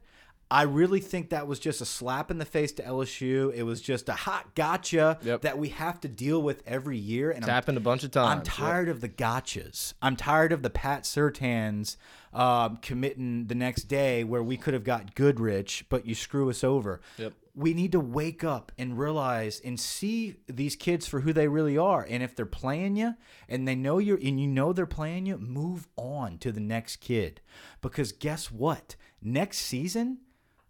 I 0.50 0.62
really 0.62 1.02
think 1.02 1.32
that 1.32 1.46
was 1.46 1.60
just 1.60 1.82
a 1.82 1.86
slap 1.86 2.32
in 2.32 2.38
the 2.38 2.46
face 2.46 2.72
to 2.74 2.82
LSU. 2.82 3.54
It 3.54 3.64
was 3.64 3.82
just 3.82 4.08
a 4.08 4.14
hot 4.14 4.56
gotcha 4.56 5.20
Yep. 5.22 5.42
that 5.42 5.58
we 5.58 5.68
have 5.70 6.00
to 6.00 6.08
deal 6.08 6.42
with 6.42 6.64
every 6.66 6.98
year. 6.98 7.32
And 7.32 7.40
It's 7.40 7.50
I'm 7.50 7.54
happened 7.54 7.78
a 7.78 7.82
bunch 7.82 8.06
of 8.06 8.12
times. 8.12 8.30
I'm 8.40 8.44
tired 8.44 8.88
of 8.88 9.02
the 9.02 9.10
gotchas. 9.10 9.94
I'm 10.02 10.16
tired 10.16 10.54
of 10.54 10.62
the 10.64 10.70
Pat 10.70 11.04
Surtains 11.04 11.98
um, 12.34 12.78
committing 12.78 13.48
the 13.48 13.56
next 13.56 13.90
day 13.90 14.24
where 14.24 14.42
we 14.42 14.56
could 14.56 14.74
have 14.74 14.86
got 14.86 15.16
Goodrich, 15.16 15.84
but 15.90 16.06
you 16.06 16.16
screw 16.16 16.50
us 16.50 16.64
over. 16.64 17.02
Yep. 17.18 17.34
We 17.60 17.74
need 17.74 17.92
to 17.94 18.00
wake 18.00 18.44
up 18.44 18.72
and 18.78 19.00
realize 19.00 19.60
and 19.66 19.80
see 19.80 20.36
these 20.48 20.76
kids 20.76 21.08
for 21.08 21.22
who 21.22 21.34
they 21.34 21.48
really 21.48 21.76
are. 21.76 22.06
And 22.08 22.22
if 22.22 22.36
they're 22.36 22.46
playing 22.46 22.98
you 22.98 23.16
and 23.50 23.68
they 23.68 23.74
know 23.74 23.98
you're 23.98 24.20
and 24.22 24.40
you 24.40 24.46
know 24.48 24.74
they're 24.74 24.86
playing 24.86 25.26
you, 25.26 25.40
move 25.40 25.88
on 25.96 26.38
to 26.40 26.52
the 26.52 26.60
next 26.60 26.98
kid. 26.98 27.42
Because 27.82 28.12
guess 28.12 28.52
what? 28.52 28.96
Next 29.24 29.58
season, 29.58 30.20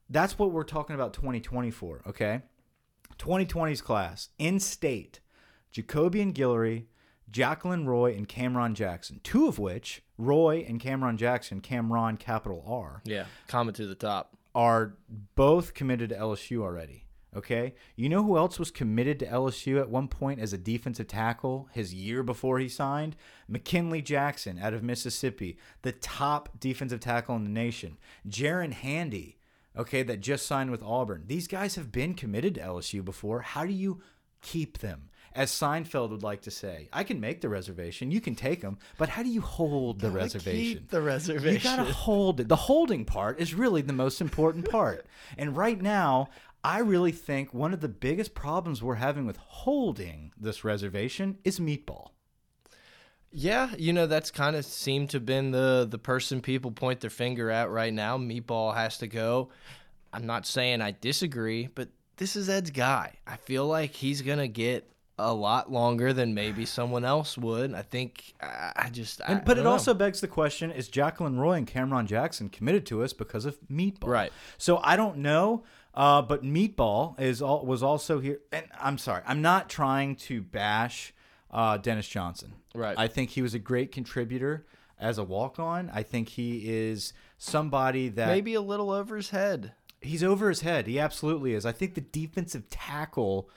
that's 0.09 0.39
what 0.39 0.51
we're 0.51 0.63
talking 0.63 0.95
about 0.95 1.13
2020 1.13 1.71
for, 1.71 2.01
okay? 2.07 2.43
2020's 3.19 3.81
class 3.81 4.29
in 4.37 4.59
state 4.59 5.19
Jacobian 5.73 6.33
Guillory, 6.33 6.85
Jaquelin 7.29 7.85
Roy, 7.85 8.13
and 8.13 8.27
Cameron 8.27 8.73
Jackson. 8.73 9.19
Two 9.23 9.47
of 9.47 9.59
which, 9.59 10.01
Roy 10.17 10.65
and 10.67 10.79
Cameron 10.79 11.17
Jackson, 11.17 11.59
Cameron 11.59 12.15
capital 12.15 12.63
R, 12.65 13.01
Yeah, 13.03 13.25
comment 13.47 13.75
to 13.77 13.85
the 13.85 13.95
top. 13.95 14.36
Are 14.57 14.97
both 15.35 15.75
committed 15.75 16.09
to 16.09 16.15
LSU 16.15 16.63
already. 16.63 17.05
Okay. 17.35 17.75
You 17.95 18.09
know 18.09 18.23
who 18.23 18.37
else 18.37 18.57
was 18.57 18.71
committed 18.71 19.19
to 19.19 19.27
LSU 19.27 19.79
at 19.79 19.91
one 19.91 20.07
point 20.07 20.39
as 20.39 20.53
a 20.53 20.57
defensive 20.57 21.07
tackle 21.07 21.69
his 21.71 21.93
year 21.93 22.23
before 22.23 22.57
he 22.57 22.67
signed? 22.67 23.15
McKinley 23.47 24.01
Jackson 24.01 24.57
out 24.57 24.73
of 24.73 24.81
Mississippi, 24.81 25.59
the 25.83 25.91
top 25.91 26.59
defensive 26.59 26.99
tackle 26.99 27.35
in 27.35 27.43
the 27.43 27.51
nation. 27.51 27.97
Jaren 28.27 28.73
Handy, 28.73 29.37
okay, 29.77 30.01
that 30.01 30.21
just 30.21 30.47
signed 30.47 30.71
with 30.71 30.81
Auburn. 30.81 31.25
These 31.27 31.47
guys 31.47 31.75
have 31.75 31.91
been 31.91 32.15
committed 32.15 32.55
to 32.55 32.61
LSU 32.61 33.05
before. 33.05 33.41
How 33.41 33.63
do 33.63 33.73
you 33.73 34.01
keep 34.41 34.79
them? 34.79 35.09
As 35.37 35.51
Seinfeld 35.51 36.09
would 36.09 36.23
like 36.23 36.41
to 36.41 36.51
say, 36.51 36.89
I 36.91 37.03
can 37.03 37.19
make 37.19 37.41
the 37.41 37.47
reservation, 37.47 38.09
you 38.09 38.19
can 38.19 38.33
take 38.33 38.61
them, 38.61 38.79
but 38.97 39.07
how 39.07 39.21
do 39.21 39.29
you 39.29 39.39
hold 39.39 39.99
the 39.99 40.09
reservation? 40.09 40.79
Keep 40.79 40.89
the 40.89 41.01
reservation. 41.01 41.71
You 41.71 41.77
gotta 41.77 41.93
hold 41.93 42.39
it. 42.39 42.47
The 42.47 42.55
holding 42.55 43.05
part 43.05 43.39
is 43.39 43.53
really 43.53 43.83
the 43.83 43.93
most 43.93 44.19
important 44.19 44.67
part. 44.67 45.05
And 45.37 45.55
right 45.55 45.79
now, 45.79 46.29
I 46.63 46.79
really 46.79 47.11
think 47.11 47.53
one 47.53 47.71
of 47.71 47.81
the 47.81 47.87
biggest 47.87 48.33
problems 48.33 48.81
we're 48.81 48.95
having 48.95 49.27
with 49.27 49.37
holding 49.37 50.31
this 50.35 50.63
reservation 50.63 51.37
is 51.43 51.59
meatball. 51.59 52.09
Yeah, 53.31 53.69
you 53.77 53.93
know 53.93 54.07
that's 54.07 54.31
kind 54.31 54.55
of 54.55 54.65
seemed 54.65 55.11
to 55.11 55.17
have 55.17 55.25
been 55.25 55.51
the 55.51 55.87
the 55.87 55.99
person 55.99 56.41
people 56.41 56.71
point 56.71 57.01
their 57.01 57.11
finger 57.11 57.51
at 57.51 57.69
right 57.69 57.93
now. 57.93 58.17
Meatball 58.17 58.73
has 58.73 58.97
to 58.97 59.07
go. 59.07 59.49
I'm 60.11 60.25
not 60.25 60.47
saying 60.47 60.81
I 60.81 60.95
disagree, 60.99 61.67
but 61.67 61.89
this 62.15 62.35
is 62.35 62.49
Ed's 62.49 62.71
guy. 62.71 63.13
I 63.27 63.35
feel 63.35 63.67
like 63.67 63.91
he's 63.91 64.23
gonna 64.23 64.47
get 64.47 64.91
a 65.19 65.33
lot 65.33 65.71
longer 65.71 66.13
than 66.13 66.33
maybe 66.33 66.65
someone 66.65 67.03
else 67.03 67.37
would. 67.37 67.73
I 67.73 67.81
think 67.81 68.33
I 68.41 68.89
just. 68.91 69.21
I, 69.21 69.33
And, 69.33 69.45
but 69.45 69.57
I 69.57 69.61
it 69.61 69.63
don't 69.63 69.73
also 69.73 69.93
know. 69.93 69.99
begs 69.99 70.21
the 70.21 70.27
question: 70.27 70.71
Is 70.71 70.89
Jaquelin 70.89 71.37
Roy 71.39 71.53
and 71.53 71.67
Cameron 71.67 72.07
Jackson 72.07 72.49
committed 72.49 72.85
to 72.87 73.03
us 73.03 73.13
because 73.13 73.45
of 73.45 73.57
meatball? 73.69 74.07
Right. 74.07 74.31
So 74.57 74.79
I 74.83 74.95
don't 74.95 75.17
know. 75.17 75.63
Uh, 75.93 76.21
but 76.21 76.43
Meatball 76.43 77.19
is 77.19 77.41
all, 77.41 77.65
was 77.65 77.81
also 77.81 78.19
here. 78.19 78.39
And 78.51 78.67
I'm 78.79 78.99
sorry, 78.99 79.23
I'm 79.25 79.41
not 79.41 79.67
trying 79.67 80.15
to 80.17 80.43
bash 80.43 81.11
uh, 81.49 81.77
Dennis 81.77 82.07
Johnson. 82.07 82.53
Right. 82.75 82.95
I 82.95 83.07
think 83.07 83.31
he 83.31 83.41
was 83.41 83.55
a 83.55 83.59
great 83.59 83.91
contributor 83.91 84.67
as 84.99 85.17
a 85.17 85.23
walk 85.23 85.57
on. 85.57 85.89
I 85.91 86.03
think 86.03 86.29
he 86.29 86.69
is 86.69 87.13
somebody 87.39 88.09
that 88.09 88.27
Maybe 88.27 88.53
a 88.53 88.61
little 88.61 88.91
over 88.91 89.15
his 89.15 89.31
head. 89.31 89.71
he's 89.99 90.23
over 90.23 90.49
his 90.49 90.61
head. 90.61 90.85
He 90.85 90.99
absolutely 90.99 91.53
is. 91.53 91.65
I 91.65 91.71
think 91.71 91.95
the 91.95 92.01
defensive 92.01 92.69
tackle 92.69 93.49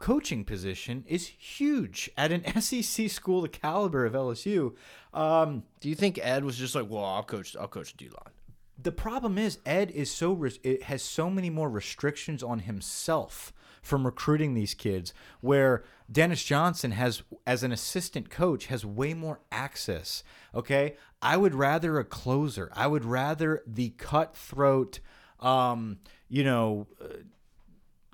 coaching 0.00 0.44
position 0.44 1.04
is 1.06 1.28
huge 1.28 2.10
at 2.16 2.32
an 2.32 2.44
SEC 2.60 3.08
school 3.08 3.42
the 3.42 3.48
caliber 3.48 4.04
of 4.04 4.14
LSU. 4.14 4.74
Um, 5.14 5.62
Do 5.80 5.88
you 5.88 5.94
think 5.94 6.18
Ed 6.20 6.44
was 6.44 6.56
just 6.56 6.74
like, 6.74 6.88
well, 6.90 7.04
I'll 7.04 7.22
coach, 7.22 7.54
I'll 7.56 7.68
coach 7.68 7.96
D 7.96 8.06
line? 8.06 8.34
the 8.82 8.92
problem 8.92 9.38
is 9.38 9.58
Ed 9.66 9.90
is 9.90 10.10
so 10.10 10.46
it 10.62 10.84
has 10.84 11.02
so 11.02 11.30
many 11.30 11.50
more 11.50 11.68
restrictions 11.68 12.42
on 12.42 12.60
himself 12.60 13.52
from 13.82 14.04
recruiting 14.04 14.54
these 14.54 14.74
kids 14.74 15.12
where 15.40 15.84
Dennis 16.10 16.44
Johnson 16.44 16.92
has 16.92 17.22
as 17.46 17.62
an 17.62 17.72
assistant 17.72 18.30
coach 18.30 18.66
has 18.66 18.84
way 18.84 19.14
more 19.14 19.40
access 19.50 20.22
okay 20.54 20.96
I 21.22 21.36
would 21.36 21.54
rather 21.54 21.98
a 21.98 22.04
closer 22.04 22.70
I 22.74 22.86
would 22.86 23.04
rather 23.04 23.62
the 23.66 23.90
cutthroat 23.90 25.00
um 25.40 25.98
you 26.28 26.44
know 26.44 26.86
uh, 27.02 27.08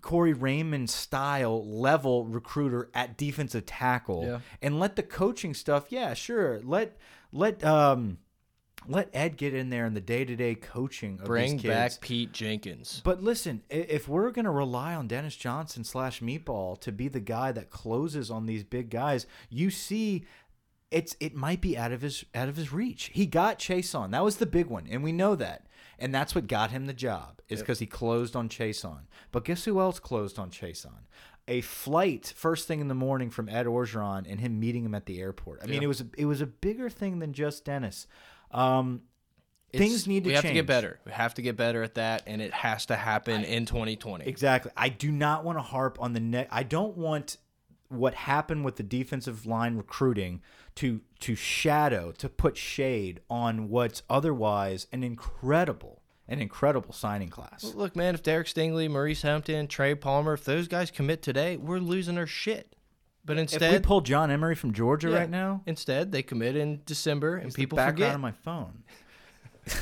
Corey 0.06 0.32
Raymond 0.32 0.88
style 0.88 1.66
level 1.66 2.24
recruiter 2.26 2.88
at 2.94 3.16
defensive 3.18 3.66
tackle 3.66 4.24
Yeah. 4.24 4.40
and 4.62 4.78
let 4.78 4.94
the 4.94 5.02
coaching 5.02 5.52
stuff 5.52 5.86
yeah 5.90 6.14
sure 6.14 6.60
let 6.62 6.96
let 7.32 7.64
um 7.64 8.18
let 8.88 9.10
Ed 9.12 9.36
get 9.36 9.52
in 9.52 9.68
there 9.70 9.84
in 9.84 9.94
the 9.94 10.00
day 10.00 10.24
to 10.24 10.36
day 10.36 10.54
coaching 10.54 11.18
of 11.18 11.24
Bring 11.26 11.52
these 11.54 11.62
kids. 11.62 11.74
back 11.74 12.00
Pete 12.00 12.30
Jenkins. 12.32 13.00
But 13.02 13.20
listen, 13.20 13.62
if 13.68 14.06
we're 14.06 14.30
gonna 14.30 14.52
rely 14.52 14.94
on 14.94 15.08
Dennis 15.08 15.34
Johnson 15.34 15.82
slash 15.82 16.20
Meatball 16.20 16.80
to 16.82 16.92
be 16.92 17.08
the 17.08 17.18
guy 17.18 17.50
that 17.50 17.70
closes 17.70 18.30
on 18.30 18.46
these 18.46 18.62
big 18.62 18.88
guys, 18.90 19.26
you 19.50 19.70
see, 19.70 20.24
it's 20.90 21.16
it 21.20 21.34
might 21.34 21.60
be 21.60 21.76
out 21.76 21.92
of 21.92 22.02
his 22.02 22.24
out 22.34 22.48
of 22.48 22.56
his 22.56 22.72
reach. 22.72 23.10
He 23.12 23.26
got 23.26 23.58
Chaisson. 23.58 24.12
That 24.12 24.24
was 24.24 24.36
the 24.36 24.46
big 24.46 24.66
one, 24.66 24.86
and 24.90 25.02
we 25.02 25.12
know 25.12 25.34
that. 25.34 25.66
And 25.98 26.14
that's 26.14 26.34
what 26.34 26.46
got 26.46 26.70
him 26.70 26.86
the 26.86 26.92
job 26.92 27.40
is 27.48 27.60
because 27.60 27.78
he 27.78 27.86
closed 27.86 28.36
on 28.36 28.48
Chaisson. 28.48 29.02
But 29.32 29.44
guess 29.44 29.64
who 29.64 29.80
else 29.80 29.98
closed 29.98 30.38
on 30.38 30.50
Chaisson? 30.50 31.06
A 31.48 31.60
flight 31.62 32.32
first 32.36 32.68
thing 32.68 32.80
in 32.80 32.88
the 32.88 32.94
morning 32.94 33.30
from 33.30 33.48
Ed 33.48 33.66
Orgeron 33.66 34.30
and 34.30 34.40
him 34.40 34.60
meeting 34.60 34.84
him 34.84 34.94
at 34.94 35.06
the 35.06 35.20
airport. 35.20 35.60
I 35.62 35.66
mean, 35.66 35.82
it 35.82 35.86
was 35.86 36.00
a, 36.00 36.06
it 36.18 36.26
was 36.26 36.40
a 36.40 36.46
bigger 36.46 36.90
thing 36.90 37.20
than 37.20 37.32
just 37.32 37.64
Dennis. 37.64 38.06
Um, 38.50 39.02
things 39.72 40.06
need 40.06 40.24
to 40.24 40.28
we 40.28 40.34
have 40.34 40.42
change. 40.42 40.52
to 40.52 40.60
get 40.60 40.66
better. 40.66 40.98
We 41.06 41.12
have 41.12 41.34
to 41.34 41.42
get 41.42 41.56
better 41.56 41.82
at 41.82 41.94
that, 41.94 42.24
and 42.26 42.42
it 42.42 42.52
has 42.52 42.86
to 42.86 42.96
happen 42.96 43.44
in 43.44 43.64
2020. 43.64 44.26
Exactly. 44.26 44.72
I 44.76 44.88
do 44.88 45.10
not 45.10 45.44
want 45.44 45.58
to 45.58 45.62
harp 45.62 45.98
on 46.00 46.12
the 46.12 46.20
net. 46.20 46.48
I 46.50 46.62
don't 46.62 46.96
want 46.96 47.36
what 47.88 48.14
happened 48.14 48.64
with 48.64 48.76
the 48.76 48.82
defensive 48.82 49.46
line 49.46 49.76
recruiting 49.76 50.40
to 50.76 51.00
to 51.20 51.34
shadow 51.34 52.12
to 52.12 52.28
put 52.28 52.56
shade 52.56 53.20
on 53.30 53.68
what's 53.68 54.02
otherwise 54.10 54.86
an 54.92 55.02
incredible 55.02 56.02
an 56.28 56.40
incredible 56.40 56.92
signing 56.92 57.28
class. 57.28 57.72
Look, 57.76 57.94
man, 57.94 58.14
if 58.14 58.22
Derek 58.22 58.48
Stingley, 58.48 58.90
Maurice 58.90 59.22
Hampton, 59.22 59.68
Trey 59.68 59.94
Palmer, 59.94 60.32
if 60.34 60.44
those 60.44 60.66
guys 60.66 60.90
commit 60.90 61.22
today, 61.22 61.56
we're 61.56 61.78
losing 61.78 62.18
our 62.18 62.26
shit. 62.26 62.74
But 63.24 63.34
If 63.34 63.36
we 63.36 63.42
instead, 63.42 63.82
pull 63.84 64.00
John 64.00 64.30
Emery 64.30 64.54
from 64.56 64.72
Georgia 64.72 65.08
Yeah. 65.10 65.18
right 65.18 65.30
now, 65.30 65.62
instead 65.66 66.10
they 66.12 66.22
commit 66.22 66.56
in 66.56 66.82
December, 66.84 67.36
and 67.36 67.46
it's 67.46 67.54
the 67.56 67.62
people 67.62 67.76
background 67.76 67.96
forget. 67.98 68.14
on 68.14 68.20
my 68.20 68.32
phone. 68.32 68.82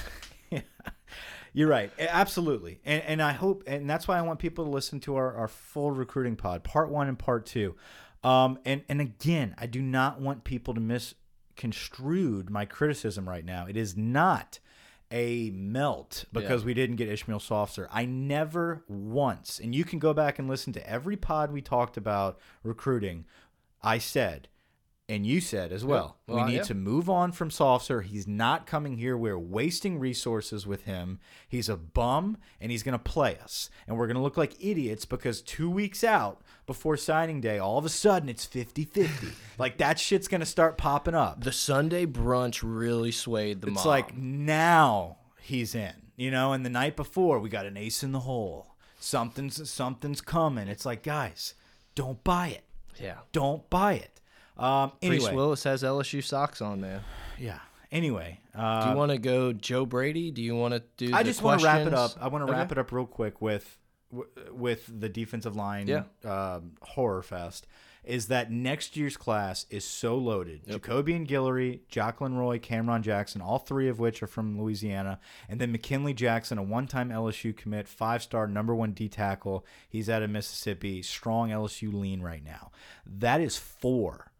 Yeah. 1.54 1.60
You're 1.60 1.68
right. 1.68 1.92
Absolutely. 1.98 2.80
And 2.84 3.02
and 3.04 3.22
I 3.22 3.32
hope 3.32 3.62
and 3.66 3.88
that's 3.88 4.06
why 4.06 4.18
I 4.18 4.22
want 4.22 4.40
people 4.40 4.64
to 4.64 4.70
listen 4.70 5.00
to 5.00 5.16
our, 5.16 5.32
our 5.34 5.48
full 5.48 5.92
recruiting 5.92 6.36
pod, 6.36 6.64
part 6.64 6.90
one 6.90 7.08
and 7.08 7.18
part 7.18 7.46
two. 7.46 7.76
Um 8.22 8.58
and, 8.64 8.82
and 8.88 9.00
again, 9.00 9.54
I 9.56 9.66
do 9.66 9.80
not 9.80 10.20
want 10.20 10.44
people 10.44 10.74
to 10.74 10.80
misconstrued 10.80 12.50
my 12.50 12.64
criticism 12.64 13.28
right 13.28 13.44
now. 13.44 13.66
It 13.66 13.76
is 13.76 13.96
not 13.96 14.58
a 15.10 15.50
melt 15.50 16.24
because 16.32 16.64
we 16.64 16.74
didn't 16.74 16.96
get 16.96 17.08
Ishmael 17.08 17.38
Sopsher. 17.38 17.86
I 17.92 18.04
never 18.04 18.82
once, 18.88 19.60
and 19.60 19.72
you 19.74 19.84
can 19.84 20.00
go 20.00 20.12
back 20.12 20.40
and 20.40 20.48
listen 20.48 20.72
to 20.72 20.90
every 20.90 21.16
pod 21.16 21.52
we 21.52 21.62
talked 21.62 21.96
about 21.96 22.40
recruiting. 22.64 23.24
I 23.80 23.98
said, 23.98 24.48
and 25.08 25.26
you 25.26 25.40
said 25.40 25.70
as 25.70 25.84
well, 25.84 26.16
Well, 26.26 26.44
we 26.46 26.50
need 26.52 26.56
yeah. 26.56 26.62
to 26.62 26.74
move 26.74 27.10
on 27.10 27.32
from 27.32 27.50
Sopsher. 27.50 28.02
He's 28.02 28.26
not 28.26 28.66
coming 28.66 28.96
here. 28.96 29.16
We're 29.18 29.38
wasting 29.38 29.98
resources 29.98 30.66
with 30.66 30.84
him. 30.84 31.18
He's 31.46 31.68
a 31.68 31.76
bum, 31.76 32.38
and 32.60 32.72
he's 32.72 32.82
going 32.82 32.94
to 32.94 32.98
play 32.98 33.36
us. 33.42 33.68
And 33.86 33.98
we're 33.98 34.06
going 34.06 34.16
to 34.16 34.22
look 34.22 34.38
like 34.38 34.54
idiots 34.64 35.04
because 35.04 35.42
two 35.42 35.68
weeks 35.68 36.02
out 36.04 36.40
before 36.66 36.96
signing 36.96 37.42
day, 37.42 37.58
all 37.58 37.76
of 37.76 37.84
a 37.84 37.90
sudden 37.90 38.28
it's 38.30 38.46
50 38.46 38.84
50. 38.84 39.26
like 39.58 39.76
that 39.76 39.98
shit's 39.98 40.26
going 40.28 40.40
to 40.40 40.46
start 40.46 40.78
popping 40.78 41.14
up. 41.14 41.44
The 41.44 41.52
Sunday 41.52 42.06
brunch 42.06 42.62
really 42.64 43.12
swayed 43.12 43.60
the 43.60 43.66
It's 43.68 43.76
mob. 43.76 43.86
like 43.86 44.16
now 44.16 45.18
he's 45.40 45.74
in, 45.74 45.92
you 46.16 46.30
know, 46.30 46.52
and 46.54 46.64
the 46.64 46.70
night 46.70 46.96
before 46.96 47.38
we 47.40 47.50
got 47.50 47.66
an 47.66 47.76
ace 47.76 48.02
in 48.02 48.12
the 48.12 48.20
hole. 48.20 48.74
Something's 48.98 49.68
something's 49.70 50.22
coming. 50.22 50.66
It's 50.66 50.86
like, 50.86 51.02
guys, 51.02 51.52
don't 51.94 52.24
buy 52.24 52.48
it. 52.48 52.64
yeah. 52.98 53.16
Don't 53.32 53.68
buy 53.68 53.94
it. 53.94 54.13
Um, 54.56 54.92
Priest 55.02 55.32
Willis 55.32 55.64
has 55.64 55.82
LSU 55.82 56.22
socks 56.22 56.60
on, 56.62 56.80
man. 56.80 57.00
yeah. 57.38 57.58
Anyway, 57.92 58.40
uh, 58.56 58.84
Do 58.84 58.90
you 58.90 58.96
want 58.96 59.12
to 59.12 59.18
go 59.18 59.52
Joe 59.52 59.86
Brady? 59.86 60.32
Do 60.32 60.42
you 60.42 60.56
want 60.56 60.74
to 60.74 60.82
do? 60.96 61.14
I 61.14 61.22
just 61.22 61.42
want 61.42 61.60
to 61.60 61.66
wrap 61.66 61.86
it 61.86 61.94
up. 61.94 62.12
I 62.20 62.26
want 62.26 62.42
to 62.44 62.50
Okay. 62.50 62.58
wrap 62.58 62.72
it 62.72 62.78
up 62.78 62.90
real 62.90 63.06
quick 63.06 63.40
with 63.40 63.78
with 64.52 64.88
the 65.00 65.08
defensive 65.08 65.56
line 65.56 65.88
Yeah. 65.88 66.04
um, 66.24 66.72
horror 66.82 67.22
fest. 67.22 67.66
Is 68.04 68.28
that 68.28 68.50
next 68.52 68.96
year's 68.96 69.16
class 69.16 69.66
is 69.70 69.84
so 69.84 70.16
loaded? 70.16 70.66
Jacobian 70.66 71.26
Guillory, 71.26 71.80
Jaquelin 71.90 72.36
Roy, 72.36 72.58
Cameron 72.60 73.02
Jackson, 73.02 73.40
all 73.40 73.58
three 73.58 73.88
of 73.88 73.98
which 73.98 74.22
are 74.22 74.26
from 74.28 74.60
Louisiana, 74.60 75.18
and 75.48 75.60
then 75.60 75.72
McKinley 75.72 76.14
Jackson, 76.14 76.58
a 76.58 76.62
one-time 76.62 77.10
LSU 77.10 77.52
commit, 77.56 77.88
five-star, 77.88 78.46
number 78.46 78.74
one 78.74 78.92
D 78.92 79.08
tackle. 79.08 79.64
He's 79.88 80.08
out 80.10 80.22
of 80.22 80.30
Mississippi, 80.30 81.02
strong 81.02 81.50
LSU 81.50 81.92
lean 81.92 82.20
right 82.22 82.44
now. 82.44 82.70
That 83.06 83.40
is 83.40 83.56
four 83.56 84.30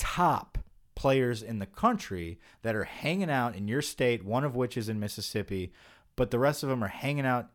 top 0.00 0.58
players 0.94 1.42
in 1.42 1.58
the 1.58 1.66
country 1.66 2.40
that 2.62 2.74
are 2.74 2.84
hanging 2.84 3.30
out 3.30 3.54
in 3.54 3.68
your 3.68 3.82
state, 3.82 4.24
one 4.24 4.44
of 4.44 4.56
which 4.56 4.76
is 4.76 4.88
in 4.88 4.98
Mississippi, 4.98 5.72
but 6.16 6.30
the 6.30 6.38
rest 6.38 6.62
of 6.62 6.70
them 6.70 6.82
are 6.82 6.88
hanging 6.88 7.26
out 7.26 7.50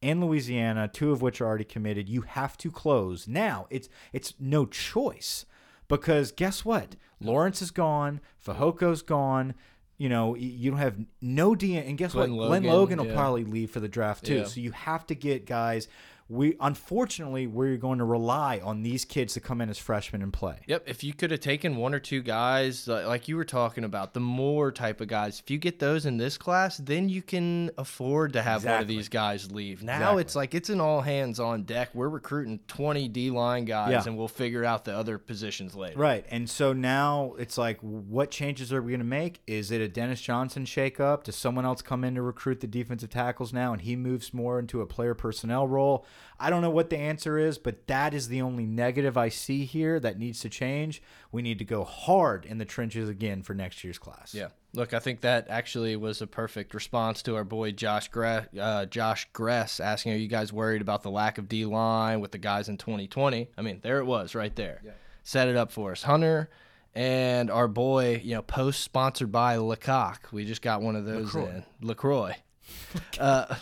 in 0.00 0.24
Louisiana, 0.24 0.88
two 0.88 1.12
of 1.12 1.20
which 1.20 1.40
are 1.40 1.46
already 1.46 1.64
committed. 1.64 2.08
You 2.08 2.22
have 2.22 2.56
to 2.58 2.70
close. 2.70 3.28
Now, 3.28 3.66
it's 3.68 3.88
it's 4.12 4.34
no 4.40 4.64
choice 4.64 5.44
because 5.88 6.32
guess 6.32 6.64
what? 6.64 6.96
Lawrence 7.20 7.60
is 7.60 7.70
gone, 7.70 8.20
Fehoko's 8.44 9.02
gone. 9.02 9.54
You 9.98 10.08
know, 10.08 10.36
you 10.36 10.70
don't 10.70 10.78
have 10.80 10.96
no 11.20 11.54
D 11.54 11.76
and 11.76 11.98
guess 11.98 12.12
Glenn 12.12 12.34
what? 12.34 12.46
Glenn 12.46 12.62
Logan, 12.62 12.72
Logan 12.72 12.98
will 12.98 13.06
yeah. 13.06 13.14
probably 13.14 13.44
leave 13.44 13.70
for 13.70 13.80
the 13.80 13.88
draft 13.88 14.24
too. 14.24 14.36
Yeah. 14.36 14.44
So 14.44 14.60
you 14.60 14.70
have 14.70 15.06
to 15.08 15.14
get 15.14 15.44
guys 15.44 15.88
we 16.30 16.56
unfortunately 16.60 17.46
we're 17.46 17.76
going 17.78 17.98
to 17.98 18.04
rely 18.04 18.60
on 18.62 18.82
these 18.82 19.04
kids 19.04 19.32
to 19.34 19.40
come 19.40 19.60
in 19.60 19.68
as 19.70 19.78
freshmen 19.78 20.20
and 20.22 20.32
play. 20.32 20.56
Yep. 20.66 20.84
If 20.86 21.02
you 21.02 21.14
could 21.14 21.30
have 21.30 21.40
taken 21.40 21.76
one 21.76 21.94
or 21.94 22.00
two 22.00 22.22
guys, 22.22 22.86
like 22.86 23.28
you 23.28 23.36
were 23.36 23.44
talking 23.44 23.82
about, 23.84 24.12
the 24.14 24.20
more 24.20 24.70
type 24.70 25.00
of 25.00 25.08
guys, 25.08 25.40
if 25.40 25.50
you 25.50 25.56
get 25.58 25.78
those 25.78 26.04
in 26.06 26.18
this 26.18 26.36
class, 26.36 26.76
then 26.78 27.08
you 27.08 27.22
can 27.22 27.70
afford 27.78 28.34
to 28.34 28.42
have 28.42 28.64
one 28.64 28.80
of 28.82 28.88
these 28.88 29.08
guys 29.08 29.50
leave. 29.50 29.82
Now 29.82 29.94
Exactly. 29.96 30.20
it's 30.22 30.36
like 30.36 30.54
it's 30.54 30.68
an 30.68 30.80
all 30.80 31.00
hands 31.00 31.40
on 31.40 31.62
deck. 31.62 31.90
We're 31.94 32.08
recruiting 32.08 32.60
20 32.68 33.08
D 33.08 33.30
line 33.30 33.64
guys, 33.64 33.92
Yeah. 33.92 34.02
and 34.06 34.18
we'll 34.18 34.28
figure 34.28 34.64
out 34.64 34.84
the 34.84 34.94
other 34.94 35.16
positions 35.18 35.74
later. 35.74 35.98
Right. 35.98 36.24
And 36.30 36.48
so 36.48 36.72
now 36.72 37.34
it's 37.38 37.56
like, 37.56 37.78
what 37.80 38.30
changes 38.30 38.72
are 38.72 38.82
we 38.82 38.92
going 38.92 39.00
to 39.00 39.04
make? 39.06 39.40
Is 39.46 39.70
it 39.70 39.80
a 39.80 39.88
Dennis 39.88 40.20
Johnson 40.20 40.64
shakeup? 40.64 41.24
Does 41.24 41.36
someone 41.36 41.64
else 41.64 41.80
come 41.82 42.04
in 42.04 42.14
to 42.16 42.22
recruit 42.22 42.60
the 42.60 42.66
defensive 42.66 43.10
tackles 43.10 43.52
now 43.52 43.72
and 43.72 43.80
he 43.82 43.96
moves 43.96 44.34
more 44.34 44.58
into 44.58 44.80
a 44.82 44.86
player 44.86 45.14
personnel 45.14 45.66
role? 45.66 46.04
I 46.40 46.50
don't 46.50 46.62
know 46.62 46.70
what 46.70 46.90
the 46.90 46.98
answer 46.98 47.38
is, 47.38 47.58
but 47.58 47.86
that 47.88 48.14
is 48.14 48.28
the 48.28 48.42
only 48.42 48.64
negative 48.64 49.16
I 49.16 49.28
see 49.28 49.64
here 49.64 49.98
that 50.00 50.18
needs 50.18 50.40
to 50.40 50.48
change. 50.48 51.02
We 51.32 51.42
need 51.42 51.58
to 51.58 51.64
go 51.64 51.84
hard 51.84 52.44
in 52.44 52.58
the 52.58 52.64
trenches 52.64 53.08
again 53.08 53.42
for 53.42 53.54
next 53.54 53.82
year's 53.82 53.98
class. 53.98 54.34
Yeah. 54.34 54.48
Look, 54.74 54.92
I 54.92 54.98
think 54.98 55.22
that 55.22 55.46
actually 55.48 55.96
was 55.96 56.20
a 56.20 56.26
perfect 56.26 56.74
response 56.74 57.22
to 57.22 57.36
our 57.36 57.44
boy 57.44 57.72
Josh 57.72 58.08
Gress, 58.08 58.46
uh, 58.60 58.86
Josh 58.86 59.26
Gress 59.32 59.80
asking, 59.80 60.12
"Are 60.12 60.16
you 60.16 60.28
guys 60.28 60.52
worried 60.52 60.82
about 60.82 61.02
the 61.02 61.10
lack 61.10 61.38
of 61.38 61.48
D 61.48 61.64
line 61.64 62.20
with 62.20 62.32
the 62.32 62.38
guys 62.38 62.68
in 62.68 62.76
2020?" 62.76 63.48
I 63.56 63.62
mean, 63.62 63.80
there 63.82 63.98
it 63.98 64.04
was, 64.04 64.34
right 64.34 64.54
there. 64.54 64.80
Yeah. 64.84 64.92
Set 65.22 65.48
it 65.48 65.56
up 65.56 65.72
for 65.72 65.92
us, 65.92 66.02
Hunter, 66.02 66.50
and 66.94 67.50
our 67.50 67.66
boy. 67.66 68.20
You 68.22 68.36
know, 68.36 68.42
post 68.42 68.82
sponsored 68.82 69.32
by 69.32 69.56
Lecoq. 69.56 70.32
We 70.32 70.44
just 70.44 70.62
got 70.62 70.82
one 70.82 70.96
of 70.96 71.06
those 71.06 71.34
in 71.34 71.64
Lacroix. 71.80 72.36
uh, 73.18 73.54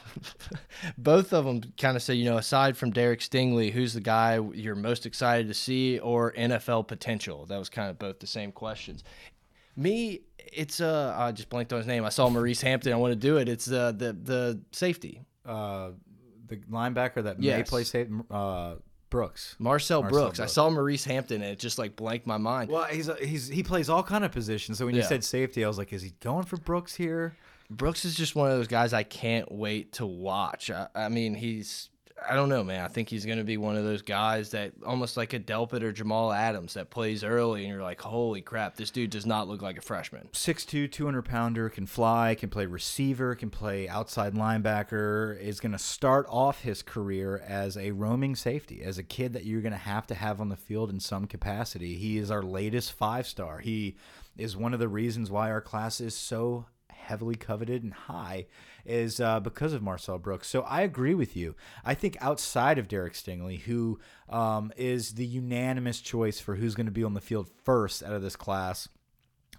both 0.99 1.33
of 1.33 1.45
them 1.45 1.63
kind 1.79 1.97
of 1.97 2.03
say, 2.03 2.15
you 2.15 2.25
know, 2.25 2.39
aside 2.39 2.77
from 2.77 2.91
Derek 2.91 3.21
Stingley, 3.21 3.73
who's 3.73 3.95
the 3.95 4.01
guy 4.01 4.39
you're 4.55 4.75
most 4.75 5.07
excited 5.07 5.49
to 5.49 5.55
see, 5.55 5.99
or 5.99 6.33
NFL 6.33 6.87
potential? 6.89 7.47
That 7.47 7.59
was 7.59 7.69
kind 7.69 7.91
of 7.91 7.99
both 7.99 8.21
the 8.21 8.27
same 8.27 8.53
questions. 8.53 9.03
Me, 9.77 10.21
it's 10.39 10.81
uh, 10.81 11.15
I 11.17 11.33
just 11.33 11.49
blanked 11.51 11.73
on 11.73 11.79
his 11.79 11.87
name. 11.87 12.05
I 12.05 12.09
saw 12.09 12.29
Maurice 12.29 12.61
Hampton. 12.63 12.93
I 12.93 12.97
want 12.97 13.13
to 13.13 13.17
do 13.17 13.37
it. 13.37 13.49
It's 13.49 13.71
uh, 13.71 13.93
the 13.93 14.13
the 14.13 14.61
safety. 14.73 15.23
Uh, 15.45 15.91
the 16.47 16.57
linebacker 16.71 17.25
that 17.25 17.39
may 17.39 17.47
Yes. 17.47 17.69
play 17.69 17.85
safe, 17.85 18.09
uh, 18.31 18.77
Brooks. 19.11 19.57
Marcel, 19.59 20.03
Marcel 20.03 20.21
Brooks. 20.21 20.41
I 20.41 20.47
saw 20.47 20.69
Maurice 20.71 21.05
Hampton 21.05 21.43
and 21.43 21.53
it 21.53 21.59
just 21.59 21.79
like 21.79 21.97
blanked 21.97 22.27
my 22.27 22.37
mind. 22.39 22.71
Well, 22.71 22.85
he's 22.85 23.11
he's 23.21 23.49
he 23.49 23.63
plays 23.63 23.89
all 23.89 24.03
kind 24.03 24.25
of 24.25 24.33
positions. 24.33 24.79
So 24.79 24.87
when 24.87 24.95
you 24.95 25.03
said 25.03 25.25
safety, 25.25 25.65
I 25.65 25.69
was 25.69 25.79
like, 25.79 25.93
is 25.93 26.03
he 26.03 26.13
going 26.21 26.45
for 26.45 26.57
Brooks 26.57 26.95
here? 26.95 27.37
Brooks 27.71 28.05
is 28.05 28.15
just 28.15 28.35
one 28.35 28.51
of 28.51 28.57
those 28.57 28.69
guys 28.69 28.93
I 28.93 29.03
can't 29.03 29.51
wait 29.51 29.93
to 29.95 30.07
watch. 30.07 30.71
I, 30.71 30.89
I 30.95 31.09
mean, 31.09 31.35
he's 31.35 31.91
I 32.29 32.35
don't 32.35 32.49
know, 32.49 32.65
man. 32.65 32.83
I 32.83 32.89
think 32.89 33.11
he's 33.11 33.27
going 33.27 33.39
to 33.39 33.45
be 33.45 33.59
one 33.59 33.77
of 33.77 33.85
those 33.85 34.01
guys 34.01 34.51
that 34.51 34.73
almost 34.85 35.17
like 35.17 35.35
a 35.35 35.41
Delpit 35.41 35.83
or 35.83 35.93
Jamal 35.93 36.33
Adams 36.33 36.75
that 36.75 36.89
plays 36.89 37.23
early, 37.23 37.63
and 37.63 37.71
you're 37.71 37.83
like, 37.83 38.01
holy 38.01 38.41
crap, 38.41 38.77
this 38.77 38.91
dude 38.91 39.11
does 39.11 39.27
not 39.27 39.49
look 39.49 39.61
like 39.61 39.77
a 39.77 39.83
freshman. 39.83 40.29
6'2", 40.33 40.91
200 40.91 41.23
pounder, 41.23 41.69
can 41.69 41.85
fly, 41.87 42.35
can 42.35 42.49
play 42.49 42.65
receiver, 42.65 43.35
can 43.35 43.51
play 43.51 43.87
outside 43.89 44.35
linebacker, 44.35 45.39
is 45.39 45.61
going 45.61 45.73
to 45.73 45.79
start 45.79 46.27
off 46.31 46.63
his 46.63 46.83
career 46.83 47.43
as 47.47 47.77
a 47.77 47.91
roaming 47.91 48.35
safety, 48.35 48.83
as 48.83 48.97
a 48.97 49.03
kid 49.03 49.35
that 49.35 49.45
you're 49.45 49.63
going 49.63 49.73
to 49.73 49.79
have 49.79 50.07
to 50.07 50.15
have 50.15 50.41
on 50.41 50.49
the 50.49 50.57
field 50.57 50.91
in 50.91 51.01
some 51.01 51.27
capacity. 51.27 51.97
He 51.97 52.17
is 52.17 52.31
our 52.31 52.43
latest 52.43 52.93
five 52.93 53.27
star. 53.27 53.59
He 53.59 53.97
is 54.39 54.57
one 54.57 54.73
of 54.73 54.81
the 54.81 54.89
reasons 54.89 55.31
why 55.31 55.51
our 55.51 55.61
class 55.61 56.01
is 56.01 56.17
so 56.17 56.67
heavily 57.07 57.35
coveted 57.35 57.83
and 57.83 57.95
high 57.95 58.47
is 58.85 59.21
uh, 59.21 59.41
because 59.41 59.73
of 59.73 59.83
Marcel 59.83 60.19
Brooks. 60.19 60.49
So 60.49 60.63
I 60.63 60.83
agree 60.83 61.15
with 61.15 61.37
you. 61.37 61.55
I 61.85 61.95
think 61.95 62.17
outside 62.21 62.79
of 62.79 62.89
Derek 62.89 63.15
Stingley, 63.15 63.61
who 63.61 63.99
um, 64.29 64.73
is 64.77 65.15
the 65.15 65.27
unanimous 65.27 66.01
choice 66.01 66.41
for 66.41 66.57
who's 66.57 66.75
going 66.75 66.87
to 66.87 66.93
be 66.93 67.05
on 67.05 67.15
the 67.15 67.21
field 67.21 67.49
first 67.65 68.03
out 68.03 68.13
of 68.13 68.23
this 68.23 68.37
class, 68.37 68.89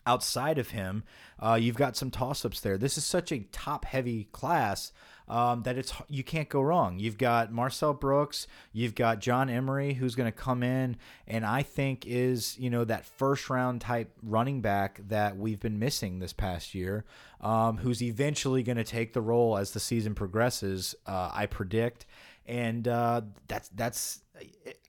outside 0.06 0.58
of 0.58 0.70
him, 0.70 1.04
uh, 1.39 1.58
you've 1.60 1.76
got 1.76 1.98
some 1.98 2.12
toss-ups 2.12 2.62
there. 2.62 2.78
This 2.78 2.98
is 2.98 3.06
such 3.06 3.32
a 3.32 3.45
top-heavy 3.52 4.30
class 4.32 4.91
um, 5.28 5.63
that 5.63 5.78
it's 5.78 5.93
you 6.07 6.23
can't 6.23 6.49
go 6.49 6.61
wrong. 6.61 6.99
You've 6.99 7.17
got 7.17 7.51
Marcel 7.51 7.93
Brooks, 7.93 8.47
you've 8.71 8.95
got 8.95 9.19
John 9.19 9.49
Emery, 9.49 9.93
who's 9.93 10.15
going 10.15 10.32
to 10.32 10.38
come 10.38 10.63
in 10.63 10.97
and 11.28 11.45
I 11.45 11.63
think 11.63 12.05
is 12.05 12.57
you 12.57 12.69
know 12.69 12.84
that 12.86 13.05
first-round 13.05 13.82
type 13.82 14.11
running 14.23 14.61
back 14.61 15.01
that 15.07 15.38
we've 15.38 15.59
been 15.59 15.80
missing 15.80 16.19
this 16.19 16.34
past 16.34 16.73
year, 16.73 17.05
um, 17.41 17.78
who's 17.78 18.01
eventually 18.01 18.63
going 18.63 18.78
to 18.78 18.84
take 18.84 19.13
the 19.13 19.21
role 19.21 19.57
as 19.57 19.71
the 19.71 19.80
season 19.80 20.15
progresses. 20.15 20.95
Uh, 21.05 21.32
I 21.34 21.45
predict, 21.45 22.05
and 22.45 22.88
uh, 22.88 23.21
that's 23.47 23.69
that's. 23.69 24.21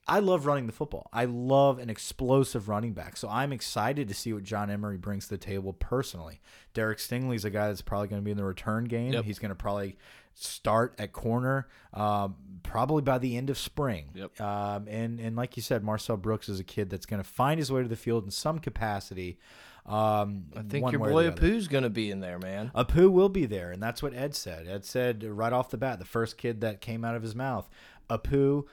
I 0.09 0.19
love 0.19 0.45
running 0.45 0.65
the 0.65 0.73
football. 0.73 1.09
I 1.13 1.25
love 1.25 1.77
an 1.79 1.89
explosive 1.89 2.67
running 2.67 2.93
back. 2.93 3.15
So 3.15 3.29
I'm 3.29 3.53
excited 3.53 4.07
to 4.07 4.13
see 4.13 4.33
what 4.33 4.43
John 4.43 4.69
Emery 4.69 4.97
brings 4.97 5.25
to 5.25 5.31
the 5.31 5.37
table 5.37 5.73
personally. 5.73 6.41
Derek 6.73 6.97
Stingley's 6.97 7.45
a 7.45 7.49
guy 7.49 7.67
that's 7.67 7.81
probably 7.81 8.07
going 8.07 8.21
to 8.21 8.25
be 8.25 8.31
in 8.31 8.37
the 8.37 8.43
return 8.43 8.85
game. 8.85 9.13
Yep. 9.13 9.25
He's 9.25 9.39
going 9.39 9.49
to 9.49 9.55
probably 9.55 9.97
start 10.33 10.95
at 10.97 11.11
corner 11.11 11.67
um, 11.93 12.35
probably 12.63 13.01
by 13.01 13.19
the 13.19 13.37
end 13.37 13.49
of 13.49 13.57
spring. 13.57 14.05
Yep. 14.15 14.41
Um, 14.41 14.87
and, 14.87 15.19
and 15.19 15.35
like 15.35 15.55
you 15.55 15.61
said, 15.61 15.83
Marcel 15.83 16.17
Brooks 16.17 16.49
is 16.49 16.59
a 16.59 16.63
kid 16.63 16.89
that's 16.89 17.05
going 17.05 17.21
to 17.21 17.29
find 17.29 17.59
his 17.59 17.71
way 17.71 17.83
to 17.83 17.87
the 17.87 17.95
field 17.95 18.25
in 18.25 18.31
some 18.31 18.59
capacity. 18.59 19.37
Um, 19.85 20.45
I 20.55 20.61
think 20.61 20.91
your 20.91 20.99
boy. 20.99 21.29
Apu's 21.29 21.67
going 21.67 21.83
to 21.83 21.89
be 21.89 22.11
in 22.11 22.19
there, 22.19 22.37
man. 22.37 22.71
Apu 22.75 23.11
will 23.11 23.29
be 23.29 23.45
there, 23.45 23.71
and 23.71 23.81
that's 23.81 24.03
what 24.03 24.13
Ed 24.13 24.35
said. 24.35 24.67
Ed 24.67 24.85
said 24.85 25.23
right 25.23 25.51
off 25.51 25.69
the 25.69 25.77
bat, 25.77 25.97
the 25.97 26.05
first 26.05 26.37
kid 26.37 26.61
that 26.61 26.79
came 26.79 27.03
out 27.03 27.15
of 27.15 27.23
his 27.23 27.33
mouth, 27.33 27.67
Apu 28.09 28.65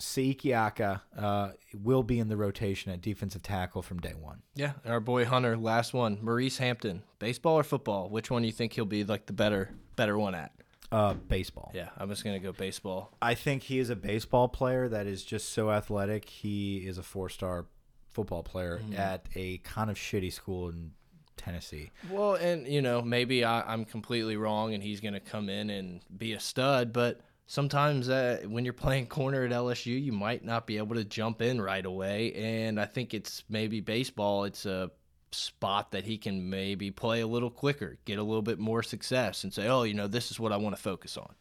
Siaki 0.00 0.46
Ika 0.46 1.02
uh, 1.16 1.50
will 1.74 2.02
be 2.02 2.18
in 2.18 2.28
the 2.28 2.36
rotation 2.36 2.92
at 2.92 3.00
defensive 3.00 3.42
tackle 3.42 3.82
from 3.82 4.00
day 4.00 4.14
one. 4.18 4.42
Yeah, 4.54 4.72
our 4.84 5.00
boy 5.00 5.24
Hunter, 5.24 5.56
last 5.56 5.94
one, 5.94 6.18
Maurice 6.22 6.58
Hampton, 6.58 7.02
baseball 7.18 7.54
or 7.54 7.62
football? 7.62 8.08
Which 8.08 8.30
one 8.30 8.42
do 8.42 8.46
you 8.46 8.52
think 8.52 8.72
he'll 8.72 8.84
be 8.84 9.04
like 9.04 9.26
the 9.26 9.32
better 9.32 9.70
better 9.96 10.18
one 10.18 10.34
at? 10.34 10.52
Uh, 10.90 11.12
baseball. 11.12 11.70
Yeah, 11.74 11.90
I'm 11.98 12.08
just 12.08 12.24
gonna 12.24 12.38
go 12.38 12.52
baseball. 12.52 13.12
I 13.20 13.34
think 13.34 13.64
he 13.64 13.78
is 13.78 13.90
a 13.90 13.96
baseball 13.96 14.48
player 14.48 14.88
that 14.88 15.06
is 15.06 15.22
just 15.22 15.50
so 15.50 15.70
athletic. 15.70 16.28
He 16.28 16.78
is 16.78 16.96
a 16.96 17.02
four-star 17.02 17.66
football 18.08 18.42
player 18.42 18.80
at 18.96 19.26
a 19.34 19.58
kind 19.58 19.90
of 19.90 19.96
shitty 19.96 20.32
school 20.32 20.70
in 20.70 20.92
Tennessee. 21.36 21.90
Well, 22.10 22.34
and 22.34 22.66
you 22.66 22.82
know, 22.82 23.02
maybe 23.02 23.44
I, 23.44 23.70
I'm 23.70 23.84
completely 23.84 24.36
wrong, 24.36 24.74
and 24.74 24.82
he's 24.82 25.00
gonna 25.00 25.20
come 25.20 25.48
in 25.48 25.70
and 25.70 26.00
be 26.16 26.32
a 26.32 26.40
stud. 26.40 26.92
But 26.92 27.20
sometimes 27.48 28.08
uh, 28.08 28.38
when 28.46 28.64
you're 28.64 28.72
playing 28.72 29.06
corner 29.08 29.44
at 29.44 29.50
LSU, 29.50 30.00
you 30.00 30.12
might 30.12 30.44
not 30.44 30.68
be 30.68 30.76
able 30.76 30.94
to 30.94 31.04
jump 31.04 31.42
in 31.42 31.60
right 31.60 31.84
away. 31.84 32.32
And 32.34 32.80
I 32.80 32.84
think 32.84 33.12
it's 33.12 33.42
maybe 33.48 33.80
baseball. 33.80 34.44
It's 34.44 34.64
a 34.64 34.92
spot 35.32 35.90
that 35.90 36.04
he 36.04 36.16
can 36.16 36.48
maybe 36.48 36.92
play 36.92 37.20
a 37.20 37.26
little 37.26 37.50
quicker, 37.50 37.98
get 38.04 38.18
a 38.18 38.22
little 38.22 38.42
bit 38.42 38.60
more 38.60 38.84
success, 38.84 39.42
and 39.42 39.52
say, 39.52 39.66
oh, 39.66 39.82
you 39.82 39.94
know, 39.94 40.06
this 40.06 40.30
is 40.30 40.38
what 40.38 40.52
I 40.52 40.56
want 40.56 40.76
to 40.76 40.80
focus 40.80 41.16
on. 41.16 41.34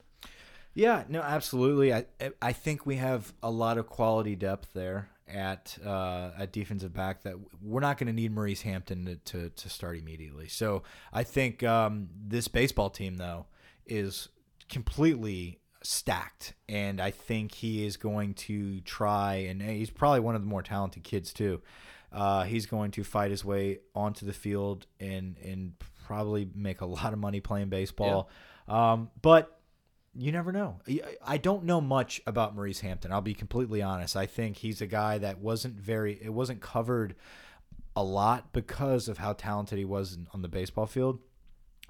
Yeah, 0.74 1.04
no, 1.10 1.22
absolutely. 1.22 1.94
I 1.94 2.06
I 2.40 2.54
think 2.54 2.86
we 2.86 2.98
have 2.98 3.34
a 3.42 3.50
lot 3.50 3.80
of 3.80 3.88
quality 3.88 4.36
depth 4.36 4.70
there 4.74 5.10
at 5.28 5.76
uh, 5.84 6.30
at 6.38 6.52
defensive 6.52 6.94
back 6.94 7.24
that 7.24 7.34
we're 7.64 7.80
not 7.80 7.98
going 7.98 8.08
to 8.08 8.14
need 8.14 8.32
Maurice 8.32 8.62
Hampton 8.62 9.06
to, 9.06 9.16
to, 9.16 9.50
to 9.50 9.70
start 9.70 9.98
immediately. 9.98 10.48
So 10.48 10.84
I 11.12 11.24
think 11.24 11.64
um, 11.64 12.10
this 12.16 12.48
baseball 12.48 12.92
team 12.92 13.18
though 13.18 13.48
is 13.88 14.30
completely 14.70 15.62
stacked, 15.88 16.54
and 16.68 17.00
I 17.00 17.12
think 17.12 17.54
he 17.54 17.86
is 17.86 17.96
going 17.96 18.34
to 18.34 18.82
try, 18.82 19.36
and 19.36 19.62
he's 19.62 19.90
probably 19.90 20.20
one 20.20 20.36
of 20.36 20.42
the 20.42 20.48
more 20.48 20.62
talented 20.62 21.04
kids 21.04 21.32
too. 21.32 21.62
Uh, 22.12 22.44
he's 22.44 22.66
going 22.66 22.92
to 22.92 23.04
fight 23.04 23.32
his 23.32 23.44
way 23.46 23.80
onto 23.96 24.26
the 24.26 24.34
field 24.34 24.86
and 25.00 25.38
and 25.44 25.74
probably 26.06 26.50
make 26.56 26.82
a 26.82 26.86
lot 26.86 27.14
of 27.14 27.20
money 27.20 27.40
playing 27.40 27.70
baseball. 27.70 28.30
Um, 28.68 29.10
but 29.22 29.60
you 30.14 30.32
never 30.32 30.52
know. 30.52 30.80
I- 30.88 31.02
I 31.26 31.38
don't 31.38 31.64
know 31.64 31.80
much 31.80 32.22
about 32.26 32.56
Maurice 32.56 32.80
Hampton. 32.82 33.12
I'll 33.12 33.22
be 33.22 33.34
completely 33.34 33.82
honest. 33.82 34.16
I 34.18 34.26
think 34.26 34.58
he's 34.58 34.82
a 34.82 34.88
guy 34.88 35.18
that 35.20 35.40
wasn't 35.40 35.76
very. 35.76 36.20
It 36.22 36.34
wasn't 36.34 36.60
covered 36.62 37.16
a 37.96 38.04
lot 38.04 38.52
because 38.52 39.08
of 39.08 39.18
how 39.20 39.34
talented 39.34 39.78
he 39.78 39.86
was 39.86 40.18
on 40.34 40.42
the 40.42 40.48
baseball 40.50 40.86
field. 40.86 41.20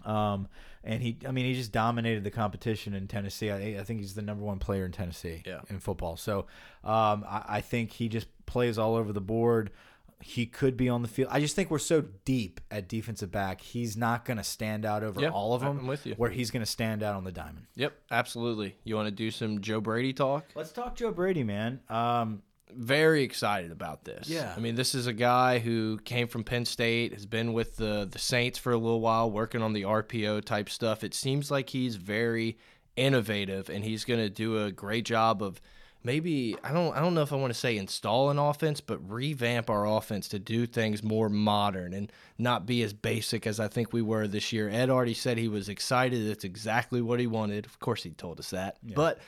Um, 0.06 0.48
and 0.84 1.02
he, 1.02 1.18
I 1.28 1.32
mean, 1.32 1.46
he 1.46 1.54
just 1.54 1.72
dominated 1.72 2.24
the 2.24 2.32
competition 2.32 2.94
in 2.94 3.08
Tennessee. 3.08 3.52
I, 3.52 3.80
I 3.80 3.84
think 3.84 4.00
he's 4.00 4.16
the 4.16 4.22
number 4.22 4.44
one 4.46 4.60
player 4.60 4.86
in 4.86 4.92
Tennessee 4.92 5.44
Yeah. 5.46 5.60
in 5.70 5.80
football. 5.80 6.16
So 6.16 6.46
um, 6.84 7.26
I, 7.28 7.44
I 7.48 7.62
think 7.62 7.92
he 7.92 8.08
just 8.08 8.28
plays 8.46 8.78
all 8.78 8.96
over 8.96 9.12
the 9.12 9.20
board. 9.22 9.72
He 10.20 10.46
could 10.48 10.78
be 10.78 10.90
on 10.90 11.04
the 11.04 11.08
field. 11.08 11.30
I 11.32 11.40
just 11.40 11.56
think 11.56 11.70
we're 11.70 11.78
so 11.78 12.06
deep 12.26 12.60
at 12.72 12.88
defensive 12.88 13.32
back. 13.32 13.62
He's 13.62 13.96
not 13.96 14.26
going 14.26 14.38
to 14.38 14.44
stand 14.44 14.84
out 14.84 15.04
over 15.04 15.28
all 15.28 15.54
of 15.54 15.62
them. 15.62 15.78
I'm 15.80 15.88
with 15.88 16.08
you. 16.08 16.14
Where 16.16 16.32
he's 16.32 16.50
going 16.50 16.64
to 16.64 16.72
stand 16.72 17.04
out 17.04 17.16
on 17.16 17.24
the 17.24 17.32
diamond. 17.32 17.66
Yep, 17.76 17.94
absolutely. 18.10 18.76
You 18.84 18.96
want 18.96 19.08
to 19.08 19.12
do 19.12 19.30
some 19.30 19.62
Joe 19.62 19.80
Brady 19.80 20.14
talk? 20.14 20.46
Let's 20.56 20.72
talk 20.72 20.96
Joe 20.96 21.12
Brady, 21.12 21.44
man. 21.44 21.82
Um, 21.90 22.42
very 22.74 23.24
excited 23.24 23.72
about 23.72 24.04
this. 24.04 24.30
Yeah. 24.30 24.54
I 24.56 24.60
mean, 24.60 24.76
this 24.76 24.94
is 24.94 25.08
a 25.08 25.14
guy 25.14 25.60
who 25.60 26.00
came 26.04 26.28
from 26.28 26.44
Penn 26.44 26.66
State, 26.66 27.14
has 27.14 27.26
been 27.26 27.54
with 27.54 27.78
the 27.78 28.08
the 28.10 28.20
Saints 28.20 28.60
for 28.60 28.72
a 28.72 28.78
little 28.78 29.02
while, 29.02 29.30
working 29.30 29.62
on 29.62 29.74
the 29.74 29.84
RPO 29.84 30.46
type 30.46 30.70
stuff. 30.70 31.04
It 31.04 31.14
seems 31.14 31.50
like 31.50 31.70
he's 31.70 31.96
very 31.96 32.58
innovative, 32.96 33.70
and 33.70 33.84
he's 33.84 34.06
going 34.06 34.20
to 34.20 34.30
do 34.30 34.64
a 34.64 34.72
great 34.72 35.06
job 35.06 35.42
of 35.42 35.62
maybe 36.04 36.56
I 36.64 36.72
don't 36.72 36.96
I 36.96 37.00
don't 37.00 37.14
know 37.14 37.22
if 37.22 37.34
I 37.34 37.36
want 37.36 37.54
to 37.54 37.60
say 37.60 37.78
install 37.78 38.30
an 38.30 38.40
offense, 38.40 38.82
but 38.82 38.98
revamp 39.10 39.70
our 39.70 39.88
offense 39.88 40.28
to 40.30 40.40
do 40.40 40.66
things 40.66 41.04
more 41.04 41.30
modern 41.30 41.94
and 41.94 42.12
not 42.38 42.66
be 42.66 42.82
as 42.84 42.94
basic 42.94 43.48
as 43.48 43.60
I 43.60 43.68
think 43.68 43.94
we 43.94 44.02
were 44.02 44.28
this 44.28 44.52
year. 44.52 44.70
Ed 44.70 44.90
already 44.90 45.14
said 45.14 45.38
he 45.38 45.48
was 45.48 45.70
excited. 45.70 46.30
That's 46.30 46.44
exactly 46.44 47.02
what 47.02 47.20
he 47.20 47.28
wanted. 47.28 47.66
Of 47.66 47.80
course, 47.80 48.04
he 48.04 48.12
told 48.12 48.40
us 48.40 48.50
that, 48.50 48.78
but. 48.84 49.20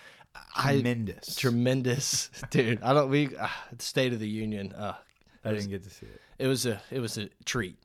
I, 0.56 0.74
tremendous. 0.74 1.36
tremendous 1.36 2.30
dude. 2.50 2.82
I 2.82 2.94
don't 2.94 3.10
we 3.10 3.36
uh, 3.36 3.48
state 3.80 4.14
of 4.14 4.20
the 4.20 4.28
union 4.28 4.74
uh 4.74 4.96
I 5.44 5.54
didn't 5.54 5.70
get 5.70 5.84
to 5.84 5.90
see 5.90 6.06
it. 6.06 6.22
it 6.38 6.48
was 6.48 6.66
a 6.66 6.82
it 6.92 7.00
was 7.00 7.18
a 7.18 7.30
treat. 7.46 7.78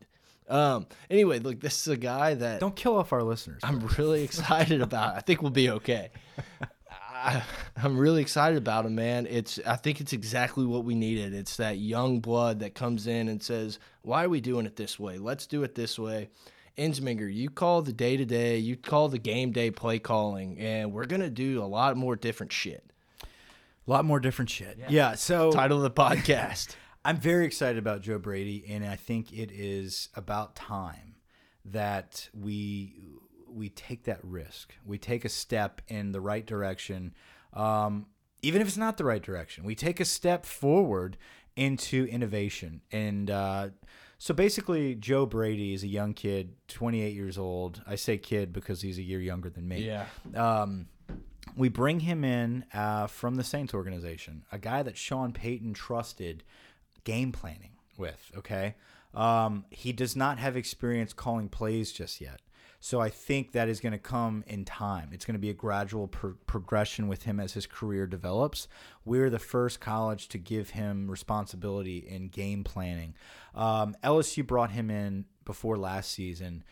Um 0.48 0.86
anyway 1.08 1.38
look 1.38 1.60
this 1.60 1.80
is 1.80 1.88
a 1.88 1.96
guy 1.96 2.34
that 2.34 2.60
Don't 2.60 2.76
kill 2.76 2.96
off 2.98 3.12
our 3.12 3.22
listeners. 3.22 3.60
i'm 3.64 3.80
really 3.98 4.22
excited 4.28 4.80
about. 4.82 5.14
I 5.16 5.20
think 5.20 5.40
we'll 5.42 5.50
be 5.50 5.70
okay. 5.70 6.10
I, 7.16 7.42
i'm 7.76 7.96
really 7.96 8.20
excited 8.20 8.58
about 8.58 8.84
him 8.86 8.94
man. 8.96 9.26
It's 9.30 9.58
i 9.66 9.76
think 9.76 10.00
it's 10.00 10.12
exactly 10.12 10.66
what 10.66 10.84
we 10.84 10.94
needed. 10.94 11.32
It's 11.34 11.56
that 11.56 11.78
young 11.78 12.20
blood 12.20 12.60
that 12.60 12.74
comes 12.74 13.06
in 13.06 13.28
and 13.28 13.42
says 13.42 13.78
why 14.02 14.24
are 14.24 14.28
we 14.28 14.40
doing 14.40 14.66
it 14.66 14.76
this 14.76 14.98
way? 14.98 15.16
Let's 15.18 15.46
do 15.46 15.62
it 15.62 15.74
this 15.74 15.98
way 15.98 16.28
Ensminger, 16.76 17.32
you 17.32 17.50
call 17.50 17.82
the 17.82 17.92
day 17.92 18.16
to 18.16 18.24
day, 18.24 18.58
you 18.58 18.76
call 18.76 19.08
the 19.08 19.18
game 19.18 19.52
day 19.52 19.70
play 19.70 19.98
calling, 19.98 20.58
and 20.58 20.92
we're 20.92 21.06
gonna 21.06 21.30
do 21.30 21.62
a 21.62 21.66
lot 21.66 21.96
more 21.96 22.16
different 22.16 22.52
shit. 22.52 22.84
a 23.22 23.90
lot 23.90 24.04
more 24.04 24.20
different 24.20 24.50
shit. 24.50 24.78
Yeah. 24.88 25.14
so 25.14 25.52
Title 25.52 25.78
of 25.78 25.82
the 25.82 25.90
podcast. 25.90 26.74
I'm 27.04 27.18
very 27.18 27.44
excited 27.44 27.78
about 27.78 28.00
Joe 28.00 28.18
Brady, 28.18 28.64
and 28.68 28.84
I 28.84 28.96
think 28.96 29.32
it 29.32 29.50
is 29.52 30.08
about 30.14 30.56
time 30.56 31.16
that 31.66 32.28
we 32.32 32.94
we 33.48 33.68
take 33.68 34.04
that 34.04 34.20
risk. 34.22 34.74
We 34.84 34.98
take 34.98 35.24
a 35.24 35.28
step 35.28 35.80
in 35.86 36.12
the 36.12 36.20
right 36.20 36.44
direction, 36.44 37.14
um, 37.52 38.06
even 38.42 38.60
if 38.60 38.68
it's 38.68 38.76
not 38.76 38.96
the 38.96 39.04
right 39.04 39.22
direction. 39.22 39.64
We 39.64 39.74
take 39.74 40.00
a 40.00 40.04
step 40.04 40.44
forward 40.44 41.16
into 41.56 42.06
innovation. 42.06 42.80
And 42.90 43.30
uh, 43.30 43.68
so 44.24 44.32
basically, 44.32 44.94
Joe 44.94 45.26
Brady 45.26 45.74
is 45.74 45.82
a 45.82 45.86
young 45.86 46.14
kid, 46.14 46.54
28 46.68 47.14
years 47.14 47.36
old. 47.36 47.82
I 47.86 47.96
say 47.96 48.16
kid 48.16 48.54
because 48.54 48.80
he's 48.80 48.96
a 48.96 49.02
year 49.02 49.20
younger 49.20 49.50
than 49.50 49.68
me. 49.68 49.84
Yeah. 49.84 50.06
Um, 50.34 50.86
we 51.58 51.68
bring 51.68 52.00
him 52.00 52.24
in 52.24 52.64
uh, 52.72 53.06
from 53.06 53.34
the 53.34 53.44
Saints 53.44 53.74
organization, 53.74 54.46
a 54.50 54.56
guy 54.56 54.82
that 54.82 54.96
Sean 54.96 55.34
Payton 55.34 55.74
trusted 55.74 56.42
game 57.04 57.32
planning 57.32 57.72
with. 57.98 58.32
Okay, 58.34 58.76
um, 59.12 59.66
he 59.68 59.92
does 59.92 60.16
not 60.16 60.38
have 60.38 60.56
experience 60.56 61.12
calling 61.12 61.50
plays 61.50 61.92
just 61.92 62.18
yet. 62.18 62.40
So 62.84 63.00
I 63.00 63.08
think 63.08 63.52
that 63.52 63.70
is 63.70 63.80
going 63.80 63.94
to 63.94 63.98
come 63.98 64.44
in 64.46 64.66
time. 64.66 65.08
It's 65.10 65.24
going 65.24 65.36
to 65.36 65.40
be 65.40 65.48
a 65.48 65.54
gradual 65.54 66.06
pro 66.06 66.34
progression 66.46 67.08
with 67.08 67.22
him 67.22 67.40
as 67.40 67.54
his 67.54 67.64
career 67.64 68.06
develops. 68.06 68.68
We're 69.06 69.30
the 69.30 69.38
first 69.38 69.80
college 69.80 70.28
to 70.28 70.38
give 70.38 70.68
him 70.68 71.10
responsibility 71.10 71.96
in 71.96 72.28
game 72.28 72.62
planning. 72.62 73.14
Um, 73.54 73.96
LSU 74.04 74.46
brought 74.46 74.70
him 74.70 74.90
in 74.90 75.24
before 75.46 75.78
last 75.78 76.10
season 76.10 76.62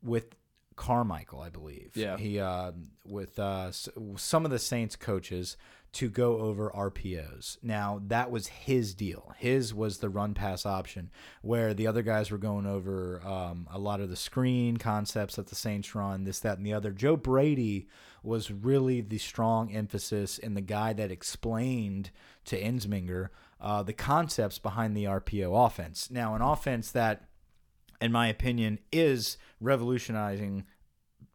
with 0.00 0.36
Carmichael, 0.76 1.40
I 1.40 1.48
believe. 1.48 1.90
Yeah. 1.96 2.16
He 2.16 2.38
uh, 2.38 2.70
with 3.04 3.36
uh, 3.40 3.72
some 3.72 4.44
of 4.44 4.52
the 4.52 4.60
Saints 4.60 4.94
coaches 4.94 5.56
to 5.92 6.08
go 6.08 6.38
over 6.38 6.70
RPOs. 6.70 7.58
Now 7.62 8.00
that 8.06 8.30
was 8.30 8.48
his 8.48 8.94
deal. 8.94 9.32
His 9.38 9.72
was 9.72 9.98
the 9.98 10.08
run 10.08 10.34
pass 10.34 10.66
option, 10.66 11.10
where 11.42 11.74
the 11.74 11.86
other 11.86 12.02
guys 12.02 12.30
were 12.30 12.38
going 12.38 12.66
over 12.66 13.20
um, 13.26 13.66
a 13.70 13.78
lot 13.78 14.00
of 14.00 14.10
the 14.10 14.16
screen 14.16 14.76
concepts 14.76 15.36
that 15.36 15.48
the 15.48 15.54
Saints 15.54 15.94
run, 15.94 16.24
this, 16.24 16.40
that, 16.40 16.58
and 16.58 16.66
the 16.66 16.74
other. 16.74 16.90
Joe 16.90 17.16
Brady 17.16 17.88
was 18.22 18.50
really 18.50 19.00
the 19.00 19.18
strong 19.18 19.72
emphasis 19.72 20.38
and 20.38 20.56
the 20.56 20.60
guy 20.60 20.92
that 20.92 21.10
explained 21.10 22.10
to 22.44 22.60
Ensminger 22.60 23.28
uh, 23.60 23.82
the 23.82 23.92
concepts 23.92 24.58
behind 24.58 24.96
the 24.96 25.04
RPO 25.04 25.66
offense. 25.66 26.10
Now, 26.10 26.34
an 26.34 26.42
offense 26.42 26.92
that 26.92 27.28
in 28.00 28.12
my 28.12 28.28
opinion, 28.28 28.78
is 28.92 29.38
revolutionizing 29.60 30.64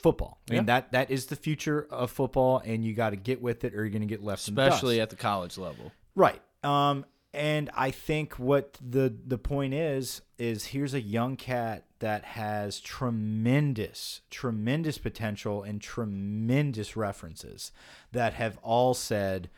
football. 0.04 0.40
I 0.50 0.54
mean 0.54 0.62
Yeah. 0.62 0.66
that 0.66 0.92
that 0.92 1.10
is 1.12 1.26
the 1.28 1.36
future 1.36 1.88
of 1.90 2.12
football, 2.12 2.62
and 2.64 2.84
you 2.86 2.94
got 2.94 3.10
to 3.12 3.16
get 3.16 3.42
with 3.42 3.64
it, 3.64 3.74
or 3.74 3.78
you're 3.78 3.90
going 3.90 4.02
to 4.02 4.08
get 4.08 4.24
left 4.24 4.42
especially 4.44 5.02
at 5.02 5.10
the 5.10 5.16
college 5.16 5.58
level. 5.58 5.92
Right. 6.16 6.42
Um, 6.64 7.06
and 7.34 7.72
I 7.76 7.90
think 7.90 8.38
what 8.38 8.78
the 8.82 9.12
the 9.26 9.38
point 9.40 9.74
is 9.74 10.22
is 10.38 10.66
here's 10.68 10.94
a 10.94 11.02
young 11.02 11.36
cat 11.36 11.86
that 12.00 12.24
has 12.26 12.80
tremendous, 12.82 14.22
tremendous 14.30 14.98
potential 14.98 15.64
and 15.64 15.82
tremendous 15.82 16.96
references 16.96 17.72
that 18.12 18.34
have 18.34 18.58
all 18.62 18.94
said 18.94 19.50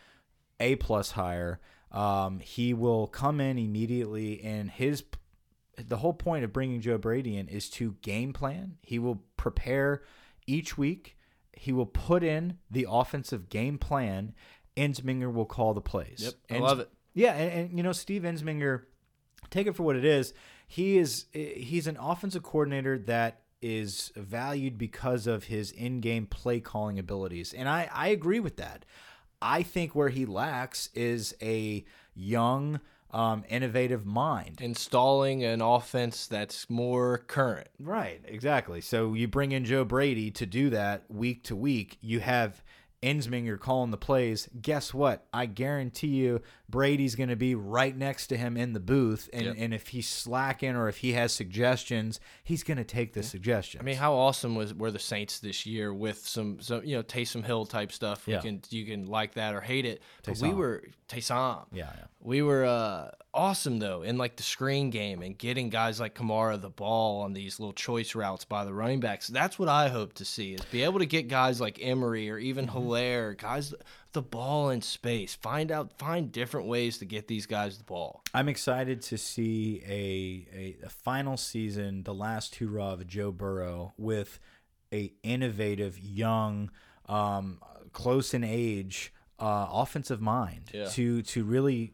a 0.60 0.76
plus 0.78 1.12
higher. 1.12 1.60
Um, 1.92 2.40
he 2.40 2.74
will 2.74 3.08
come 3.08 3.42
in 3.42 3.58
immediately, 3.58 4.42
and 4.42 4.70
his 4.72 5.04
the 5.78 5.98
whole 5.98 6.14
point 6.14 6.46
of 6.46 6.54
bringing 6.54 6.80
Joe 6.80 6.98
Brady 6.98 7.36
in 7.36 7.50
is 7.50 7.70
to 7.72 7.96
game 8.02 8.32
plan. 8.32 8.78
He 8.82 8.98
will 9.00 9.22
prepare 9.36 10.04
each 10.48 10.78
week. 10.78 11.18
He 11.54 11.72
will 11.72 11.86
put 11.86 12.24
in 12.24 12.58
the 12.70 12.86
offensive 12.90 13.50
game 13.50 13.78
plan. 13.78 14.34
Ensminger 14.76 15.32
will 15.34 15.46
call 15.46 15.74
the 15.74 15.82
plays. 15.82 16.20
Yep, 16.20 16.34
I 16.50 16.54
Ens- 16.56 16.64
love 16.64 16.80
it. 16.80 16.90
Yeah, 17.14 17.34
and, 17.34 17.52
and 17.70 17.78
you 17.78 17.84
know 17.84 17.94
Steve 17.94 18.24
Ensminger, 18.24 18.84
take 19.50 19.68
it 19.68 19.76
for 19.76 19.84
what 19.84 19.96
it 19.96 20.04
is. 20.06 20.34
He 20.68 20.98
is 20.98 21.26
eh, 21.34 21.54
he's 21.56 21.88
an 21.88 21.98
offensive 21.98 22.44
coordinator 22.44 22.98
that 23.00 23.42
is 23.62 24.12
valued 24.18 24.78
because 24.78 25.26
of 25.28 25.46
his 25.46 25.72
in-game 25.72 26.26
play 26.28 26.60
calling 26.60 27.00
abilities, 27.00 27.54
and 27.54 27.70
I 27.70 27.90
I 27.94 28.10
agree 28.10 28.42
with 28.42 28.58
that. 28.58 28.84
I 29.42 29.64
think 29.64 29.96
where 29.96 30.10
he 30.10 30.26
lacks 30.26 30.90
is 30.94 31.36
a 31.42 31.86
young, 32.14 32.80
um, 33.12 33.44
innovative 33.50 34.06
mind. 34.06 34.60
Installing 34.62 35.44
an 35.44 35.62
offense 35.62 36.28
that's 36.28 36.70
more 36.70 37.20
current. 37.20 37.68
Right, 37.80 38.22
exactly. 38.26 38.82
So 38.82 39.14
you 39.14 39.28
bring 39.28 39.52
in 39.52 39.66
Joe 39.66 39.86
Brady 39.86 40.32
to 40.32 40.46
do 40.46 40.70
that 40.72 41.04
week 41.10 41.44
to 41.44 41.56
week. 41.56 41.98
You 42.02 42.20
have 42.20 42.64
Ensminger 43.02 43.60
calling 43.60 43.92
the 43.92 43.98
plays. 43.98 44.50
Guess 44.60 44.94
what? 44.94 45.28
I 45.32 45.46
guarantee 45.46 46.08
you 46.08 46.42
Brady's 46.68 47.16
going 47.16 47.30
to 47.30 47.36
be 47.36 47.54
right 47.56 47.96
next 47.96 48.28
to 48.28 48.38
him 48.38 48.58
in 48.58 48.74
the 48.74 48.80
booth. 48.80 49.30
And, 49.32 49.46
Yep. 49.46 49.56
and 49.60 49.74
if 49.74 49.88
he's 49.90 50.08
slacking 50.08 50.76
or 50.76 50.88
if 50.90 50.98
he 50.98 51.14
has 51.14 51.32
suggestions, 51.32 52.20
he's 52.44 52.64
going 52.64 52.78
to 52.78 52.84
take 52.84 53.14
the 53.14 53.24
suggestions. 53.24 53.82
I 53.82 53.86
mean, 53.86 53.96
how 53.98 54.14
awesome 54.16 54.56
was 54.56 54.74
were 54.74 54.92
the 54.92 55.00
Saints 55.00 55.40
this 55.40 55.66
year 55.66 55.94
with 55.94 56.26
some, 56.28 56.60
some 56.62 56.84
you 56.84 56.96
know 56.96 57.04
Taysom 57.04 57.44
Hill 57.46 57.66
type 57.66 57.92
stuff? 57.92 58.24
Yeah. 58.26 58.38
You 58.38 58.42
can 58.42 58.62
you 58.70 58.86
can 58.86 59.06
like 59.06 59.36
that 59.36 59.54
or 59.54 59.62
hate 59.62 59.86
it. 59.86 60.02
But 60.26 60.40
we 60.40 60.54
were 60.54 60.84
Taysom. 61.08 61.66
yeah, 61.72 61.92
yeah. 61.96 62.06
We 62.20 62.42
were 62.42 62.66
uh, 62.66 63.12
awesome 63.34 63.78
though 63.78 64.02
in 64.02 64.18
like 64.18 64.36
the 64.38 64.44
screen 64.44 64.90
game 64.90 65.22
and 65.22 65.38
getting 65.38 65.70
guys 65.70 66.00
like 66.00 66.16
Kamara 66.16 66.60
the 66.60 66.70
ball 66.72 67.22
on 67.22 67.34
these 67.34 67.60
little 67.60 67.74
choice 67.74 68.16
routes 68.16 68.46
by 68.46 68.66
the 68.66 68.74
running 68.74 69.00
backs. 69.00 69.28
That's 69.28 69.60
what 69.60 69.70
I 69.70 69.90
hope 69.90 70.14
to 70.14 70.26
see 70.26 70.54
is 70.56 70.62
be 70.72 70.82
able 70.84 71.00
to 71.00 71.06
get 71.06 71.28
guys 71.28 71.62
like 71.62 71.78
Emery 71.82 72.30
or 72.32 72.38
even 72.40 72.66
Mm-hmm. 72.66 72.78
Helaire, 72.78 73.38
guys 73.38 73.74
the 74.16 74.22
ball 74.24 74.72
in 74.72 74.82
space. 74.82 75.36
Find 75.36 75.72
out 75.72 75.98
find 76.00 76.32
different 76.32 76.68
ways 76.68 76.98
to 76.98 77.06
get 77.06 77.28
these 77.28 77.46
guys 77.46 77.78
the 77.78 77.84
ball. 77.84 78.24
I'm 78.34 78.50
excited 78.50 79.02
to 79.04 79.18
see 79.18 79.84
a, 79.88 80.48
a, 80.58 80.86
a 80.88 80.90
final 80.90 81.38
season, 81.38 82.04
the 82.04 82.14
last 82.14 82.56
hurrah 82.56 82.94
of 82.94 83.06
Joe 83.06 83.32
Burrow 83.32 83.94
with 83.98 84.40
a 84.94 85.14
innovative, 85.24 86.00
young, 86.00 86.72
um, 87.08 87.60
close 87.92 88.34
in 88.34 88.44
age, 88.44 89.14
uh, 89.40 89.68
offensive 89.70 90.22
mind 90.22 90.72
Yeah. 90.74 90.86
to 90.90 91.22
to 91.22 91.44
really, 91.44 91.94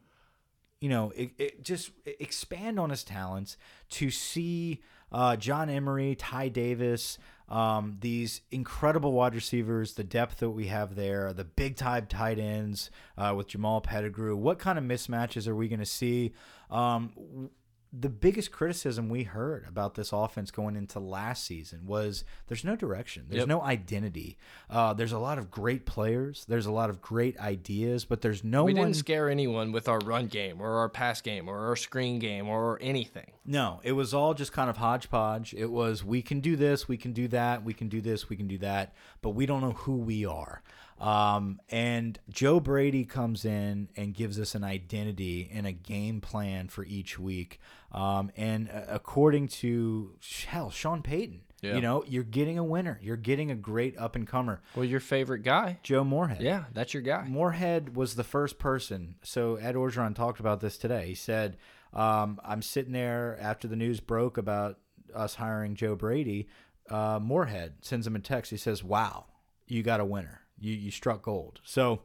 you 0.80 0.89
know, 0.89 1.11
it, 1.15 1.32
it 1.38 1.63
just 1.63 1.91
expand 2.05 2.80
on 2.80 2.89
his 2.91 3.03
talents. 3.03 3.57
To 3.91 4.09
see 4.09 4.82
uh, 5.11 5.36
John 5.36 5.69
Emery, 5.69 6.15
Ty 6.15 6.47
Davis. 6.49 7.17
Um, 7.51 7.97
these 7.99 8.41
incredible 8.49 9.11
wide 9.11 9.35
receivers, 9.35 9.95
the 9.95 10.05
depth 10.05 10.37
that 10.39 10.51
we 10.51 10.67
have 10.67 10.95
there, 10.95 11.33
the 11.33 11.43
big 11.43 11.75
time 11.75 12.07
tight 12.07 12.39
ends 12.39 12.89
uh, 13.17 13.33
with 13.35 13.49
Jamal 13.49 13.81
Pettigrew. 13.81 14.37
What 14.37 14.57
kind 14.57 14.79
of 14.79 14.85
mismatches 14.85 15.49
are 15.49 15.55
we 15.55 15.67
going 15.67 15.79
to 15.79 15.85
see? 15.85 16.31
Um, 16.69 17.49
the 17.93 18.07
biggest 18.07 18.53
criticism 18.53 19.09
we 19.09 19.23
heard 19.23 19.65
about 19.67 19.95
this 19.95 20.13
offense 20.13 20.49
going 20.49 20.77
into 20.77 20.97
last 20.97 21.43
season 21.43 21.85
was 21.85 22.23
there's 22.47 22.63
no 22.63 22.73
direction, 22.75 23.25
there's 23.27 23.39
Yep. 23.41 23.47
no 23.49 23.61
identity. 23.61 24.37
Uh, 24.69 24.93
there's 24.93 25.11
a 25.11 25.19
lot 25.19 25.37
of 25.37 25.51
great 25.51 25.85
players, 25.85 26.45
there's 26.47 26.65
a 26.65 26.71
lot 26.71 26.89
of 26.89 27.01
great 27.01 27.37
ideas, 27.37 28.05
but 28.05 28.21
there's 28.21 28.45
no 28.45 28.63
We 28.63 28.73
one. 28.73 28.83
didn't 28.85 28.95
scare 28.97 29.29
anyone 29.29 29.73
with 29.73 29.89
our 29.89 29.99
run 29.99 30.27
game 30.27 30.61
or 30.61 30.77
our 30.77 30.87
pass 30.87 31.19
game 31.21 31.49
or 31.49 31.67
our 31.67 31.75
screen 31.75 32.17
game 32.19 32.47
or 32.47 32.77
anything. 32.81 33.31
No, 33.45 33.81
it 33.83 33.91
was 33.91 34.13
all 34.13 34.33
just 34.33 34.53
kind 34.53 34.69
of 34.69 34.77
hodgepodge. 34.77 35.53
It 35.53 35.69
was 35.69 36.01
we 36.03 36.21
can 36.21 36.39
do 36.39 36.55
this, 36.55 36.87
we 36.87 36.95
can 36.95 37.11
do 37.11 37.27
that, 37.27 37.65
we 37.65 37.73
can 37.73 37.89
do 37.89 37.99
this, 37.99 38.29
we 38.29 38.37
can 38.37 38.47
do 38.47 38.57
that, 38.59 38.93
but 39.21 39.31
we 39.31 39.45
don't 39.45 39.59
know 39.61 39.71
who 39.73 39.97
we 39.97 40.25
are. 40.25 40.61
Um, 41.01 41.59
and 41.69 42.19
Joe 42.29 42.59
Brady 42.59 43.05
comes 43.05 43.43
in 43.43 43.89
and 43.97 44.13
gives 44.13 44.39
us 44.39 44.53
an 44.53 44.63
identity 44.63 45.49
and 45.51 45.65
a 45.65 45.71
game 45.71 46.21
plan 46.21 46.67
for 46.67 46.85
each 46.85 47.17
week. 47.17 47.59
Um, 47.91 48.31
and 48.37 48.69
uh, 48.69 48.83
according 48.87 49.47
to 49.47 50.11
hell, 50.47 50.69
Sean 50.69 51.01
Payton, 51.01 51.41
Yeah. 51.63 51.73
you 51.75 51.81
know, 51.81 52.03
you're 52.07 52.23
getting 52.23 52.59
a 52.59 52.63
winner. 52.63 52.99
You're 53.01 53.17
getting 53.17 53.49
a 53.49 53.55
great 53.55 53.97
up 53.97 54.15
and 54.15 54.27
comer, 54.27 54.61
Well, 54.75 54.85
your 54.85 54.99
favorite 54.99 55.41
guy? 55.41 55.79
Joe 55.81 56.03
Moorhead. 56.03 56.41
Yeah, 56.41 56.65
that's 56.71 56.93
your 56.93 57.01
guy. 57.03 57.25
Moorhead 57.27 57.95
was 57.95 58.15
the 58.15 58.23
first 58.23 58.59
person. 58.59 59.15
So 59.23 59.55
Ed 59.55 59.73
Orgeron 59.73 60.13
talked 60.13 60.39
about 60.39 60.59
this 60.61 60.77
today. 60.77 61.07
He 61.07 61.15
said, 61.15 61.57
um, 61.93 62.39
"I'm 62.45 62.61
sitting 62.61 62.93
there 62.93 63.37
after 63.41 63.67
the 63.67 63.75
news 63.75 63.99
broke 63.99 64.37
about 64.37 64.77
us 65.15 65.35
hiring 65.35 65.73
Joe 65.75 65.95
Brady. 65.95 66.47
Uh, 66.89 67.19
Moorhead 67.21 67.73
sends 67.81 68.05
him 68.05 68.15
a 68.15 68.19
text. 68.19 68.51
He 68.51 68.57
says, 68.57 68.83
"Wow, 68.83 69.25
you 69.67 69.81
got 69.83 69.99
a 69.99 70.05
winner. 70.05 70.41
You 70.62 70.74
you 70.74 70.91
struck 70.91 71.22
gold." 71.24 71.59
So. 71.64 72.01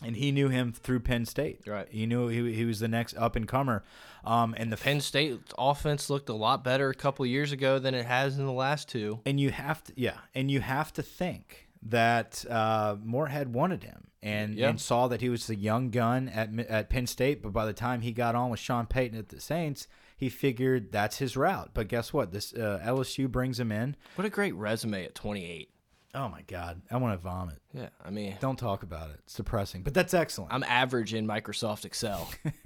And 0.00 0.14
he 0.14 0.30
knew 0.30 0.48
him 0.48 0.72
through 0.72 1.00
Penn 1.00 1.26
State. 1.26 1.62
Right. 1.66 1.88
He 1.90 2.06
knew 2.06 2.28
he, 2.28 2.52
he 2.54 2.64
was 2.64 2.78
the 2.78 2.86
next 2.86 3.16
up 3.16 3.34
and 3.34 3.48
comer. 3.48 3.82
Um, 4.24 4.54
and 4.56 4.70
the 4.72 4.76
Penn 4.76 5.00
State 5.00 5.40
offense 5.58 6.08
looked 6.08 6.28
a 6.28 6.34
lot 6.34 6.62
better 6.62 6.88
a 6.88 6.94
couple 6.94 7.26
years 7.26 7.50
ago 7.50 7.80
than 7.80 7.94
it 7.94 8.06
has 8.06 8.38
in 8.38 8.46
the 8.46 8.52
last 8.52 8.88
two. 8.88 9.18
and 9.26 9.40
you 9.40 9.50
have 9.50 9.82
to 9.82 9.92
yeah 9.96 10.18
and 10.36 10.52
you 10.52 10.60
have 10.60 10.92
to 10.92 11.02
think 11.02 11.66
that 11.82 12.44
uh, 12.48 12.94
Moorhead 13.02 13.52
wanted 13.52 13.82
him 13.82 14.06
and, 14.22 14.54
Yeah. 14.54 14.68
and 14.68 14.80
saw 14.80 15.08
that 15.08 15.20
he 15.20 15.28
was 15.30 15.48
the 15.48 15.56
young 15.56 15.90
gun 15.90 16.28
at 16.28 16.56
at 16.68 16.90
Penn 16.90 17.08
State 17.08 17.42
but 17.42 17.52
by 17.52 17.66
the 17.66 17.72
time 17.72 18.02
he 18.02 18.12
got 18.12 18.36
on 18.36 18.50
with 18.50 18.60
Sean 18.60 18.86
Payton 18.86 19.18
at 19.18 19.30
the 19.30 19.40
Saints 19.40 19.88
he 20.16 20.28
figured 20.28 20.92
that's 20.92 21.18
his 21.18 21.36
route 21.36 21.70
but 21.74 21.88
guess 21.88 22.12
what 22.12 22.30
this 22.30 22.52
uh, 22.54 22.80
LSU 22.86 23.28
brings 23.28 23.58
him 23.58 23.72
in 23.72 23.96
What 24.14 24.24
a 24.24 24.30
great 24.30 24.54
resume 24.54 25.04
at 25.04 25.16
28. 25.16 25.70
Oh 26.14 26.28
my 26.28 26.42
god 26.42 26.80
I 26.90 26.96
want 26.96 27.18
to 27.18 27.22
vomit 27.22 27.58
Yeah, 27.72 27.88
I 28.04 28.10
mean, 28.10 28.36
don't 28.40 28.58
talk 28.58 28.82
about 28.82 29.10
it 29.10 29.20
it's 29.24 29.34
depressing 29.34 29.82
but 29.82 29.94
that's 29.94 30.14
excellent 30.14 30.52
I'm 30.52 30.64
average 30.64 31.14
in 31.14 31.26
Microsoft 31.26 31.84
Excel. 31.84 32.28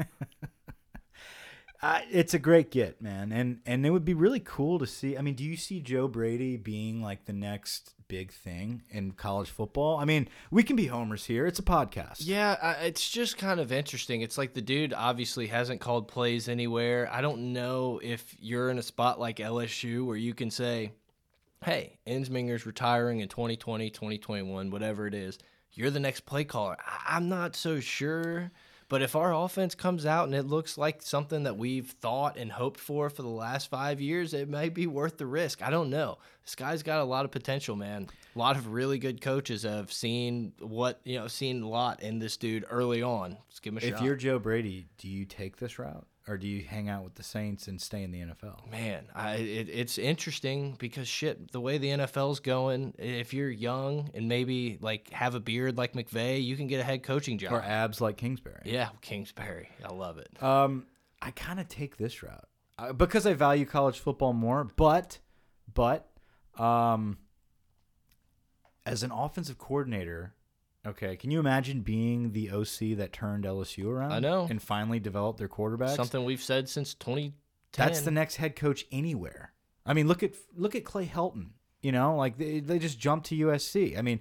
Uh, 1.82 2.00
it's 2.12 2.32
a 2.32 2.38
great 2.38 2.70
get, 2.70 3.02
man, 3.02 3.32
and 3.32 3.58
and 3.66 3.84
it 3.84 3.90
would 3.90 4.04
be 4.04 4.14
really 4.14 4.38
cool 4.38 4.78
to 4.78 4.86
see. 4.86 5.18
I 5.18 5.20
mean, 5.20 5.34
do 5.34 5.42
you 5.42 5.56
see 5.56 5.80
Joe 5.80 6.06
Brady 6.06 6.56
being 6.56 7.02
like 7.02 7.24
the 7.24 7.32
next 7.32 7.94
big 8.06 8.30
thing 8.30 8.82
in 8.88 9.10
college 9.10 9.50
football? 9.50 9.96
I 9.98 10.04
mean, 10.04 10.28
we 10.52 10.62
can 10.62 10.76
be 10.76 10.86
homers 10.86 11.24
here. 11.24 11.44
It's 11.44 11.58
a 11.58 11.64
podcast. 11.64 12.18
yeah, 12.20 12.56
I, 12.62 12.72
it's 12.84 13.10
just 13.10 13.36
kind 13.36 13.58
of 13.58 13.72
interesting. 13.72 14.20
It's 14.20 14.38
like 14.38 14.54
the 14.54 14.62
dude 14.62 14.92
obviously 14.92 15.48
hasn't 15.48 15.80
called 15.80 16.06
plays 16.06 16.48
anywhere. 16.48 17.08
I 17.10 17.20
don't 17.20 17.52
know 17.52 18.00
if 18.00 18.36
you're 18.38 18.70
in 18.70 18.78
a 18.78 18.82
spot 18.82 19.18
like 19.18 19.38
LSU 19.38 20.06
where 20.06 20.16
you 20.16 20.34
can 20.34 20.52
say, 20.52 20.92
hey, 21.62 21.98
Ensminger's 22.06 22.66
retiring 22.66 23.20
in 23.20 23.28
2020, 23.28 23.90
2021, 23.90 24.70
whatever 24.70 25.06
it 25.06 25.14
is. 25.14 25.38
you're 25.74 25.90
the 25.90 26.00
next 26.00 26.26
play 26.26 26.44
caller. 26.44 26.76
I- 26.86 27.16
I'm 27.16 27.28
not 27.30 27.56
so 27.56 27.80
sure. 27.80 28.50
But 28.90 29.00
if 29.00 29.16
our 29.16 29.32
offense 29.32 29.74
comes 29.74 30.04
out 30.04 30.26
and 30.26 30.34
it 30.34 30.42
looks 30.42 30.76
like 30.76 31.00
something 31.00 31.44
that 31.44 31.56
we've 31.56 31.88
thought 31.92 32.36
and 32.36 32.52
hoped 32.52 32.78
for 32.78 33.08
for 33.08 33.22
the 33.22 33.28
last 33.28 33.70
five 33.70 34.02
years, 34.02 34.34
it 34.34 34.50
may 34.50 34.68
be 34.68 34.86
worth 34.86 35.16
the 35.16 35.24
risk. 35.24 35.62
I 35.62 35.70
don't 35.70 35.88
know. 35.88 36.18
This 36.44 36.54
guy's 36.54 36.82
got 36.82 37.00
a 37.00 37.04
lot 37.04 37.24
of 37.24 37.30
potential, 37.30 37.74
man. 37.74 38.08
A 38.36 38.38
lot 38.38 38.56
of 38.56 38.66
really 38.74 38.98
good 38.98 39.22
coaches 39.22 39.62
have 39.62 39.90
seen 39.90 40.52
what 40.58 41.00
you 41.04 41.18
know, 41.18 41.26
seen 41.26 41.62
a 41.62 41.68
lot 41.70 42.02
in 42.02 42.18
this 42.18 42.36
dude 42.36 42.66
early 42.68 43.00
on. 43.02 43.38
Let's 43.48 43.60
give 43.60 43.72
him 43.72 43.78
a 43.78 43.86
If 43.86 43.94
shot. 43.96 44.04
you're 44.04 44.16
Joe 44.16 44.38
Brady, 44.38 44.88
do 44.98 45.08
you 45.08 45.24
take 45.24 45.56
this 45.56 45.78
route 45.78 46.06
or 46.28 46.38
do 46.38 46.46
you 46.46 46.62
hang 46.62 46.88
out 46.88 47.04
with 47.04 47.14
the 47.14 47.22
Saints 47.22 47.66
and 47.66 47.80
stay 47.80 48.02
in 48.02 48.10
the 48.12 48.20
NFL? 48.20 48.70
Man, 48.70 49.06
I, 49.14 49.34
it, 49.36 49.68
it's 49.68 49.98
interesting 49.98 50.76
because 50.78 51.08
shit, 51.08 51.50
the 51.50 51.60
way 51.60 51.78
the 51.78 51.88
NFL's 51.88 52.40
going, 52.40 52.94
if 52.98 53.34
you're 53.34 53.50
young 53.50 54.10
and 54.14 54.28
maybe 54.28 54.78
like 54.80 55.10
have 55.10 55.34
a 55.34 55.40
beard 55.40 55.76
like 55.76 55.94
McVay, 55.94 56.42
you 56.42 56.56
can 56.56 56.66
get 56.68 56.80
a 56.80 56.84
head 56.84 57.02
coaching 57.02 57.38
job. 57.38 57.52
Or 57.52 57.60
abs 57.60 58.00
like 58.00 58.16
Kingsbury? 58.16 58.62
Yeah, 58.64 58.90
Kingsbury, 59.00 59.68
I 59.84 59.92
love 59.92 60.18
it. 60.18 60.42
Um, 60.42 60.86
I 61.20 61.30
kind 61.32 61.58
of 61.58 61.68
take 61.68 61.96
this 61.96 62.22
route 62.22 62.48
uh, 62.78 62.92
because 62.92 63.26
I 63.26 63.34
value 63.34 63.64
college 63.64 63.98
football 63.98 64.32
more. 64.32 64.64
But, 64.64 65.18
but, 65.72 66.08
um, 66.56 67.18
as 68.84 69.02
an 69.02 69.10
offensive 69.10 69.58
coordinator, 69.58 70.34
okay, 70.86 71.16
can 71.16 71.30
you 71.30 71.40
imagine 71.40 71.80
being 71.80 72.32
the 72.32 72.50
OC 72.50 72.96
that 72.98 73.12
turned 73.12 73.44
LSU 73.44 73.86
around? 73.86 74.12
I 74.12 74.20
know. 74.20 74.46
and 74.48 74.60
finally 74.60 75.00
developed 75.00 75.38
their 75.38 75.48
quarterback. 75.48 75.96
Something 75.96 76.24
we've 76.24 76.42
said 76.42 76.68
since 76.68 76.94
2010. 76.94 77.32
That's 77.72 78.02
the 78.02 78.10
next 78.10 78.36
head 78.36 78.56
coach 78.56 78.86
anywhere. 78.92 79.52
I 79.84 79.94
mean, 79.94 80.08
look 80.08 80.22
at 80.22 80.34
look 80.54 80.74
at 80.74 80.84
Clay 80.84 81.06
Helton. 81.06 81.50
You 81.82 81.90
know, 81.92 82.16
like 82.16 82.38
they, 82.38 82.60
they 82.60 82.78
just 82.78 82.98
jumped 82.98 83.26
to 83.26 83.36
USC. 83.36 83.98
I 83.98 84.02
mean, 84.02 84.20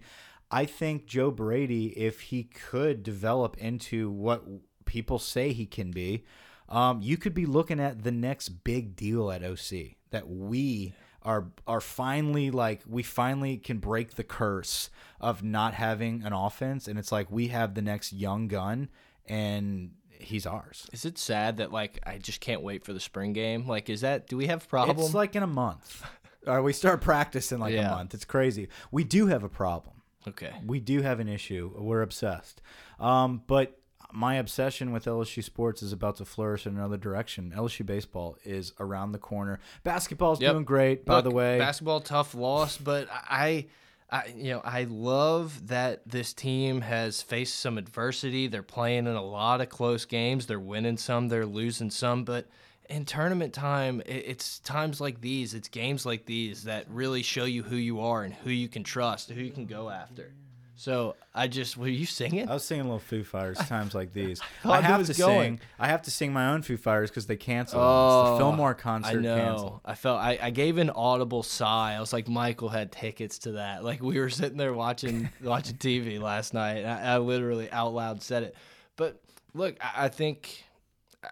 I 0.50 0.66
think 0.66 1.06
Joe 1.06 1.32
Brady, 1.32 1.88
if 1.98 2.22
he 2.22 2.44
could 2.44 3.04
develop 3.04 3.58
into 3.58 4.10
what 4.10 4.44
people 4.86 5.20
say 5.20 5.54
he 5.54 5.66
can 5.66 5.92
be, 5.92 6.26
um, 6.68 7.02
you 7.02 7.18
could 7.18 7.34
be 7.34 7.46
looking 7.46 7.80
at 7.80 8.04
the 8.04 8.12
next 8.12 8.50
big 8.64 8.96
deal 8.96 9.32
at 9.32 9.44
OC 9.44 9.96
that 10.10 10.28
we 10.28 10.94
are 11.24 11.48
are 11.68 11.82
finally 11.82 12.50
like 12.52 12.82
we 12.88 13.04
finally 13.04 13.58
can 13.58 13.78
break 13.80 14.16
the 14.16 14.24
curse 14.24 14.90
of 15.20 15.44
not 15.44 15.74
having 15.74 16.24
an 16.24 16.34
offense, 16.34 16.88
and 16.88 16.98
it's 16.98 17.12
like 17.12 17.30
we 17.32 17.48
have 17.50 17.76
the 17.76 17.82
next 17.82 18.12
young 18.14 18.48
gun, 18.48 18.90
and 19.28 19.92
he's 20.10 20.46
ours. 20.46 20.88
Is 20.94 21.06
it 21.06 21.18
sad 21.18 21.58
that 21.58 21.72
like 21.72 22.00
I 22.06 22.18
just 22.18 22.42
can't 22.42 22.62
wait 22.62 22.84
for 22.84 22.94
the 22.94 23.00
spring 23.00 23.34
game? 23.34 23.68
Like, 23.68 23.90
is 23.90 24.02
that 24.02 24.28
do 24.28 24.38
we 24.38 24.48
have 24.48 24.64
a 24.64 24.68
problem? 24.68 24.98
It's 25.00 25.14
like 25.14 25.36
in 25.36 25.44
a 25.44 25.48
month. 25.48 26.04
Or 26.48 26.64
we 26.64 26.74
start 26.74 27.02
practicing 27.02 27.58
in 27.58 27.62
like 27.62 27.74
Yeah. 27.74 27.92
a 27.92 27.96
month. 27.96 28.14
It's 28.16 28.26
crazy. 28.26 28.68
We 28.92 29.04
do 29.04 29.28
have 29.28 29.44
a 29.44 29.50
problem. 29.50 29.98
okay, 30.28 30.52
We 30.66 30.80
do 30.80 31.02
have 31.04 31.20
an 31.20 31.28
issue. 31.28 31.72
We're 31.78 32.02
obsessed. 32.02 32.62
Um, 33.00 33.44
but 33.48 33.80
my 34.14 34.36
obsession 34.36 34.92
with 34.92 35.06
LSU 35.06 35.44
sports 35.44 35.82
is 35.82 35.92
about 35.94 36.18
to 36.18 36.26
flourish 36.26 36.66
in 36.68 36.76
another 36.76 36.98
direction. 36.98 37.54
LSU 37.56 37.86
baseball 37.86 38.38
is 38.44 38.74
around 38.80 39.12
the 39.12 39.18
corner. 39.20 39.60
Basketball's 39.84 40.42
Yep. 40.42 40.52
doing 40.54 40.64
great, 40.66 41.06
by 41.06 41.16
Look, 41.18 41.24
the 41.26 41.32
way. 41.32 41.58
basketball 41.58 42.02
tough 42.02 42.34
loss, 42.36 42.78
but 42.78 43.08
I, 43.12 43.68
I, 44.10 44.28
you 44.36 44.52
know, 44.52 44.62
I 44.64 44.84
love 44.86 45.68
that 45.68 46.02
this 46.08 46.34
team 46.34 46.82
has 46.82 47.22
faced 47.22 47.60
some 47.60 47.78
adversity. 47.78 48.48
They're 48.48 48.64
playing 48.64 49.08
in 49.08 49.16
a 49.16 49.24
lot 49.24 49.62
of 49.62 49.70
close 49.70 50.06
games. 50.06 50.48
They're 50.48 50.60
winning 50.60 50.98
some, 50.98 51.28
they're 51.30 51.46
losing 51.46 51.90
some, 51.90 52.24
but 52.26 52.48
in 52.90 53.06
tournament 53.06 53.54
time, 53.54 54.02
it's 54.06 54.60
times 54.60 55.00
like 55.00 55.22
these, 55.22 55.54
it's 55.54 55.70
games 55.70 56.06
like 56.06 56.26
these 56.26 56.64
that 56.64 56.86
really 56.90 57.24
show 57.24 57.46
you 57.46 57.64
who 57.64 57.78
you 57.78 58.02
are 58.02 58.24
and 58.24 58.34
who 58.34 58.50
you 58.50 58.68
can 58.68 58.84
trust, 58.84 59.30
who 59.30 59.40
you 59.42 59.52
can 59.52 59.66
go 59.66 59.90
after. 59.90 60.34
So 60.82 61.16
I 61.32 61.48
just, 61.48 61.78
were 61.78 61.88
you 61.88 62.08
singing? 62.08 62.50
I 62.50 62.56
was 62.56 62.64
singing 62.64 62.82
a 62.82 62.86
little 62.86 62.98
Foo 62.98 63.24
Fighters 63.24 63.60
times 63.68 63.94
like 63.94 64.14
these. 64.14 64.42
thought 64.64 64.80
I 64.80 64.82
have 64.82 65.06
to 65.06 65.14
going. 65.14 65.58
sing. 65.60 65.68
I 65.78 65.88
have 65.90 66.02
to 66.02 66.12
sing 66.12 66.34
my 66.34 66.54
own 66.54 66.64
Foo 66.64 66.76
Fighters 66.76 67.12
because 67.12 67.28
they 67.28 67.36
canceled. 67.36 67.84
Oh, 67.86 68.32
the 68.32 68.38
Fillmore 68.40 68.74
concert 68.74 69.20
I 69.20 69.22
know. 69.22 69.38
canceled. 69.38 69.82
I 69.86 69.94
felt 69.94 70.20
I, 70.20 70.40
I 70.42 70.50
gave 70.50 70.80
an 70.80 70.90
audible 70.90 71.44
sigh. 71.44 71.94
I 71.94 72.00
was 72.00 72.12
like, 72.12 72.28
Michael 72.28 72.70
had 72.70 72.92
tickets 72.92 73.38
to 73.40 73.52
that. 73.52 73.84
Like 73.92 74.02
we 74.02 74.20
were 74.20 74.32
sitting 74.32 74.58
there 74.58 74.74
watching 74.74 75.30
watching 75.44 75.76
TV 75.76 76.20
last 76.20 76.54
night. 76.56 76.78
And 76.78 76.88
I, 76.88 77.14
I 77.14 77.18
literally 77.20 77.70
out 77.70 77.94
loud 77.94 78.24
said 78.24 78.42
it. 78.42 78.56
But 78.96 79.22
look, 79.54 79.76
I, 79.82 80.06
I 80.06 80.10
think 80.10 80.64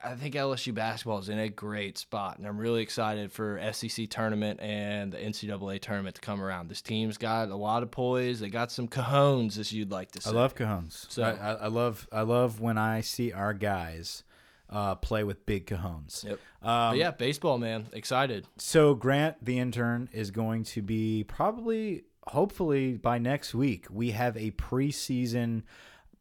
I 0.03 0.13
think 0.15 0.35
LSU 0.35 0.73
basketball 0.73 1.17
is 1.17 1.29
in 1.29 1.39
a 1.39 1.49
great 1.49 1.97
spot, 1.97 2.37
and 2.37 2.45
I'm 2.45 2.57
really 2.59 2.83
excited 2.83 3.31
for 3.31 3.59
SEC 3.71 4.07
tournament 4.09 4.59
and 4.61 5.11
the 5.11 5.17
NCAA 5.17 5.81
tournament 5.81 6.15
to 6.15 6.21
come 6.21 6.41
around. 6.41 6.67
This 6.69 6.81
team's 6.81 7.17
got 7.17 7.49
a 7.49 7.55
lot 7.55 7.81
of 7.81 7.89
poise. 7.89 8.39
They 8.39 8.49
got 8.49 8.71
some 8.71 8.87
cajones, 8.87 9.57
as 9.57 9.73
you'd 9.73 9.89
like 9.91 10.11
to 10.11 10.21
say. 10.21 10.29
I 10.29 10.33
love 10.33 10.53
cajones. 10.53 11.09
So- 11.11 11.23
I, 11.23 11.53
I, 11.53 11.67
love 11.67 12.07
I 12.11 12.21
love 12.21 12.59
when 12.59 12.77
I 12.77 13.01
see 13.01 13.31
our 13.33 13.53
guys 13.53 14.23
uh, 14.69 14.93
play 14.95 15.23
with 15.23 15.45
big 15.47 15.65
cajones. 15.65 16.23
Yep. 16.23 16.33
Um, 16.61 16.91
But 16.91 16.97
yeah, 16.97 17.11
baseball, 17.11 17.57
man, 17.57 17.87
excited. 17.91 18.45
So 18.57 18.93
Grant, 18.93 19.43
the 19.43 19.57
intern, 19.57 20.07
is 20.13 20.29
going 20.29 20.65
to 20.65 20.83
be 20.83 21.23
probably, 21.23 22.03
hopefully, 22.27 22.93
by 22.97 23.17
next 23.17 23.55
week. 23.55 23.87
We 23.89 24.11
have 24.11 24.37
a 24.37 24.51
preseason 24.51 25.63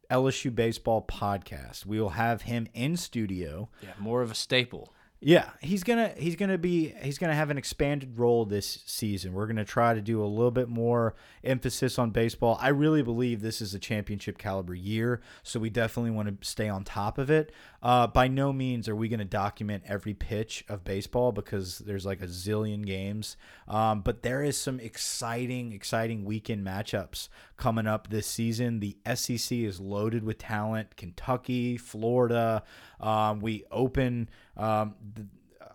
LSU 0.09 0.53
baseball 0.53 1.05
podcast. 1.07 1.85
We 1.85 1.99
will 1.99 2.09
have 2.09 2.43
him 2.43 2.67
in 2.73 2.97
studio. 2.97 3.69
Yeah, 3.81 3.89
more 3.99 4.21
of 4.21 4.31
a 4.31 4.35
staple. 4.35 4.93
Yeah, 5.21 5.49
he's 5.59 5.83
gonna 5.83 6.13
he's 6.15 6.37
gonna 6.37 6.57
be 6.57 6.93
he's 7.01 7.17
gonna 7.17 7.35
have 7.35 7.49
an 7.49 7.57
expanded 7.57 8.17
role 8.17 8.45
this 8.45 8.81
season. 8.85 9.33
We're 9.33 9.47
gonna 9.47 9.65
try 9.65 9.93
to 9.93 9.99
do 9.99 10.23
a 10.23 10.25
little 10.25 10.49
bit 10.49 10.69
more 10.69 11.13
emphasis 11.43 11.99
on 11.99 12.11
baseball. 12.11 12.57
I 12.61 12.69
really 12.69 13.01
believe 13.01 13.41
this 13.41 13.59
is 13.59 13.73
a 13.73 13.79
championship 13.79 14.37
caliber 14.37 14.73
year, 14.73 15.19
so 15.43 15.59
we 15.59 15.69
definitely 15.69 16.11
want 16.11 16.41
to 16.41 16.47
stay 16.47 16.69
on 16.69 16.85
top 16.85 17.17
of 17.17 17.29
it. 17.29 17.51
Uh, 17.83 18.07
by 18.07 18.29
no 18.29 18.53
means 18.53 18.87
are 18.87 18.95
we 18.95 19.09
gonna 19.09 19.25
document 19.25 19.83
every 19.85 20.13
pitch 20.13 20.63
of 20.69 20.85
baseball 20.85 21.33
because 21.33 21.79
there's 21.79 22.05
like 22.05 22.21
a 22.21 22.27
zillion 22.27 22.85
games. 22.85 23.35
Um, 23.67 23.99
but 23.99 24.23
there 24.23 24.41
is 24.41 24.55
some 24.55 24.79
exciting 24.79 25.73
exciting 25.73 26.23
weekend 26.23 26.65
matchups 26.65 27.27
coming 27.59 27.85
up 27.85 28.09
this 28.09 28.25
season. 28.25 28.79
The 28.79 28.97
SEC 29.15 29.51
is 29.59 29.79
loaded 29.79 30.23
with 30.23 30.39
talent. 30.39 30.95
Kentucky, 30.97 31.77
Florida. 31.77 32.63
Um, 32.99 33.39
we 33.41 33.65
open. 33.71 34.29
Um, 34.57 34.95
the, 35.13 35.27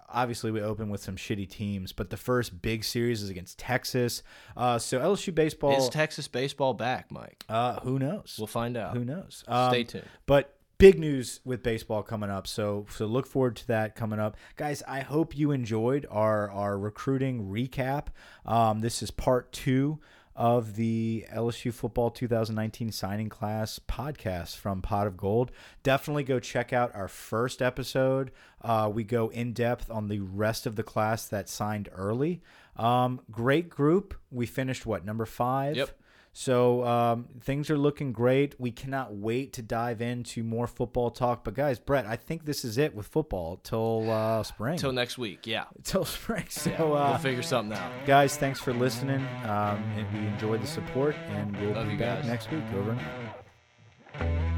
obviously, 0.08 0.50
we 0.50 0.60
open 0.60 0.88
with 0.90 1.02
some 1.02 1.16
shitty 1.16 1.48
teams, 1.48 1.92
but 1.92 2.10
the 2.10 2.16
first 2.16 2.60
big 2.62 2.84
series 2.84 3.22
is 3.22 3.30
against 3.30 3.58
Texas. 3.58 4.22
Uh, 4.56 4.78
so 4.78 4.98
LSU 4.98 5.34
baseball. 5.34 5.76
Is 5.76 5.88
Texas 5.88 6.26
baseball 6.28 6.74
back, 6.74 7.10
Mike? 7.12 7.44
uh, 7.48 7.80
who 7.80 7.98
knows? 7.98 8.36
We'll 8.38 8.46
find 8.46 8.76
out. 8.76 8.96
Who 8.96 9.04
knows? 9.04 9.42
Stay 9.46 9.52
Um, 9.52 9.84
tuned. 9.86 10.04
But 10.26 10.56
big 10.78 10.98
news 10.98 11.40
with 11.44 11.62
baseball 11.62 12.02
coming 12.02 12.30
up. 12.30 12.46
So 12.46 12.86
so 12.90 13.06
look 13.06 13.26
forward 13.26 13.56
to 13.56 13.66
that 13.68 13.94
coming 13.94 14.18
up, 14.18 14.36
guys. 14.56 14.82
I 14.88 15.00
hope 15.00 15.36
you 15.36 15.50
enjoyed 15.52 16.06
our 16.10 16.50
our 16.50 16.78
recruiting 16.78 17.48
recap. 17.48 18.08
Um, 18.44 18.80
this 18.80 19.02
is 19.02 19.10
part 19.10 19.52
two 19.52 20.00
of 20.36 20.74
the 20.74 21.24
LSU 21.32 21.72
football 21.72 22.10
2019 22.10 22.90
signing 22.92 23.28
class 23.28 23.78
podcast 23.88 24.56
from 24.56 24.82
Pot 24.82 25.06
of 25.06 25.16
Gold. 25.16 25.50
Definitely 25.82 26.24
go 26.24 26.40
check 26.40 26.72
out 26.72 26.94
our 26.94 27.08
first 27.08 27.62
episode. 27.62 28.32
Uh, 28.60 28.90
we 28.92 29.04
go 29.04 29.28
in 29.28 29.52
depth 29.52 29.90
on 29.90 30.08
the 30.08 30.20
rest 30.20 30.66
of 30.66 30.76
the 30.76 30.82
class 30.82 31.26
that 31.28 31.48
signed 31.48 31.88
early. 31.94 32.42
Um, 32.76 33.20
great 33.30 33.68
group. 33.68 34.14
We 34.30 34.46
finished 34.46 34.84
what 34.86 35.04
number 35.04 35.26
five. 35.26 35.76
Yep. 35.76 35.90
So 36.36 36.84
um, 36.84 37.28
things 37.40 37.70
are 37.70 37.78
looking 37.78 38.12
great. 38.12 38.56
We 38.58 38.72
cannot 38.72 39.14
wait 39.14 39.52
to 39.52 39.62
dive 39.62 40.02
into 40.02 40.42
more 40.42 40.66
football 40.66 41.10
talk. 41.12 41.44
But 41.44 41.54
guys, 41.54 41.78
Brett, 41.78 42.06
I 42.06 42.16
think 42.16 42.44
this 42.44 42.64
is 42.64 42.76
it 42.76 42.92
with 42.92 43.06
football 43.06 43.60
till 43.62 44.10
uh, 44.10 44.42
spring. 44.42 44.76
Till 44.76 44.90
next 44.92 45.16
week, 45.16 45.46
yeah. 45.46 45.66
till 45.84 46.04
spring. 46.04 46.44
So, 46.48 46.72
we'll 46.78 46.96
uh, 46.96 47.18
figure 47.18 47.42
something 47.42 47.78
out. 47.78 47.92
guys, 48.04 48.36
thanks 48.36 48.58
for 48.58 48.72
listening. 48.72 49.20
Um, 49.44 49.80
and 49.96 50.12
we 50.12 50.26
enjoyed 50.26 50.60
the 50.60 50.66
support, 50.66 51.14
and 51.28 51.56
we'll 51.60 51.74
Love 51.74 51.86
be 51.88 51.96
back 51.96 52.22
guys. 52.22 52.26
next 52.26 52.50
week. 52.50 52.64
Over. 52.74 54.50